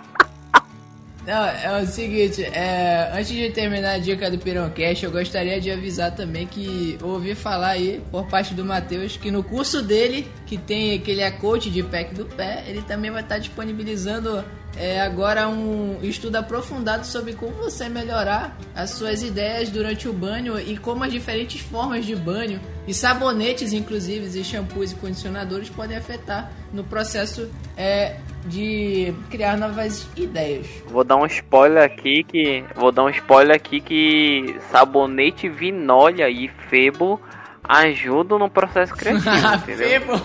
Não, 1.28 1.44
é 1.44 1.82
o 1.82 1.86
seguinte, 1.86 2.42
é, 2.42 3.12
antes 3.14 3.28
de 3.28 3.50
terminar 3.50 3.96
a 3.96 3.98
dica 3.98 4.32
do 4.32 4.38
Pironcast, 4.38 5.04
eu 5.04 5.12
gostaria 5.12 5.60
de 5.60 5.70
avisar 5.70 6.16
também 6.16 6.48
que 6.48 6.98
ouvi 7.04 7.36
falar 7.36 7.72
aí, 7.72 8.02
por 8.10 8.26
parte 8.28 8.54
do 8.54 8.64
Matheus, 8.64 9.18
que 9.18 9.30
no 9.30 9.44
curso 9.44 9.82
dele, 9.82 10.26
que 10.46 10.58
tem 10.58 10.98
que 11.02 11.12
ele 11.12 11.20
é 11.20 11.30
coach 11.30 11.70
de 11.70 11.84
pack 11.84 12.16
do 12.16 12.24
pé, 12.24 12.64
ele 12.66 12.82
também 12.82 13.12
vai 13.12 13.22
estar 13.22 13.40
disponibilizando 13.40 14.42
é, 14.78 15.02
agora 15.02 15.50
um 15.50 16.00
estudo 16.02 16.38
aprofundado 16.38 17.06
sobre 17.06 17.34
como 17.34 17.52
você 17.56 17.90
melhorar 17.90 18.58
as 18.74 18.92
suas 18.92 19.22
ideias 19.22 19.70
durante 19.70 20.08
o 20.08 20.14
banho 20.14 20.58
e 20.58 20.78
como 20.78 21.04
as 21.04 21.12
diferentes 21.12 21.60
formas 21.60 22.06
de 22.06 22.16
banho 22.16 22.62
e 22.88 22.94
sabonetes, 22.94 23.74
inclusive, 23.74 24.40
e 24.40 24.44
shampoos 24.46 24.94
e 24.94 24.96
condicionadores 24.96 25.70
podem 25.70 25.98
afetar 25.98 26.54
no 26.72 26.86
processo 26.86 27.50
é, 27.76 28.16
de 28.48 29.14
criar 29.30 29.58
novas 29.58 30.10
ideias. 30.16 30.68
Vou 30.88 31.04
dar 31.04 31.18
um 31.18 31.26
spoiler 31.26 31.84
aqui 31.84 32.24
que 32.24 32.64
vou 32.76 32.92
dar 32.92 33.04
um 33.04 33.10
spoiler 33.10 33.56
aqui 33.56 33.80
que 33.80 34.56
sabonete 34.72 35.50
vinólia 35.50 36.30
e 36.30 36.48
febo 36.70 37.22
ajudam 37.64 38.40
no 38.40 38.50
processo 38.50 38.94
criativo, 38.94 39.30
entendeu? 39.56 40.22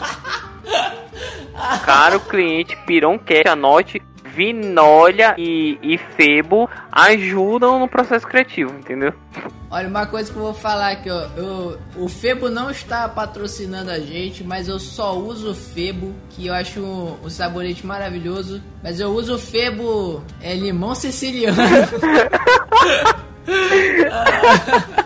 Caro 1.84 2.20
cliente 2.20 2.76
Pirão 2.86 3.18
quer 3.18 3.48
anote 3.48 4.00
Vinólia 4.34 5.34
e, 5.36 5.78
e 5.82 5.98
Febo 5.98 6.68
ajudam 6.90 7.78
no 7.78 7.86
processo 7.86 8.26
criativo, 8.26 8.72
entendeu? 8.72 9.12
Olha, 9.72 9.88
uma 9.88 10.04
coisa 10.04 10.30
que 10.30 10.36
eu 10.36 10.42
vou 10.42 10.52
falar 10.52 10.90
aqui, 10.90 11.08
ó. 11.08 11.28
Eu, 11.34 11.78
o 11.96 12.06
Febo 12.06 12.50
não 12.50 12.70
está 12.70 13.08
patrocinando 13.08 13.90
a 13.90 13.98
gente, 13.98 14.44
mas 14.44 14.68
eu 14.68 14.78
só 14.78 15.18
uso 15.18 15.52
o 15.52 15.54
Febo, 15.54 16.14
que 16.28 16.48
eu 16.48 16.52
acho 16.52 16.78
um, 16.78 17.16
um 17.24 17.30
sabonete 17.30 17.86
maravilhoso. 17.86 18.62
Mas 18.82 19.00
eu 19.00 19.08
uso 19.08 19.36
o 19.36 19.38
Febo 19.38 20.22
é, 20.42 20.54
limão 20.54 20.94
siciliano. 20.94 21.56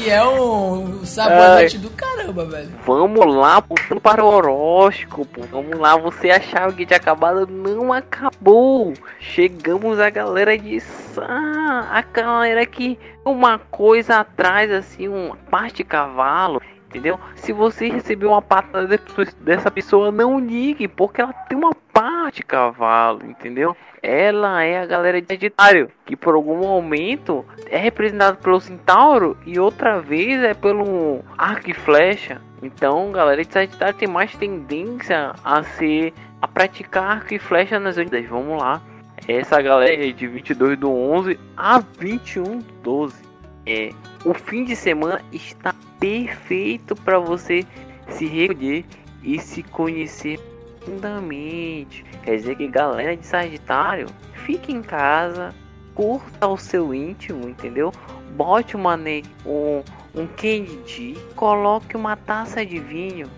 que 0.00 0.08
é 0.08 0.26
um 0.26 1.04
sabonete 1.04 1.76
Ai. 1.76 1.82
do 1.82 1.90
caramba, 1.90 2.44
velho. 2.46 2.70
Vamos 2.86 3.34
lá, 3.34 3.62
para 4.02 4.24
o 4.24 4.28
horóscopo. 4.28 5.42
Vamos 5.50 5.78
lá, 5.78 5.96
você 5.96 6.30
achava 6.30 6.72
que 6.72 6.86
tinha 6.86 6.96
acabado, 6.96 7.46
não 7.46 7.92
acabou. 7.92 8.94
Chegamos 9.18 10.00
a 10.00 10.08
galera 10.08 10.56
de 10.56 10.82
ah, 11.18 11.88
a 11.92 12.02
galera 12.02 12.64
que 12.64 12.98
uma 13.24 13.58
coisa 13.58 14.20
atrás, 14.20 14.70
assim, 14.70 15.06
uma 15.08 15.36
parte 15.50 15.78
de 15.78 15.84
cavalo. 15.84 16.62
Entendeu? 16.90 17.20
Se 17.36 17.52
você 17.52 17.88
recebeu 17.88 18.30
uma 18.30 18.42
patada 18.42 18.98
dessa 19.38 19.70
pessoa, 19.70 20.10
não 20.10 20.40
ligue, 20.40 20.88
porque 20.88 21.20
ela 21.20 21.32
tem 21.32 21.56
uma 21.56 21.72
parte 21.92 22.42
cavalo, 22.42 23.24
entendeu? 23.24 23.76
Ela 24.02 24.64
é 24.64 24.80
a 24.80 24.86
galera 24.86 25.22
de 25.22 25.28
Sagitário, 25.28 25.88
que 26.04 26.16
por 26.16 26.34
algum 26.34 26.56
momento 26.56 27.46
é 27.70 27.78
representado 27.78 28.38
pelo 28.38 28.60
Centauro 28.60 29.38
e 29.46 29.60
outra 29.60 30.00
vez 30.00 30.42
é 30.42 30.52
pelo 30.52 31.20
arco 31.38 31.70
e 31.70 31.74
flecha. 31.74 32.40
Então, 32.60 33.12
galera 33.12 33.44
de 33.44 33.52
Sagitário 33.52 33.94
tem 33.94 34.08
mais 34.08 34.34
tendência 34.34 35.32
a 35.44 35.62
ser 35.62 36.12
a 36.42 36.48
praticar 36.48 37.18
arco 37.18 37.32
e 37.32 37.38
flecha 37.38 37.78
nas 37.78 37.96
unidades. 37.96 38.28
Vamos 38.28 38.60
lá. 38.60 38.82
Essa 39.28 39.62
galera 39.62 40.08
é 40.08 40.10
de 40.10 40.26
22 40.26 40.76
do 40.76 40.90
11 40.90 41.38
a 41.56 41.78
21 41.78 42.58
do 42.58 42.64
12. 42.82 43.29
É, 43.66 43.90
o 44.24 44.34
fim 44.34 44.64
de 44.64 44.74
semana 44.74 45.22
está 45.32 45.74
perfeito 45.98 46.94
para 46.96 47.18
você 47.18 47.64
se 48.08 48.26
recolher 48.26 48.84
e 49.22 49.38
se 49.38 49.62
conhecer 49.62 50.40
profundamente. 50.80 52.04
Quer 52.22 52.36
dizer 52.36 52.56
que 52.56 52.66
galera 52.66 53.16
de 53.16 53.26
Sagitário, 53.26 54.06
fique 54.44 54.72
em 54.72 54.82
casa, 54.82 55.54
curta 55.94 56.48
o 56.48 56.56
seu 56.56 56.94
íntimo, 56.94 57.48
entendeu? 57.48 57.92
Bote 58.36 58.76
uma 58.76 58.96
um, 59.44 59.82
um 60.14 60.26
candy, 60.26 61.16
coloque 61.36 61.96
uma 61.96 62.16
taça 62.16 62.64
de 62.64 62.78
vinho, 62.78 63.28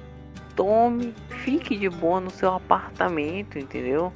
tome, 0.55 1.15
fique 1.29 1.77
de 1.77 1.89
boa 1.89 2.21
no 2.21 2.31
seu 2.31 2.55
apartamento, 2.55 3.59
entendeu? 3.59 4.13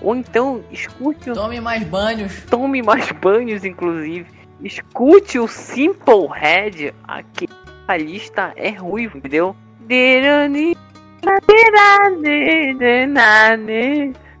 Ou 0.00 0.16
então 0.16 0.64
escute. 0.70 1.32
Tome 1.32 1.60
mais 1.60 1.84
banhos. 1.84 2.44
Tome 2.48 2.80
mais 2.80 3.10
banhos, 3.12 3.64
inclusive. 3.64 4.26
Escute 4.62 5.38
o 5.38 5.48
Simple 5.48 6.26
Head. 6.34 6.94
Aqui 7.04 7.48
a 7.88 7.96
lista 7.96 8.52
é 8.56 8.70
ruivo, 8.70 9.18
entendeu? 9.18 9.56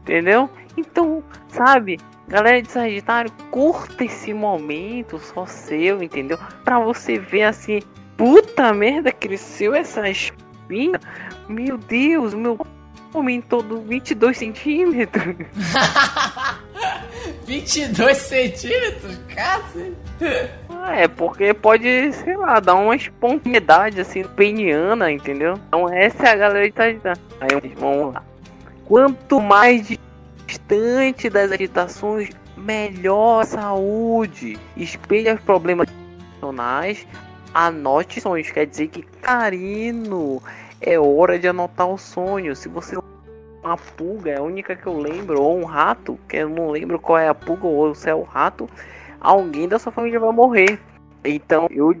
Entendeu? 0.02 0.48
Então, 0.76 1.22
sabe? 1.48 1.98
Galera 2.28 2.62
de 2.62 2.70
Sagitário, 2.70 3.32
curta 3.50 4.04
esse 4.04 4.32
momento 4.32 5.18
só 5.18 5.46
seu, 5.46 6.02
entendeu? 6.02 6.38
Pra 6.64 6.78
você 6.78 7.18
ver 7.18 7.42
assim, 7.42 7.80
puta 8.16 8.72
merda, 8.72 9.10
cresceu 9.10 9.74
essa 9.74 10.08
espinha. 10.08 11.00
Meu 11.48 11.76
Deus, 11.76 12.34
meu 12.34 12.56
aumentou 13.12 13.62
do 13.62 13.80
22 13.80 14.38
centímetros. 14.38 15.34
22 17.50 18.16
centímetros? 18.16 19.18
Cacete. 19.34 19.96
É, 20.96 21.08
porque 21.08 21.52
pode, 21.52 22.12
sei 22.12 22.36
lá, 22.36 22.60
dar 22.60 22.76
uma 22.76 22.94
espontaneidade 22.94 24.00
assim, 24.00 24.22
peniana, 24.22 25.10
entendeu? 25.10 25.58
Então 25.66 25.88
essa 25.88 26.28
é 26.28 26.30
a 26.30 26.36
galera 26.36 26.70
de 26.70 26.76
Sagitário. 26.76 27.20
Aí 27.40 27.74
vamos 27.76 28.14
lá. 28.14 28.22
Quanto 28.84 29.40
mais 29.40 29.98
distante 30.46 31.28
das 31.28 31.50
agitações, 31.50 32.30
melhor 32.56 33.44
saúde. 33.44 34.56
Espelhe 34.76 35.32
os 35.32 35.40
problemas 35.40 35.88
emocionais. 36.38 37.04
Anote 37.52 38.20
sonhos, 38.20 38.48
quer 38.52 38.66
dizer 38.66 38.86
que 38.88 39.02
Carino 39.02 40.40
é 40.80 40.96
hora 41.00 41.36
de 41.36 41.48
anotar 41.48 41.88
o 41.88 41.98
sonho. 41.98 42.54
Se 42.54 42.68
você 42.68 42.96
uma 43.62 43.76
pulga, 43.76 44.30
é 44.30 44.38
a 44.38 44.42
única 44.42 44.74
que 44.74 44.86
eu 44.86 44.98
lembro, 44.98 45.40
ou 45.42 45.58
um 45.58 45.64
rato, 45.64 46.18
que 46.28 46.36
eu 46.36 46.48
não 46.48 46.70
lembro 46.70 46.98
qual 46.98 47.18
é 47.18 47.28
a 47.28 47.34
pulga 47.34 47.66
ou 47.66 47.94
se 47.94 48.08
é 48.08 48.14
o 48.14 48.22
rato, 48.22 48.68
alguém 49.20 49.68
da 49.68 49.78
sua 49.78 49.92
família 49.92 50.18
vai 50.18 50.32
morrer. 50.32 50.78
Então 51.24 51.68
eu 51.70 51.94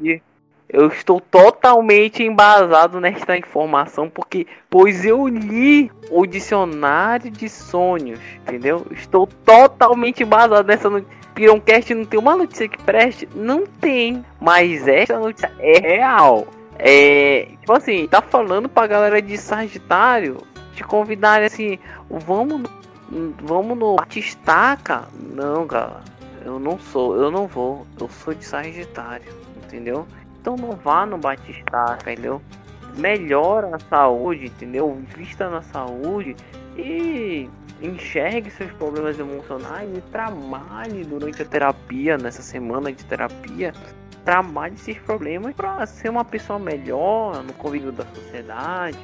eu 0.72 0.86
estou 0.86 1.20
totalmente 1.20 2.22
embasado 2.22 3.00
nesta 3.00 3.36
informação 3.36 4.08
porque 4.08 4.46
pois 4.68 5.04
eu 5.04 5.26
li 5.26 5.90
o 6.10 6.24
dicionário 6.24 7.28
de 7.30 7.48
sonhos, 7.48 8.20
entendeu? 8.42 8.86
Estou 8.92 9.26
totalmente 9.26 10.22
embasado 10.22 10.66
nessa 10.66 10.88
notícia. 10.88 11.20
Pironcast 11.34 11.94
não 11.94 12.04
tem 12.04 12.20
uma 12.20 12.36
notícia 12.36 12.68
que 12.68 12.82
preste? 12.82 13.28
Não 13.34 13.66
tem, 13.66 14.24
mas 14.40 14.86
esta 14.86 15.18
notícia 15.18 15.50
é 15.58 15.78
real. 15.78 16.46
É, 16.78 17.48
tipo 17.60 17.72
assim, 17.72 18.06
tá 18.06 18.22
falando 18.22 18.68
pra 18.68 18.86
galera 18.86 19.20
de 19.20 19.36
Sagitário 19.36 20.38
te 20.80 20.84
convidar 20.84 21.42
assim, 21.42 21.78
vamos 22.08 22.62
vamos 23.42 23.76
no 23.76 23.96
Batistaca? 23.96 25.08
Não, 25.34 25.66
galera. 25.66 26.02
Eu 26.44 26.58
não 26.58 26.78
sou, 26.78 27.16
eu 27.16 27.30
não 27.30 27.46
vou. 27.46 27.86
Eu 28.00 28.08
sou 28.08 28.32
de 28.32 28.44
Sagitário, 28.44 29.30
entendeu? 29.62 30.06
Então 30.40 30.56
não 30.56 30.70
vá 30.72 31.04
no 31.04 31.18
Batistaca, 31.18 32.12
entendeu? 32.12 32.40
Melhora 32.96 33.76
a 33.76 33.78
saúde, 33.78 34.46
entendeu? 34.46 34.98
Vista 35.14 35.50
na 35.50 35.60
saúde 35.60 36.34
e 36.76 37.48
enxergue 37.82 38.50
seus 38.50 38.72
problemas 38.72 39.18
emocionais 39.18 39.90
e 39.96 40.00
trabalhe 40.12 41.04
durante 41.04 41.42
a 41.42 41.44
terapia, 41.44 42.16
nessa 42.16 42.42
semana 42.42 42.90
de 42.90 43.04
terapia, 43.04 43.72
trabalhe 44.24 44.74
esses 44.74 44.98
problemas 44.98 45.54
para 45.54 45.84
ser 45.86 46.08
uma 46.08 46.24
pessoa 46.24 46.58
melhor 46.58 47.42
no 47.42 47.52
convívio 47.54 47.92
da 47.92 48.04
sociedade, 48.06 48.98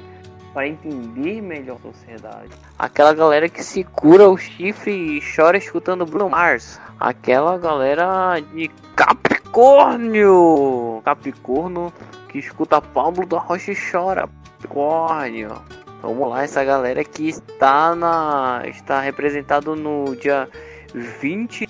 para 0.57 0.69
entender 0.69 1.43
melhor 1.43 1.77
a 1.77 1.93
sociedade. 1.93 2.49
Aquela 2.79 3.13
galera 3.13 3.47
que 3.47 3.63
se 3.63 3.85
cura 3.85 4.27
o 4.27 4.39
chifre 4.39 5.19
e 5.19 5.21
chora 5.21 5.59
escutando 5.59 6.07
Bruno 6.07 6.31
Mars. 6.31 6.81
Aquela 6.99 7.59
galera 7.59 8.41
de 8.55 8.71
Capricórnio. 8.97 11.03
Capricórnio 11.05 11.93
que 12.31 12.39
escuta 12.39 12.81
Pablo 12.81 13.27
da 13.27 13.39
Rocha 13.39 13.73
e 13.73 13.77
chora. 13.77 14.31
Capricórnio. 14.63 15.61
Vamos 16.01 16.31
lá, 16.31 16.43
essa 16.43 16.65
galera 16.65 17.05
que 17.05 17.29
está 17.29 17.95
na 17.95 18.63
está 18.65 19.01
representado 19.01 19.77
no 19.77 20.17
dia 20.17 20.49
20 20.95 21.69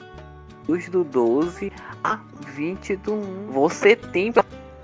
do 0.93 1.03
12 1.03 1.73
a 2.05 2.21
20 2.55 2.97
do 2.99 3.15
1. 3.15 3.51
Você 3.51 3.97
tem 3.97 4.33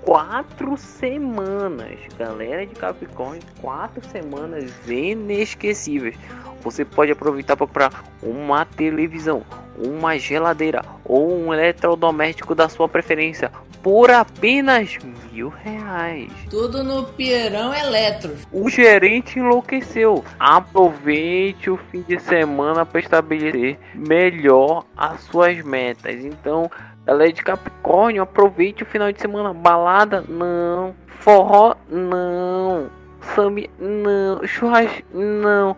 quatro 0.05 0.77
semanas, 0.77 1.97
galera 2.17 2.65
de 2.65 2.75
Capricórnio, 2.75 3.41
quatro 3.61 4.05
semanas 4.09 4.71
inesquecíveis. 4.87 6.15
Você 6.61 6.85
pode 6.85 7.11
aproveitar 7.11 7.57
para 7.57 7.67
comprar 7.67 8.03
uma 8.21 8.65
televisão, 8.65 9.43
uma 9.77 10.17
geladeira 10.17 10.83
ou 11.03 11.37
um 11.37 11.53
eletrodoméstico 11.53 12.55
da 12.55 12.69
sua 12.69 12.87
preferência 12.87 13.51
por 13.81 14.09
apenas 14.09 14.97
mil 15.33 15.49
reais. 15.49 16.31
Tudo 16.49 16.83
no 16.85 17.03
Pierão 17.03 17.73
Eletro. 17.73 18.33
O 18.49 18.69
gerente 18.69 19.39
enlouqueceu. 19.39 20.23
Aproveite 20.39 21.69
o 21.69 21.77
fim 21.91 22.01
de 22.01 22.17
semana 22.19 22.85
para 22.85 23.01
estabelecer 23.01 23.77
melhor 23.93 24.85
as 24.95 25.21
suas 25.23 25.61
metas. 25.65 26.23
Então, 26.23 26.71
ela 27.05 27.25
é 27.25 27.31
de 27.31 27.43
Capricórnio, 27.43 28.23
aproveite 28.23 28.83
o 28.83 28.85
final 28.85 29.11
de 29.11 29.19
semana. 29.19 29.53
Balada, 29.53 30.23
não. 30.27 30.95
Forró, 31.19 31.75
não. 31.89 32.89
Sami, 33.35 33.69
não. 33.77 34.45
Churrasco, 34.47 35.03
não. 35.13 35.75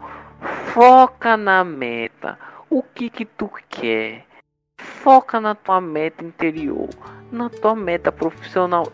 Foca 0.74 1.36
na 1.36 1.64
meta. 1.64 2.38
O 2.70 2.84
que 2.84 3.10
que 3.10 3.26
tu 3.26 3.50
quer? 3.70 4.26
Foca 4.78 5.40
na 5.40 5.56
tua 5.56 5.82
meta 5.82 6.24
interior, 6.24 6.90
na 7.32 7.50
tua 7.50 7.76
meta 7.76 8.12
profissional. 8.12 8.92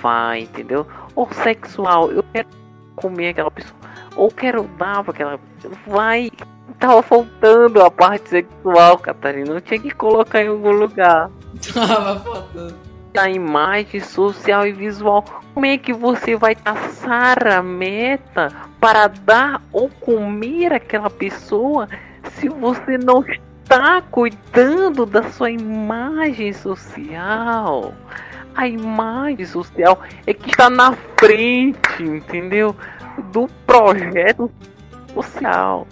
Vai, 0.00 0.40
entendeu? 0.40 0.86
Ou 1.14 1.30
sexual, 1.32 2.10
eu 2.10 2.24
quero 2.32 2.48
comer 2.96 3.28
aquela 3.28 3.50
pessoa. 3.50 3.78
Ou 4.16 4.30
quero 4.30 4.64
dar 4.78 5.02
pra 5.04 5.12
aquela 5.12 5.40
Vai. 5.86 6.30
Tava 6.78 7.02
faltando 7.02 7.82
a 7.82 7.90
parte 7.90 8.28
sexual, 8.28 8.98
Catarina. 8.98 9.52
Eu 9.52 9.60
tinha 9.60 9.78
que 9.78 9.90
colocar 9.90 10.42
em 10.42 10.48
algum 10.48 10.72
lugar. 10.72 11.30
Tava 11.72 12.20
faltando. 12.20 12.74
A 13.16 13.30
imagem 13.30 14.00
social 14.00 14.66
e 14.66 14.72
visual. 14.72 15.24
Como 15.52 15.64
é 15.66 15.78
que 15.78 15.92
você 15.92 16.34
vai 16.34 16.54
traçar 16.54 17.46
a 17.46 17.62
meta 17.62 18.48
para 18.80 19.06
dar 19.06 19.62
ou 19.72 19.88
comer 19.88 20.72
aquela 20.72 21.08
pessoa 21.08 21.88
se 22.32 22.48
você 22.48 22.98
não 22.98 23.24
está 23.24 24.02
cuidando 24.02 25.06
da 25.06 25.22
sua 25.30 25.50
imagem 25.50 26.52
social? 26.52 27.94
A 28.54 28.66
imagem 28.66 29.46
social 29.46 30.00
é 30.26 30.34
que 30.34 30.50
está 30.50 30.68
na 30.68 30.96
frente, 31.18 32.02
entendeu? 32.02 32.74
Do 33.32 33.48
projeto 33.64 34.50
social, 35.14 35.86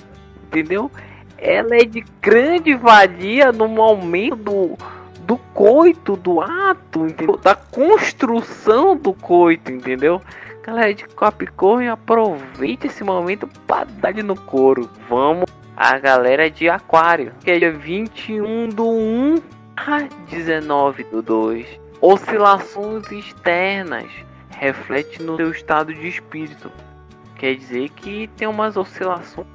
entendeu? 0.52 0.90
Ela 1.38 1.76
é 1.76 1.84
de 1.84 2.04
grande 2.20 2.74
valia 2.74 3.50
no 3.50 3.66
momento 3.66 4.36
do 4.36 4.78
do 5.22 5.36
coito, 5.54 6.16
do 6.16 6.40
ato, 6.40 7.06
entendeu? 7.06 7.36
Da 7.36 7.54
construção 7.54 8.96
do 8.96 9.14
coito, 9.14 9.70
entendeu? 9.70 10.20
Galera 10.62 10.92
de 10.92 11.04
Capricórnio, 11.06 11.92
aproveite 11.92 12.86
esse 12.86 13.02
momento 13.02 13.48
para 13.66 13.84
dar 13.84 14.14
no 14.14 14.36
couro. 14.36 14.90
Vamos 15.08 15.44
a 15.76 15.98
galera 15.98 16.50
de 16.50 16.68
Aquário, 16.68 17.32
que 17.42 17.50
é 17.50 17.58
dia 17.58 17.72
21 17.72 18.68
do 18.68 18.88
1 18.88 19.42
a 19.76 20.02
19 20.28 21.04
do 21.04 21.22
2. 21.22 21.66
Oscilações 22.00 23.10
externas 23.10 24.10
reflete 24.50 25.22
no 25.22 25.36
seu 25.36 25.50
estado 25.50 25.94
de 25.94 26.08
espírito. 26.08 26.70
Quer 27.36 27.56
dizer 27.56 27.88
que 27.90 28.28
tem 28.36 28.46
umas 28.46 28.76
oscilações 28.76 29.46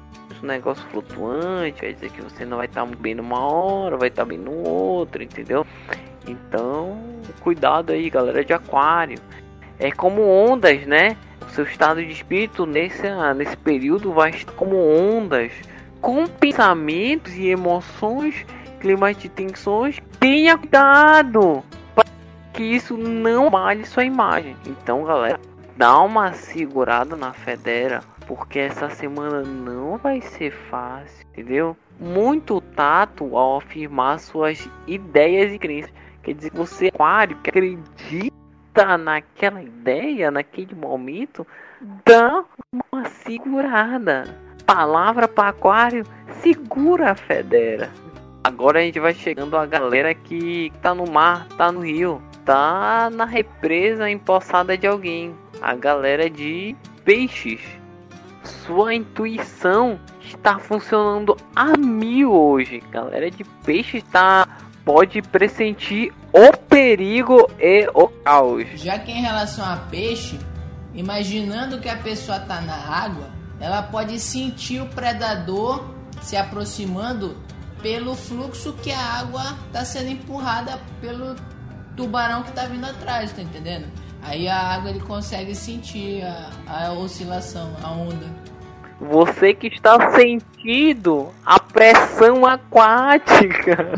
um 0.42 0.46
negócio 0.46 0.84
flutuante, 0.90 1.80
quer 1.80 1.92
dizer 1.92 2.10
que 2.10 2.22
você 2.22 2.44
não 2.44 2.58
vai 2.58 2.66
estar 2.66 2.86
tá 2.86 2.96
bem 2.98 3.14
numa 3.14 3.40
hora, 3.40 3.96
vai 3.96 4.08
estar 4.08 4.22
tá 4.22 4.28
bem 4.28 4.38
no 4.38 4.52
outro, 4.68 5.22
entendeu? 5.22 5.66
Então, 6.26 7.00
cuidado 7.40 7.92
aí, 7.92 8.10
galera 8.10 8.44
de 8.44 8.52
aquário. 8.52 9.18
É 9.78 9.90
como 9.90 10.22
ondas, 10.22 10.86
né? 10.86 11.16
O 11.46 11.50
seu 11.50 11.64
estado 11.64 12.04
de 12.04 12.12
espírito 12.12 12.66
nesse, 12.66 13.02
nesse 13.36 13.56
período 13.56 14.12
vai 14.12 14.30
estar 14.30 14.52
como 14.52 14.76
ondas, 14.76 15.52
com 16.00 16.26
pensamentos 16.26 17.34
e 17.34 17.48
emoções, 17.48 18.44
climas 18.80 19.16
de 19.16 19.28
tensões. 19.28 19.98
Tenha 20.20 20.58
cuidado 20.58 21.64
para 21.94 22.06
que 22.52 22.62
isso 22.62 22.96
não 22.96 23.50
malhe 23.50 23.86
sua 23.86 24.04
imagem. 24.04 24.56
Então, 24.66 25.04
galera, 25.04 25.40
dá 25.76 25.98
uma 26.00 26.32
segurada 26.34 27.16
na 27.16 27.32
federa 27.32 28.02
porque 28.28 28.58
essa 28.58 28.90
semana 28.90 29.40
não 29.40 29.96
vai 29.96 30.20
ser 30.20 30.52
fácil, 30.52 31.26
entendeu? 31.32 31.76
Muito 31.98 32.60
tato 32.60 33.34
ao 33.36 33.56
afirmar 33.56 34.20
suas 34.20 34.68
ideias 34.86 35.50
e 35.50 35.58
crenças. 35.58 35.92
Quer 36.22 36.34
dizer, 36.34 36.52
você, 36.52 36.88
aquário, 36.88 37.38
que 37.38 37.48
acredita 37.48 38.98
naquela 38.98 39.62
ideia, 39.62 40.30
naquele 40.30 40.74
momento, 40.74 41.46
dá 42.04 42.44
uma 42.70 43.06
segurada. 43.06 44.24
Palavra 44.66 45.26
para 45.26 45.48
aquário, 45.48 46.04
segura 46.42 47.12
a 47.12 47.14
federa. 47.14 47.90
Agora 48.44 48.80
a 48.80 48.82
gente 48.82 49.00
vai 49.00 49.14
chegando 49.14 49.56
a 49.56 49.64
galera 49.64 50.14
que 50.14 50.70
tá 50.82 50.94
no 50.94 51.10
mar, 51.10 51.48
tá 51.56 51.72
no 51.72 51.80
rio, 51.80 52.22
tá 52.44 53.08
na 53.10 53.24
represa 53.24 54.10
empossada 54.10 54.76
de 54.76 54.86
alguém. 54.86 55.34
A 55.62 55.74
galera 55.74 56.28
de 56.28 56.76
peixes 57.04 57.77
sua 58.48 58.94
intuição 58.94 59.98
está 60.20 60.58
funcionando 60.58 61.36
a 61.54 61.76
mil 61.76 62.32
hoje. 62.32 62.82
Galera 62.90 63.30
de 63.30 63.44
peixe 63.64 63.98
está 63.98 64.48
pode 64.84 65.20
pressentir 65.20 66.12
o 66.32 66.56
perigo 66.56 67.50
e 67.60 67.86
o 67.94 68.08
caos. 68.08 68.66
Já 68.74 68.98
que 68.98 69.12
em 69.12 69.20
relação 69.20 69.64
a 69.64 69.76
peixe, 69.76 70.38
imaginando 70.94 71.78
que 71.78 71.88
a 71.88 71.96
pessoa 71.96 72.38
está 72.38 72.60
na 72.60 72.74
água, 72.74 73.28
ela 73.60 73.82
pode 73.82 74.18
sentir 74.18 74.80
o 74.80 74.86
predador 74.86 75.84
se 76.22 76.36
aproximando 76.36 77.36
pelo 77.82 78.14
fluxo 78.14 78.72
que 78.82 78.90
a 78.90 79.18
água 79.20 79.56
está 79.66 79.84
sendo 79.84 80.10
empurrada 80.10 80.80
pelo 81.00 81.36
tubarão 81.96 82.42
que 82.42 82.50
está 82.50 82.64
vindo 82.64 82.86
atrás, 82.86 83.32
tá 83.32 83.42
entendendo? 83.42 83.86
Aí 84.22 84.48
a 84.48 84.56
água 84.56 84.90
ele 84.90 85.00
consegue 85.00 85.54
sentir 85.54 86.22
a, 86.22 86.50
a 86.66 86.92
oscilação, 86.92 87.70
a 87.82 87.90
onda. 87.92 88.26
Você 89.00 89.54
que 89.54 89.68
está 89.68 90.10
sentindo 90.10 91.28
a 91.46 91.60
pressão 91.60 92.44
aquática, 92.44 93.92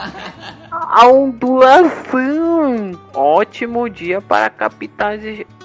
a 0.70 1.06
ondulação. 1.06 2.92
Ótimo 3.12 3.88
dia 3.90 4.22
para 4.22 4.48
captar 4.48 5.18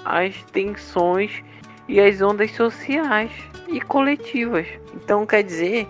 as 0.04 0.34
tensões 0.52 1.42
e 1.88 1.98
as 1.98 2.20
ondas 2.20 2.50
sociais 2.52 3.30
e 3.66 3.80
coletivas. 3.80 4.66
Então 4.94 5.24
quer 5.24 5.42
dizer 5.42 5.88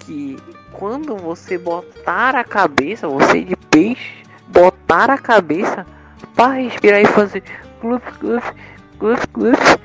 que 0.00 0.36
quando 0.72 1.16
você 1.16 1.56
botar 1.56 2.34
a 2.34 2.42
cabeça, 2.42 3.06
você 3.06 3.42
de 3.42 3.56
peixe, 3.56 4.24
botar 4.48 5.08
a 5.08 5.18
cabeça 5.18 5.86
para 6.34 6.54
respirar 6.54 7.00
e 7.00 7.06
fazer 7.06 7.42
gluf, 7.80 8.02
gluf, 8.18 8.52
gluf, 8.98 9.26
gluf, 9.32 9.78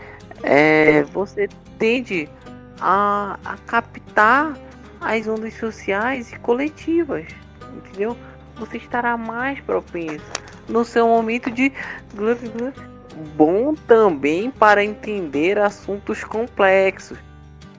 é, 0.43 1.03
você 1.03 1.47
tende 1.77 2.29
a, 2.79 3.37
a 3.45 3.57
captar 3.65 4.57
as 5.01 5.27
ondas 5.27 5.53
sociais 5.55 6.31
e 6.31 6.39
coletivas, 6.39 7.25
entendeu? 7.75 8.17
Você 8.57 8.77
estará 8.77 9.17
mais 9.17 9.59
propenso 9.61 10.25
no 10.67 10.85
seu 10.85 11.07
momento 11.07 11.51
de 11.51 11.71
gluf, 12.13 12.47
gluf. 12.49 12.79
bom 13.35 13.73
também 13.87 14.49
para 14.51 14.83
entender 14.83 15.57
assuntos 15.57 16.23
complexos. 16.23 17.17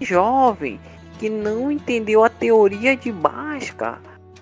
Jovem 0.01 0.81
que 1.19 1.31
não 1.31 1.71
entendeu 1.71 2.25
a 2.25 2.29
teoria 2.29 2.97
de 2.97 3.13
Bhaskara, 3.13 4.01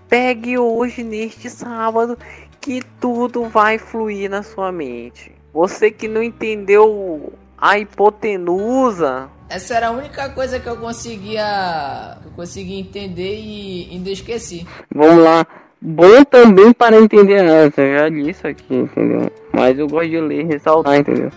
pegue 0.09 0.59
hoje 0.59 1.03
neste 1.03 1.49
sábado 1.51 2.19
que 2.63 2.81
tudo 3.01 3.45
vai 3.45 3.77
fluir 3.77 4.31
na 4.31 4.43
sua 4.43 4.71
mente. 4.73 5.33
Você 5.53 5.91
que 5.91 6.09
não 6.09 6.23
entendeu 6.23 7.33
a 7.59 7.79
hipotenusa. 7.79 9.29
Essa 9.49 9.75
era 9.75 9.89
a 9.89 9.91
única 9.91 10.31
coisa 10.31 10.59
que 10.59 10.69
eu 10.69 10.77
conseguia, 10.77 12.17
eu 12.25 12.31
conseguia 12.31 12.81
entender 12.81 13.39
e 13.39 13.89
ainda 13.91 14.11
esqueci. 14.11 14.67
Vamos 14.95 15.23
lá. 15.23 15.47
Bom 15.81 16.25
também 16.25 16.73
para 16.73 16.97
entender 16.97 17.45
essa, 17.45 17.83
já 17.85 18.09
li 18.09 18.31
isso 18.31 18.47
aqui, 18.47 18.75
entendeu? 18.75 19.31
Mas 19.53 19.77
eu 19.79 19.89
gosto 19.89 20.09
de 20.09 20.21
ler, 20.21 20.47
ressaltar, 20.47 20.97
entendeu? 21.01 21.31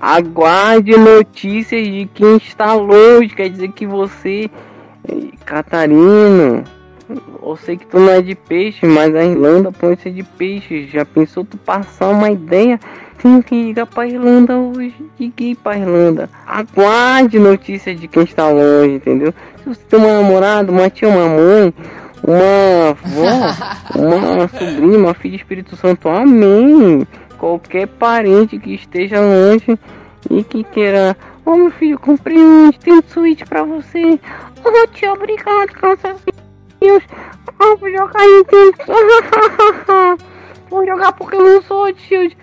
Aguarde 0.00 0.96
notícias 0.96 1.86
de 1.86 2.08
quem 2.14 2.38
está 2.38 2.72
longe, 2.72 3.34
quer 3.34 3.50
dizer 3.50 3.70
que 3.72 3.86
você, 3.86 4.50
Catarina, 5.44 6.64
eu 7.42 7.56
sei 7.56 7.76
que 7.76 7.86
tu 7.86 7.98
não 7.98 8.10
é 8.10 8.22
de 8.22 8.34
peixe, 8.34 8.86
mas 8.86 9.14
a 9.14 9.24
Irlanda 9.24 9.72
pode 9.72 10.00
ser 10.00 10.10
de 10.10 10.22
peixe. 10.22 10.86
Já 10.86 11.04
pensou 11.04 11.44
tu 11.44 11.56
passar 11.56 12.08
uma 12.08 12.30
ideia? 12.30 12.78
Tenho 13.18 13.42
que 13.42 13.54
ir 13.54 13.86
pra 13.86 14.06
Irlanda 14.06 14.56
hoje. 14.56 14.94
Ir 15.18 15.56
pra 15.56 15.76
Irlanda. 15.76 16.28
Aguarde 16.46 17.38
notícias 17.38 18.00
de 18.00 18.08
quem 18.08 18.24
está 18.24 18.48
longe, 18.48 18.94
entendeu? 18.94 19.32
Se 19.62 19.68
você 19.68 19.80
tem 19.88 19.98
uma 19.98 20.20
namorada, 20.20 20.72
uma 20.72 20.90
tia, 20.90 21.08
uma 21.08 21.28
mãe, 21.28 21.74
uma 22.26 22.90
avó, 22.90 23.94
uma 23.98 24.48
sobrinha, 24.48 24.98
uma 24.98 25.14
filha 25.14 25.36
de 25.36 25.42
Espírito 25.42 25.76
Santo, 25.76 26.08
amém. 26.08 27.06
Qualquer 27.38 27.86
parente 27.86 28.58
que 28.58 28.74
esteja 28.74 29.20
longe 29.20 29.78
e 30.30 30.42
que 30.44 30.64
queira 30.64 31.16
Ô 31.44 31.50
oh, 31.50 31.56
meu 31.56 31.70
filho, 31.72 31.98
comprei 31.98 32.38
um 32.38 32.66
Nintendo 32.66 33.04
Switch 33.08 33.42
pra 33.48 33.64
você. 33.64 34.20
Oh, 34.64 34.86
tia, 34.88 35.12
obrigado, 35.12 35.72
cansa 35.72 36.14
Deus. 36.82 37.04
Ah, 37.60 37.76
vou 37.78 37.90
jogar 37.90 38.26
Nintendo. 38.26 38.76
vou 40.68 40.84
jogar 40.84 41.12
Pokémon 41.12 41.62
Sword 41.62 42.00
Shield. 42.00 42.36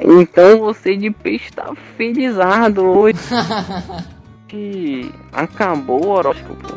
Então 0.00 0.60
você 0.60 0.96
de 0.96 1.10
peixe 1.10 1.46
está 1.46 1.74
felizado 1.96 2.84
hoje. 2.84 3.18
que 4.46 5.12
acabou 5.32 6.04
o 6.04 6.10
horóscopo. 6.10 6.68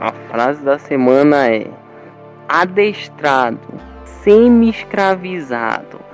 A 0.00 0.10
frase 0.28 0.64
da 0.64 0.80
semana 0.80 1.48
é: 1.48 1.70
adestrado, 2.48 3.60
semi-escravizado 4.04 6.05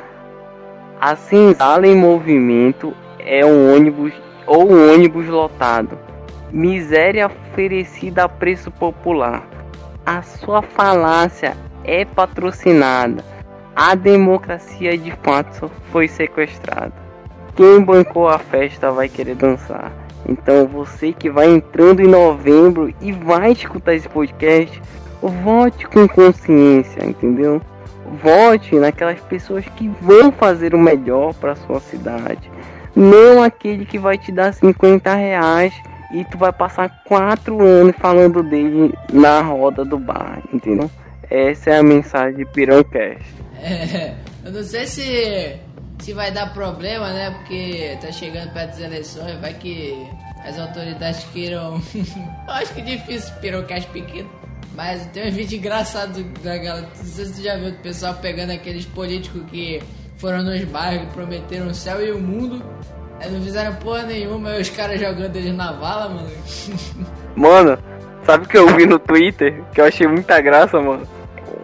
a 1.02 1.16
senzala 1.16 1.84
em 1.84 1.96
movimento 1.96 2.94
é 3.18 3.44
um 3.44 3.74
ônibus 3.74 4.12
ou 4.46 4.70
um 4.70 4.94
ônibus 4.94 5.26
lotado. 5.26 5.98
Miséria 6.52 7.26
oferecida 7.26 8.22
a 8.22 8.28
preço 8.28 8.70
popular. 8.70 9.42
A 10.06 10.22
sua 10.22 10.62
falácia 10.62 11.56
é 11.82 12.04
patrocinada. 12.04 13.24
A 13.74 13.96
democracia 13.96 14.96
de 14.96 15.10
fato 15.24 15.68
foi 15.90 16.06
sequestrada. 16.06 16.92
Quem 17.56 17.82
bancou 17.82 18.28
a 18.28 18.38
festa 18.38 18.92
vai 18.92 19.08
querer 19.08 19.34
dançar. 19.34 19.90
Então 20.28 20.68
você 20.68 21.12
que 21.12 21.28
vai 21.28 21.48
entrando 21.48 22.00
em 22.00 22.06
novembro 22.06 22.94
e 23.00 23.10
vai 23.10 23.50
escutar 23.50 23.94
esse 23.94 24.08
podcast, 24.08 24.80
vote 25.20 25.84
com 25.88 26.06
consciência, 26.06 27.04
entendeu? 27.04 27.60
Vote 28.12 28.74
naquelas 28.76 29.20
pessoas 29.20 29.64
que 29.76 29.88
vão 30.00 30.30
fazer 30.32 30.74
o 30.74 30.78
melhor 30.78 31.34
para 31.34 31.54
sua 31.54 31.80
cidade. 31.80 32.50
Não 32.94 33.42
aquele 33.42 33.86
que 33.86 33.98
vai 33.98 34.18
te 34.18 34.30
dar 34.30 34.52
50 34.52 35.14
reais 35.14 35.72
e 36.12 36.24
tu 36.24 36.36
vai 36.36 36.52
passar 36.52 37.02
quatro 37.04 37.62
anos 37.62 37.96
falando 37.98 38.42
dele 38.42 38.92
na 39.12 39.40
roda 39.40 39.84
do 39.84 39.98
bar, 39.98 40.42
entendeu? 40.52 40.90
Essa 41.30 41.70
é 41.70 41.78
a 41.78 41.82
mensagem 41.82 42.36
de 42.36 42.44
Pirãocast. 42.44 43.24
É, 43.62 44.14
eu 44.44 44.52
não 44.52 44.62
sei 44.62 44.86
se, 44.86 45.56
se 45.98 46.12
vai 46.12 46.30
dar 46.30 46.52
problema, 46.52 47.10
né? 47.12 47.30
Porque 47.30 47.96
tá 48.02 48.12
chegando 48.12 48.52
perto 48.52 48.72
das 48.72 48.80
eleições, 48.80 49.40
vai 49.40 49.54
que 49.54 50.06
as 50.44 50.58
autoridades 50.58 51.24
queiram. 51.32 51.80
acho 52.48 52.74
que 52.74 52.80
é 52.82 52.84
difícil 52.84 53.34
Pirãocast 53.40 53.88
pequeno 53.90 54.41
mas 54.74 55.06
tem 55.06 55.28
um 55.28 55.32
vídeo 55.32 55.58
engraçado 55.58 56.22
da 56.42 56.56
galera. 56.56 56.88
Não 56.96 57.04
sei 57.04 57.26
se 57.26 57.34
tu 57.34 57.42
já 57.42 57.56
viu 57.56 57.70
o 57.70 57.74
pessoal 57.74 58.14
pegando 58.14 58.52
aqueles 58.52 58.86
políticos 58.86 59.42
que 59.50 59.82
foram 60.16 60.42
nos 60.42 60.62
bairros 60.64 61.12
prometeram 61.12 61.66
o 61.66 61.74
céu 61.74 62.04
e 62.04 62.10
o 62.12 62.18
mundo. 62.18 62.62
Aí 63.20 63.30
não 63.30 63.40
fizeram 63.40 63.74
porra 63.74 64.02
nenhuma, 64.02 64.50
e 64.56 64.60
os 64.60 64.70
caras 64.70 65.00
jogando 65.00 65.36
eles 65.36 65.54
na 65.54 65.72
vala, 65.72 66.08
mano. 66.08 66.30
Mano, 67.34 67.78
sabe 68.24 68.44
o 68.44 68.48
que 68.48 68.58
eu 68.58 68.66
vi 68.76 68.84
no 68.84 68.98
Twitter? 68.98 69.62
Que 69.72 69.80
eu 69.80 69.86
achei 69.86 70.06
muita 70.06 70.38
graça, 70.40 70.78
mano. 70.78 71.08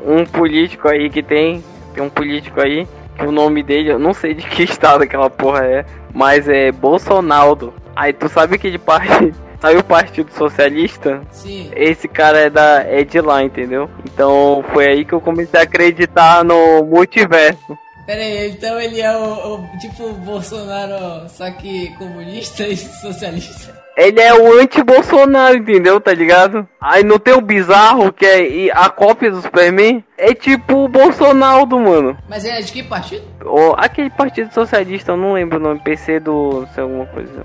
Um 0.07 0.25
político 0.25 0.89
aí 0.89 1.11
que 1.11 1.23
tem. 1.23 1.63
Tem 1.93 2.03
um 2.03 2.09
político 2.09 2.59
aí 2.59 2.89
que 3.19 3.27
o 3.27 3.33
nome 3.33 3.63
dele, 3.63 3.91
eu 3.91 3.99
não 3.99 4.15
sei 4.15 4.33
de 4.33 4.43
que 4.49 4.63
estado 4.65 5.03
aquela 5.03 5.29
porra 5.29 5.65
é, 5.67 5.85
mas 6.15 6.49
é 6.49 6.73
Bolsonaro. 6.73 7.75
Aí 7.95 8.13
tu 8.13 8.29
sabe 8.29 8.57
que 8.57 8.71
de 8.71 8.79
parte. 8.79 9.35
Sabe 9.61 9.77
o 9.79 9.85
Partido 9.85 10.31
Socialista? 10.33 11.21
Sim. 11.33 11.71
Esse 11.75 12.07
cara 12.07 12.39
é, 12.39 12.51
da, 12.51 12.83
é 12.83 13.03
de 13.03 13.21
lá, 13.21 13.43
entendeu? 13.43 13.91
Então 14.05 14.65
foi 14.73 14.87
aí 14.87 15.05
que 15.05 15.13
eu 15.13 15.21
comecei 15.21 15.59
a 15.59 15.65
acreditar 15.65 16.45
no 16.45 16.85
multiverso. 16.85 17.77
Pera 18.07 18.23
aí, 18.23 18.53
então 18.53 18.81
ele 18.81 19.03
é 19.03 19.15
o, 19.15 19.57
o 19.57 19.79
tipo 19.79 20.13
Bolsonaro, 20.15 21.29
só 21.29 21.51
que 21.51 21.95
comunista 21.99 22.63
e 22.67 22.75
socialista? 23.03 23.77
Ele 23.99 24.21
é 24.21 24.33
o 24.33 24.61
anti-Bolsonaro, 24.61 25.57
entendeu? 25.57 26.01
Tá 26.01 26.15
ligado? 26.15 26.67
Aí 26.81 27.03
no 27.03 27.19
teu 27.19 27.41
bizarro, 27.41 28.13
que 28.13 28.25
é 28.25 28.71
a 28.73 28.89
cópia 28.89 29.31
do 29.31 29.43
Superman, 29.43 30.05
é 30.17 30.33
tipo 30.33 30.85
o 30.85 30.89
Bolsonaro, 30.89 31.79
mano. 31.79 32.17
Mas 32.29 32.45
ele 32.45 32.59
é 32.59 32.63
de 32.63 32.73
que 32.73 32.83
partido? 32.85 33.25
Ou 33.45 33.75
aquele 33.77 34.09
partido 34.09 34.55
socialista, 34.55 35.13
eu 35.13 35.17
não 35.17 35.33
lembro 35.33 35.59
o 35.59 35.63
nome, 35.63 35.81
PC 35.81 36.21
do. 36.21 36.65
sei 36.73 36.85
alguma 36.85 37.07
coisa. 37.07 37.45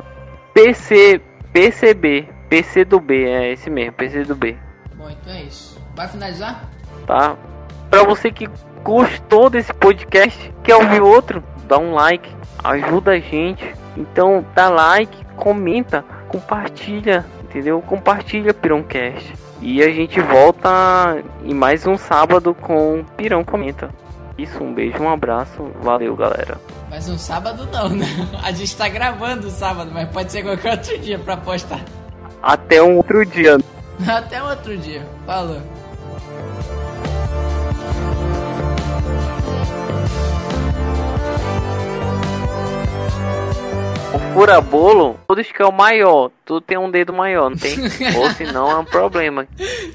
PC. 0.53 1.19
PCB. 1.53 2.27
PC 2.49 2.85
do 2.85 2.99
B, 2.99 3.23
é 3.25 3.51
esse 3.51 3.69
mesmo, 3.69 3.93
PC 3.93 4.25
do 4.25 4.35
B. 4.35 4.55
Bom, 4.95 5.09
então 5.09 5.33
é 5.33 5.43
isso. 5.43 5.81
Vai 5.95 6.07
finalizar? 6.07 6.69
Tá. 7.07 7.35
Pra 7.89 8.03
você 8.03 8.31
que 8.31 8.47
gostou 8.83 9.49
desse 9.49 9.73
podcast, 9.73 10.53
quer 10.63 10.75
ouvir 10.75 11.01
outro, 11.01 11.43
dá 11.67 11.77
um 11.77 11.93
like, 11.93 12.29
ajuda 12.63 13.11
a 13.11 13.19
gente. 13.19 13.73
Então 13.95 14.45
dá 14.53 14.69
like, 14.69 15.25
comenta, 15.35 16.03
compartilha, 16.27 17.25
entendeu? 17.43 17.81
Compartilha 17.81 18.53
Pirãocast. 18.53 19.33
E 19.61 19.81
a 19.81 19.89
gente 19.89 20.19
volta 20.19 21.23
em 21.43 21.53
mais 21.53 21.87
um 21.87 21.97
sábado 21.97 22.53
com 22.53 23.05
Pirão 23.15 23.43
Comenta. 23.43 23.89
Isso, 24.37 24.63
um 24.63 24.73
beijo, 24.73 24.97
um 25.01 25.09
abraço, 25.09 25.71
valeu 25.81 26.15
galera. 26.15 26.59
Mas 26.89 27.07
um 27.07 27.17
sábado 27.17 27.67
não, 27.71 27.89
né? 27.89 28.05
A 28.43 28.51
gente 28.51 28.75
tá 28.75 28.87
gravando 28.89 29.49
sábado, 29.49 29.91
mas 29.93 30.09
pode 30.09 30.31
ser 30.31 30.43
qualquer 30.43 30.71
outro 30.71 30.97
dia 30.99 31.19
pra 31.19 31.37
postar. 31.37 31.81
Até 32.41 32.81
um 32.81 32.97
outro 32.97 33.25
dia. 33.25 33.57
Até 34.07 34.41
um 34.43 34.49
outro 34.49 34.77
dia. 34.77 35.05
Falou. 35.25 35.61
O 44.13 44.19
fura-bolo, 44.33 45.19
todos 45.27 45.51
que 45.51 45.59
é 45.59 45.65
o 45.65 45.71
maior. 45.71 46.29
Tu 46.45 46.61
tem 46.61 46.77
um 46.77 46.91
dedo 46.91 47.11
maior, 47.11 47.49
não 47.49 47.57
tem? 47.57 47.75
Ou 48.15 48.29
senão 48.31 48.69
é 48.69 48.77
um 48.77 48.85
problema. 48.85 49.47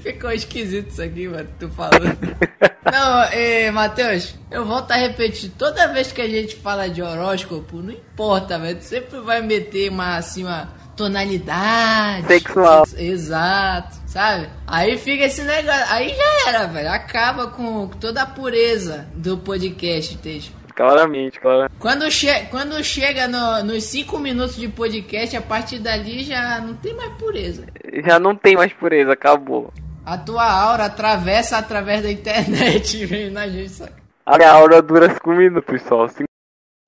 Ficou 0.03 0.33
esquisito 0.33 0.91
isso 0.91 1.01
aqui, 1.01 1.29
mano, 1.29 1.49
tu 1.59 1.69
falando. 1.69 2.19
não, 2.91 3.23
eh, 3.31 3.71
Matheus, 3.71 4.35
eu 4.51 4.65
volto 4.65 4.91
a 4.91 4.97
repetir. 4.97 5.53
Toda 5.57 5.93
vez 5.93 6.11
que 6.11 6.21
a 6.21 6.29
gente 6.29 6.57
fala 6.57 6.89
de 6.89 7.01
horóscopo, 7.01 7.77
não 7.77 7.93
importa, 7.93 8.59
velho. 8.59 8.83
Sempre 8.83 9.21
vai 9.21 9.41
meter 9.41 9.89
uma, 9.89 10.17
assim, 10.17 10.43
uma 10.43 10.69
tonalidade. 10.97 12.27
Sexual. 12.27 12.85
Exato, 12.97 13.97
sabe? 14.05 14.49
Aí 14.67 14.99
fica 14.99 15.27
esse 15.27 15.43
negócio. 15.43 15.85
Aí 15.91 16.13
já 16.13 16.49
era, 16.49 16.67
velho. 16.67 16.91
Acaba 16.91 17.47
com 17.47 17.87
toda 17.87 18.23
a 18.23 18.27
pureza 18.27 19.07
do 19.15 19.39
podcast, 19.39 20.15
entende? 20.15 20.58
Claramente, 20.79 21.41
claramente. 21.41 21.77
Quando, 21.81 22.09
che 22.09 22.47
quando 22.53 22.81
chega 22.85 23.27
no, 23.27 23.65
nos 23.65 23.83
5 23.83 24.17
minutos 24.21 24.55
de 24.55 24.69
podcast, 24.69 25.37
a 25.37 25.43
partir 25.43 25.81
dali 25.81 26.23
já 26.23 26.61
não 26.61 26.75
tem 26.75 26.95
mais 26.95 27.13
pureza. 27.15 27.67
Já 28.07 28.21
não 28.21 28.37
tem 28.37 28.55
mais 28.55 28.73
pureza, 28.73 29.13
acabou. 29.13 29.73
A 30.07 30.17
tua 30.17 30.45
aura 30.45 30.85
atravessa 30.85 31.59
através 31.59 32.05
da 32.05 32.13
internet, 32.13 33.05
vem 33.07 33.29
na 33.29 33.49
gente, 33.49 33.71
saca? 33.71 33.95
A 34.25 34.39
minha 34.39 34.53
aura 34.53 34.81
dura 34.81 35.13
5 35.13 35.29
minutos 35.33 35.83
só. 35.83 36.07
5 36.07 36.23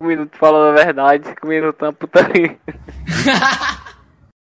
minutos 0.03 0.39
falando 0.39 0.69
a 0.69 0.85
verdade, 0.85 1.27
5 1.27 1.47
minutos 1.49 1.81
na 1.81 1.93
putaria. 1.93 2.57